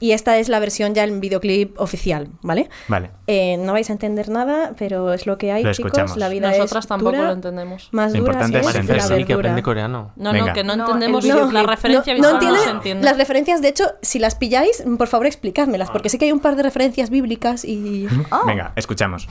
Y 0.00 0.12
esta 0.12 0.38
es 0.38 0.48
la 0.48 0.58
versión 0.58 0.94
ya 0.94 1.04
el 1.04 1.20
videoclip 1.20 1.78
oficial, 1.78 2.28
¿vale? 2.42 2.68
Vale. 2.88 3.10
Eh, 3.26 3.56
no 3.58 3.72
vais 3.74 3.88
a 3.90 3.92
entender 3.92 4.28
nada, 4.30 4.72
pero 4.78 5.12
es 5.12 5.26
lo 5.26 5.36
que 5.38 5.52
hay, 5.52 5.62
Lo 5.62 5.72
chicos. 5.72 5.90
escuchamos. 5.92 6.16
La 6.16 6.28
vida 6.28 6.48
Nosotras 6.50 6.84
es 6.84 6.88
tampoco 6.88 7.12
dura, 7.12 7.26
lo 7.28 7.32
entendemos. 7.34 7.88
Más 7.92 8.12
Lo 8.12 8.20
dura 8.20 8.32
importante 8.32 8.62
sí 8.62 8.68
es 8.68 8.88
es 8.88 9.10
la 9.10 9.16
sí 9.18 9.24
que 9.24 9.32
aprende 9.34 9.62
coreano. 9.62 10.12
No, 10.16 10.32
Venga. 10.32 10.46
no, 10.46 10.52
que 10.54 10.64
no, 10.64 10.76
No, 10.76 10.84
entendemos 10.86 11.24
No, 11.26 11.52
la 11.52 11.62
referencia 11.64 12.14
no 12.14 12.38
visual 12.38 12.54
no, 12.66 12.70
entiende. 12.72 13.04
las 13.04 13.16
referencias, 13.18 13.60
de 13.62 13.68
hecho, 13.68 13.84
si 14.02 14.18
las 14.18 14.34
pilláis, 14.34 14.82
por 14.98 15.06
favor 15.08 15.26
explicádmelas, 15.26 15.90
porque 15.90 16.08
sé 16.08 16.18
que 16.18 16.24
hay 16.24 16.32
un 16.32 16.40
par 16.40 16.56
de 16.56 16.62
referencias 16.62 17.10
bíblicas 17.10 17.64
y... 17.64 18.08
Venga, 18.46 18.72
escuchamos. 18.76 19.28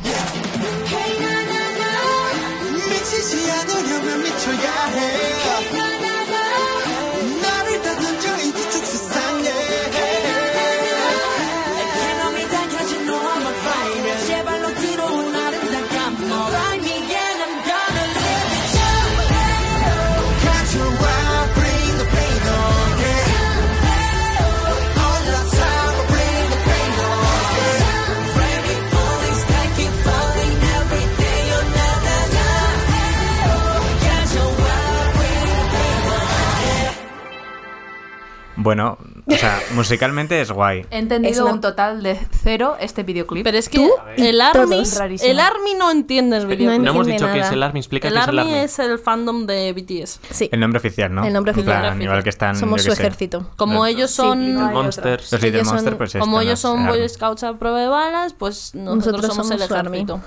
Bueno, 38.62 38.97
o 39.26 39.32
sea, 39.32 39.60
musicalmente 39.74 40.39
es 40.41 40.51
guay. 40.51 40.86
He 40.91 40.97
entendido 40.99 41.32
Es 41.34 41.39
una- 41.39 41.53
un 41.53 41.62
total 41.62 42.03
de 42.03 42.20
cero 42.32 42.76
este 42.80 43.03
videoclip. 43.03 43.43
Pero 43.43 43.57
es 43.57 43.70
que 43.70 43.78
Tú 43.78 43.89
el 44.18 44.41
Army, 44.41 44.84
el 45.22 45.39
Army 45.39 45.74
no 45.78 45.89
entiende 45.91 46.38
el 46.38 46.43
No 46.43 46.49
videoclip. 46.49 46.82
No 46.82 46.91
hemos 46.91 47.07
entiende 47.07 47.14
dicho 47.14 47.26
que 47.34 47.39
es 47.39 47.45
nada. 47.45 47.53
el 47.55 47.64
ARMY. 47.64 47.80
Explica 47.80 48.07
el 48.10 48.14
qué 48.16 48.20
es 48.20 48.28
el 48.28 48.39
Army 48.39 48.51
ARMY. 48.51 48.64
es 48.66 48.80
el 48.80 48.99
fandom 48.99 49.45
de 49.45 49.74
BTS. 49.74 50.20
Sí, 50.32 50.49
El 50.51 50.60
nombre 50.60 50.80
oficial, 50.80 51.14
¿no? 51.16 51.24
El 51.26 51.32
nombre 51.34 51.51
oficial. 51.53 51.80
plan, 51.80 52.01
igual 52.01 52.22
que 52.24 52.30
están. 52.30 52.55
somos 52.55 52.82
su 52.82 52.89
qué 52.89 52.95
sé, 52.95 53.01
ejército. 53.03 53.49
Como 53.55 53.86
los- 53.86 53.88
ellos 53.88 54.10
Sí, 54.12 54.18
son... 54.18 54.53
no 54.53 54.68
hay 54.68 54.74
Monsters. 54.74 55.32
Los 55.32 55.41
Little 55.41 55.57
Ellos 55.60 55.68
son- 55.68 55.76
Monster, 55.76 55.97
pues 55.97 56.10
esto, 56.16 56.20
como 56.20 56.36
¿no? 56.38 56.41
ellos 56.41 56.60
son 56.60 56.82
El 56.82 56.88
Boy 56.88 56.97
Army. 56.97 57.10
Scouts 57.10 57.43
a 57.43 57.53
prueba 57.53 57.80
de 57.80 57.88
balas, 57.88 58.34
pues 58.34 58.76
nosotros, 58.76 58.95
Nosotros 59.05 59.36
somos, 59.36 59.47
somos 59.47 59.70
el 59.72 59.78
Army. 59.78 59.97
ejército. 59.99 60.22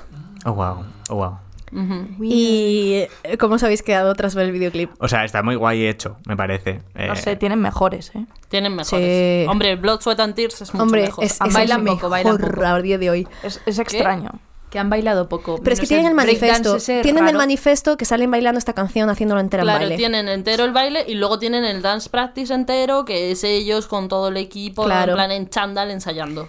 Oh, 0.47 0.53
wow. 0.53 0.85
Oh, 1.11 1.14
wow. 1.16 1.39
¿Y 2.20 3.04
cómo 3.38 3.54
os 3.56 3.62
habéis 3.62 3.82
quedado 3.82 4.14
tras 4.14 4.34
ver 4.34 4.46
el 4.46 4.52
videoclip? 4.52 4.90
O 4.98 5.08
sea, 5.08 5.24
está 5.24 5.42
muy 5.42 5.54
guay 5.56 5.86
hecho, 5.86 6.16
me 6.26 6.36
parece. 6.36 6.82
No 6.94 7.12
Eh, 7.14 7.16
sé, 7.16 7.36
tienen 7.36 7.60
mejores, 7.60 8.12
¿eh? 8.14 8.26
Tienen 8.48 8.74
mejores. 8.76 9.44
Sí. 9.44 9.46
Hombre, 9.48 9.76
Blood, 9.76 10.00
Sweat 10.00 10.20
and 10.20 10.34
Tears 10.34 10.60
es 10.62 10.72
mucho 10.74 10.82
Hombre, 10.82 11.02
mejor. 11.02 11.24
es, 11.24 11.32
es 11.40 11.52
bailan 11.52 11.80
el 11.80 11.86
poco, 11.86 11.94
mejor 12.08 12.10
bailan 12.10 12.38
poco. 12.38 12.64
a 12.66 12.82
día 12.82 12.98
de 12.98 13.10
hoy. 13.10 13.28
Es, 13.42 13.60
es 13.66 13.78
extraño. 13.78 14.30
Que 14.70 14.78
han 14.78 14.88
bailado 14.88 15.28
poco. 15.28 15.60
Pero 15.62 15.74
es 15.74 15.80
que 15.80 15.84
No 15.84 15.88
sé, 15.88 15.94
tienen 15.96 16.18
el 16.18 16.28
ese 16.76 17.02
Tienen 17.02 17.24
el 17.24 17.28
raro. 17.28 17.38
manifiesto 17.38 17.98
que 17.98 18.06
salen 18.06 18.30
bailando 18.30 18.58
esta 18.58 18.72
canción 18.72 19.10
haciéndolo 19.10 19.38
entera 19.40 19.62
en 19.62 19.66
Claro, 19.66 19.80
baile. 19.80 19.96
tienen 19.98 20.28
entero 20.28 20.64
el 20.64 20.72
baile 20.72 21.04
y 21.06 21.14
luego 21.14 21.38
tienen 21.38 21.64
el 21.64 21.82
dance 21.82 22.08
practice 22.08 22.54
entero, 22.54 23.04
que 23.04 23.30
es 23.32 23.44
ellos 23.44 23.86
con 23.86 24.08
todo 24.08 24.28
el 24.28 24.38
equipo, 24.38 24.84
Claro. 24.86 25.12
en 25.12 25.16
plan 25.16 25.30
en 25.30 25.50
chándal 25.50 25.90
ensayando. 25.90 26.48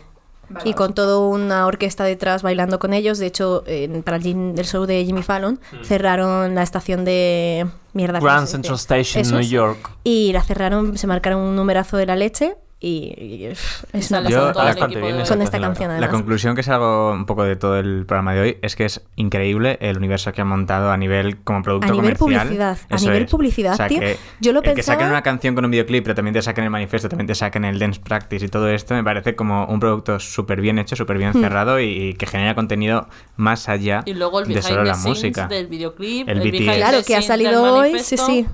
Y 0.64 0.74
con 0.74 0.94
toda 0.94 1.18
una 1.20 1.66
orquesta 1.68 2.04
detrás 2.04 2.42
bailando 2.44 2.80
con 2.80 2.94
ellos. 2.94 3.18
De 3.18 3.26
hecho, 3.28 3.64
en- 3.68 4.04
para 4.04 4.18
el, 4.18 4.26
el 4.58 4.66
show 4.66 4.86
de 4.86 5.04
Jimmy 5.06 5.24
Fallon 5.24 5.60
cerraron 5.84 6.56
la 6.56 6.64
estación 6.64 7.06
de 7.06 7.66
mierda. 7.94 8.20
¿cómo 8.20 8.32
Grand? 8.32 8.48
Central 8.48 8.76
Station, 8.76 9.24
New. 9.30 9.42
York. 9.42 9.90
Y 10.04 10.32
la 10.34 10.44
cerraron, 10.44 10.98
se 10.98 11.08
marcaron 11.08 11.42
un 11.42 11.56
numerazo 11.56 11.98
de 11.98 12.06
la 12.06 12.16
leche 12.16 12.56
y, 12.86 13.46
es 13.46 13.86
una 13.94 14.02
sale 14.04 14.30
Yo- 14.30 14.44
con 14.44 14.54
todo 14.54 14.62
el 14.64 14.68
bastante 14.70 14.94
equipo 14.96 15.06
bien 15.06 15.18
de- 15.18 15.24
esa 15.24 15.34
con 15.36 15.42
esta 15.42 15.58
la 15.60 15.68
canción. 15.68 16.02
La 16.02 16.10
conclusión 16.10 16.56
que 16.56 16.64
salgo 16.64 17.12
un 17.14 17.26
poco 17.26 17.44
de 17.46 17.56
todo 17.56 17.80
el 17.80 18.06
programa 18.06 18.34
de 18.34 18.42
hoy 18.42 18.58
es 18.62 18.76
que 18.76 18.84
es 18.86 19.02
increíble 19.16 19.78
el 19.82 19.98
universo 19.98 20.32
que 20.34 20.42
han 20.42 20.48
montado 20.48 20.92
a 20.92 20.98
nivel 20.98 21.38
como 21.38 21.64
producto 21.64 21.88
A 21.88 21.92
nivel 21.96 22.18
comercial. 22.18 22.48
publicidad, 22.48 22.78
a 22.90 22.98
nivel 22.98 23.24
es. 23.24 23.32
publicidad, 23.32 23.74
O 23.74 23.78
sea, 23.78 23.88
tío. 23.88 24.00
que 24.02 24.18
Yo 24.42 24.52
lo 24.52 24.60
el 24.60 24.64
que 24.66 24.74
pensaba- 24.74 24.96
saquen 24.98 25.10
una 25.12 25.22
canción 25.24 25.56
con 25.56 25.64
un 25.66 25.72
videoclip, 25.72 26.04
pero 26.04 26.16
también 26.16 26.34
te 26.34 26.42
saquen 26.42 26.66
el 26.66 26.70
manifiesto, 26.70 27.08
también 27.10 27.28
te 27.28 27.36
saquen 27.36 27.64
el 27.66 27.80
dance 27.80 28.02
practice 28.02 28.46
y 28.46 28.50
todo 28.50 28.68
esto, 28.70 28.94
me 28.96 29.04
parece 29.04 29.36
como 29.36 29.66
un 29.66 29.80
producto 29.80 30.20
súper 30.20 30.60
bien 30.60 30.78
hecho, 30.78 30.96
súper 30.96 31.16
Hmm. 31.16 31.20
bien 31.20 31.34
cerrado 31.34 31.80
y, 31.80 31.86
y 31.86 32.14
que 32.16 32.26
genera 32.26 32.54
contenido 32.54 33.08
más 33.38 33.70
allá 33.70 34.02
Y 34.06 34.14
luego 34.14 34.42
el 34.42 34.48
de 34.54 34.62
solo 34.62 34.84
the 34.84 34.90
la 34.90 34.98
música. 34.98 35.48
del 35.48 35.68
videoclip, 35.68 36.28
El 36.28 36.42
el, 36.42 36.52
BTS. 36.52 36.76
Claro, 36.76 36.98
que 37.08 37.16
ha 37.16 37.22
salido 37.22 37.64
hoy, 37.76 38.00
sí, 38.00 38.18
sí. 38.18 38.46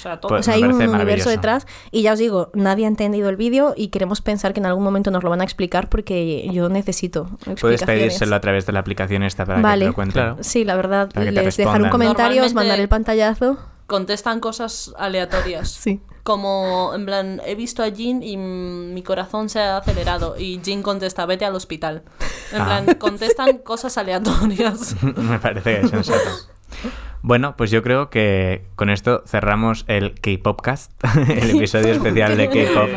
O 0.00 0.02
sea, 0.02 0.18
todo. 0.18 0.30
Pues- 0.30 0.40
O 0.40 0.42
sea, 0.44 0.54
hay 0.54 0.62
un 0.62 0.80
universo 0.82 1.28
detrás. 1.28 1.66
Y 1.90 2.00
ya 2.02 2.14
os 2.14 2.18
digo, 2.18 2.50
nadie 2.54 2.86
ha 2.86 2.88
entendido 2.88 3.28
el 3.28 3.36
vídeo 3.36 3.74
y 3.76 3.88
queremos 3.88 4.22
pensar 4.22 4.54
que 4.54 4.60
en 4.60 4.66
algún 4.66 4.82
momento 4.82 5.10
nos 5.10 5.22
lo 5.22 5.28
van 5.28 5.42
a 5.42 5.44
explicar 5.44 5.90
porque 5.90 6.48
yo 6.52 6.68
necesito 6.70 7.24
Puedes 7.24 7.48
explicaciones. 7.52 7.86
pedírselo 7.86 8.34
a 8.36 8.40
través 8.40 8.64
de 8.64 8.72
la 8.72 8.80
aplicación 8.80 9.22
esta 9.22 9.44
para 9.44 9.58
que 9.58 9.62
Vale. 9.62 9.84
te 9.84 9.88
lo 9.88 9.94
cuente. 9.94 10.12
Claro. 10.14 10.36
Sí, 10.40 10.64
la 10.64 10.74
verdad, 10.76 11.10
que 11.10 11.30
les 11.30 11.56
dejar 11.56 11.82
un 11.82 11.90
comentario, 11.90 12.42
os 12.42 12.54
Normalmente- 12.54 12.54
mandar 12.54 12.80
el 12.80 12.88
pantallazo. 12.88 13.58
Contestan 13.86 14.40
cosas 14.40 14.94
aleatorias. 14.98 15.68
Sí. 15.70 16.00
Como, 16.22 16.92
en 16.94 17.06
plan, 17.06 17.42
he 17.44 17.54
visto 17.56 17.82
a 17.82 17.88
Jean 17.88 18.22
y 18.22 18.36
mi 18.36 19.02
corazón 19.02 19.48
se 19.48 19.58
ha 19.58 19.78
acelerado. 19.78 20.36
Y 20.38 20.60
Jean 20.62 20.82
contesta, 20.82 21.26
vete 21.26 21.44
al 21.44 21.54
hospital. 21.56 22.04
En 22.52 22.60
Ah. 22.60 22.64
plan, 22.66 22.94
contestan 22.96 23.58
cosas 23.58 23.98
aleatorias. 23.98 24.94
Me 25.16 25.38
parece 25.40 25.86
sensato. 25.88 26.20
Bueno, 27.22 27.54
pues 27.56 27.70
yo 27.70 27.82
creo 27.82 28.08
que 28.08 28.64
con 28.76 28.88
esto 28.88 29.22
cerramos 29.26 29.84
el 29.88 30.14
K-Popcast, 30.20 30.92
el 31.28 31.50
episodio 31.50 31.92
especial 31.92 32.36
de 32.36 32.48
K-Pop 32.48 32.88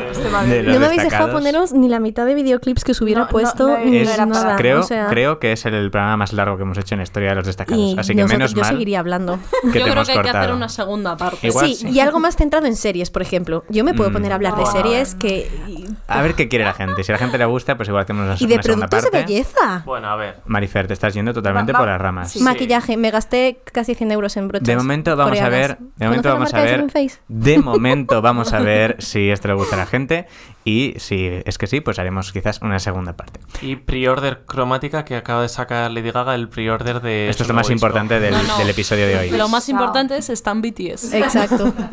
de 0.48 0.64
los 0.64 0.74
No 0.74 0.80
me 0.80 0.86
habéis 0.86 1.04
dejado 1.04 1.32
poneros 1.34 1.74
ni 1.74 1.90
la 1.90 2.00
mitad 2.00 2.26
de 2.26 2.34
videoclips 2.34 2.84
que 2.86 2.92
os 2.94 3.02
hubiera 3.02 3.22
No, 3.22 3.28
puesto 3.28 3.68
no, 3.68 3.78
ni 3.80 3.98
Es- 3.98 4.14
era 4.14 4.26
para- 4.26 4.42
nada. 4.44 4.56
creo, 4.56 4.80
o 4.80 4.84
sea, 4.84 5.08
creo 5.08 5.40
que 5.40 5.52
es 5.52 5.66
el 5.66 5.92
programa 5.92 6.18
más 6.18 6.32
largo 6.34 6.56
que 6.58 6.64
hemos 6.64 6.78
hecho 6.78 6.96
en 6.96 7.00
la 7.00 7.04
historia 7.04 7.30
de 7.30 7.36
los 7.36 7.46
destacados. 7.46 7.82
y 7.84 8.00
Así 8.00 8.14
que 8.16 8.22
nosotros- 8.22 8.32
menos 8.40 8.54
yo 8.54 8.62
mal 8.62 8.70
seguiría 8.72 9.00
hablando. 9.00 9.40
que 9.40 9.68
Yo 9.68 9.72
te 9.74 9.82
creo 9.82 9.94
hemos 9.94 10.08
que 10.08 10.12
hay 10.14 10.18
que 10.22 10.30
hacer 10.30 10.32
cortado. 10.34 10.56
una 10.56 10.70
segunda 10.70 11.18
parte. 11.18 11.48
Igual 11.48 11.66
sí, 11.68 11.76
sí. 11.76 11.90
y 11.90 12.00
algo 12.00 12.20
más 12.20 12.36
centrado 12.38 12.66
en 12.66 12.76
series, 12.78 13.10
por 13.12 13.22
ejemplo. 13.22 13.66
Yo 13.70 13.84
me 13.84 13.94
puedo 13.94 14.10
Mm. 14.10 14.14
poner 14.14 14.32
a 14.32 14.36
hablar 14.36 14.56
de 14.56 14.66
series 14.68 15.16
que 15.16 15.50
A 16.08 16.22
ver 16.22 16.36
qué 16.36 16.48
quiere 16.48 16.64
la 16.66 16.74
gente. 16.74 17.04
Si 17.04 17.12
a 17.12 17.16
la 17.16 17.20
gente 17.20 17.38
le 17.38 17.46
gusta, 17.46 17.76
pues 17.76 17.90
igual 17.90 18.04
hacemos 18.04 18.24
una, 18.26 18.36
y 18.40 18.46
de 18.48 18.54
una 18.56 18.64
segunda 18.64 18.88
productos 18.88 19.04
de 19.12 19.18
parte. 19.18 19.34
belleza. 19.34 19.84
Bueno, 19.86 20.08
a 20.08 20.16
ver. 20.16 20.38
Marifer, 20.46 20.88
te 20.88 20.94
estás 20.94 21.14
yendo 21.14 21.34
totalmente 21.34 21.72
Va- 21.74 21.80
va- 21.80 21.84
por 21.86 21.90
las 21.92 22.00
ramas. 22.02 22.32
sí. 22.32 22.40
Maquillaje, 22.42 22.96
me 22.98 23.12
gasté 23.12 23.60
casi 23.72 23.96
100 23.96 24.13
euros 24.14 24.38
en 24.38 24.48
brochas. 24.48 24.68
De 24.68 24.76
momento 24.76 25.16
vamos 25.16 25.40
a 25.40 25.50
ver, 25.50 25.78
coreanas. 25.78 25.98
de 25.98 26.06
momento 26.06 26.30
¿Conoce 26.30 26.30
la 26.30 26.34
vamos 26.34 26.54
a 26.54 26.58
de 26.58 26.64
ver, 26.64 27.12
de 27.28 27.58
momento 27.58 28.22
vamos 28.22 28.54
a 28.54 28.60
ver 28.60 28.96
si 29.00 29.30
esto 29.30 29.48
le 29.50 29.54
gusta 29.56 29.76
a 29.76 29.80
la 29.80 29.86
gente 29.86 30.28
y 30.66 30.94
si 30.98 31.30
es 31.46 31.58
que 31.58 31.68
sí, 31.68 31.82
pues 31.82 32.00
haremos 32.00 32.32
quizás 32.32 32.62
una 32.62 32.80
segunda 32.80 33.14
parte. 33.14 33.40
Y 33.62 33.76
pre-order 33.76 34.44
cromática 34.46 35.06
que 35.06 35.16
acaba 35.16 35.42
de 35.42 35.50
sacar 35.50 35.92
Lady 35.92 36.12
Gaga, 36.12 36.36
el 36.36 36.50
pre-order 36.50 37.02
de. 37.02 37.30
Esto 37.30 37.44
es 37.44 37.50
lo 37.50 37.56
más 37.56 37.68
disco. 37.68 37.74
importante 37.74 38.20
del, 38.20 38.34
No, 38.34 38.44
no. 38.44 38.58
del 38.58 38.70
episodio 38.70 39.08
de 39.08 39.18
hoy. 39.18 39.30
Lo 39.32 39.48
más 39.50 39.68
importante 39.70 40.18
es 40.18 40.30
están 40.30 40.62
BTS. 40.62 41.14
Exacto. 41.14 41.74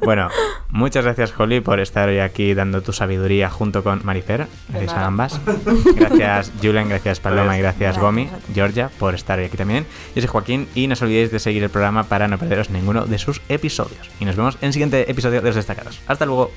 Bueno, 0.00 0.28
muchas 0.70 1.04
gracias, 1.04 1.34
Holly, 1.38 1.60
por 1.60 1.80
estar 1.80 2.08
hoy 2.08 2.20
aquí 2.20 2.54
dando 2.54 2.80
tu 2.80 2.94
sabiduría 2.94 3.50
junto 3.50 3.82
con 3.84 4.00
Marifer. 4.04 4.46
Gracias 4.68 4.94
a 4.94 5.04
ambas. 5.04 5.38
Gracias, 5.96 6.50
Julen, 6.62 6.88
gracias, 6.88 7.20
Paloma, 7.20 7.58
y 7.58 7.60
gracias, 7.60 7.98
Gracias 7.98 8.02
Gomi. 8.02 8.30
Georgia, 8.54 8.90
por 8.98 9.14
estar 9.14 9.38
hoy 9.38 9.44
aquí 9.46 9.58
también. 9.58 9.84
Yo 10.14 10.22
soy 10.22 10.28
Joaquín 10.28 10.66
y 10.74 10.86
no 10.86 10.94
os 10.94 11.02
olvidéis 11.02 11.30
de 11.30 11.38
seguir 11.38 11.62
el 11.62 11.68
programa 11.68 12.04
para 12.04 12.26
no 12.26 12.38
perderos 12.38 12.70
ninguno 12.70 13.04
de 13.04 13.18
sus 13.18 13.42
episodios. 13.50 14.08
Y 14.18 14.24
nos 14.24 14.36
vemos 14.36 14.56
en 14.62 14.68
el 14.68 14.72
siguiente 14.72 15.10
episodio 15.10 15.42
de 15.42 15.46
Los 15.48 15.56
Destacados. 15.56 16.00
Hasta 16.06 16.24
luego. 16.24 16.52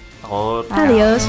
Adiós. 0.71 1.23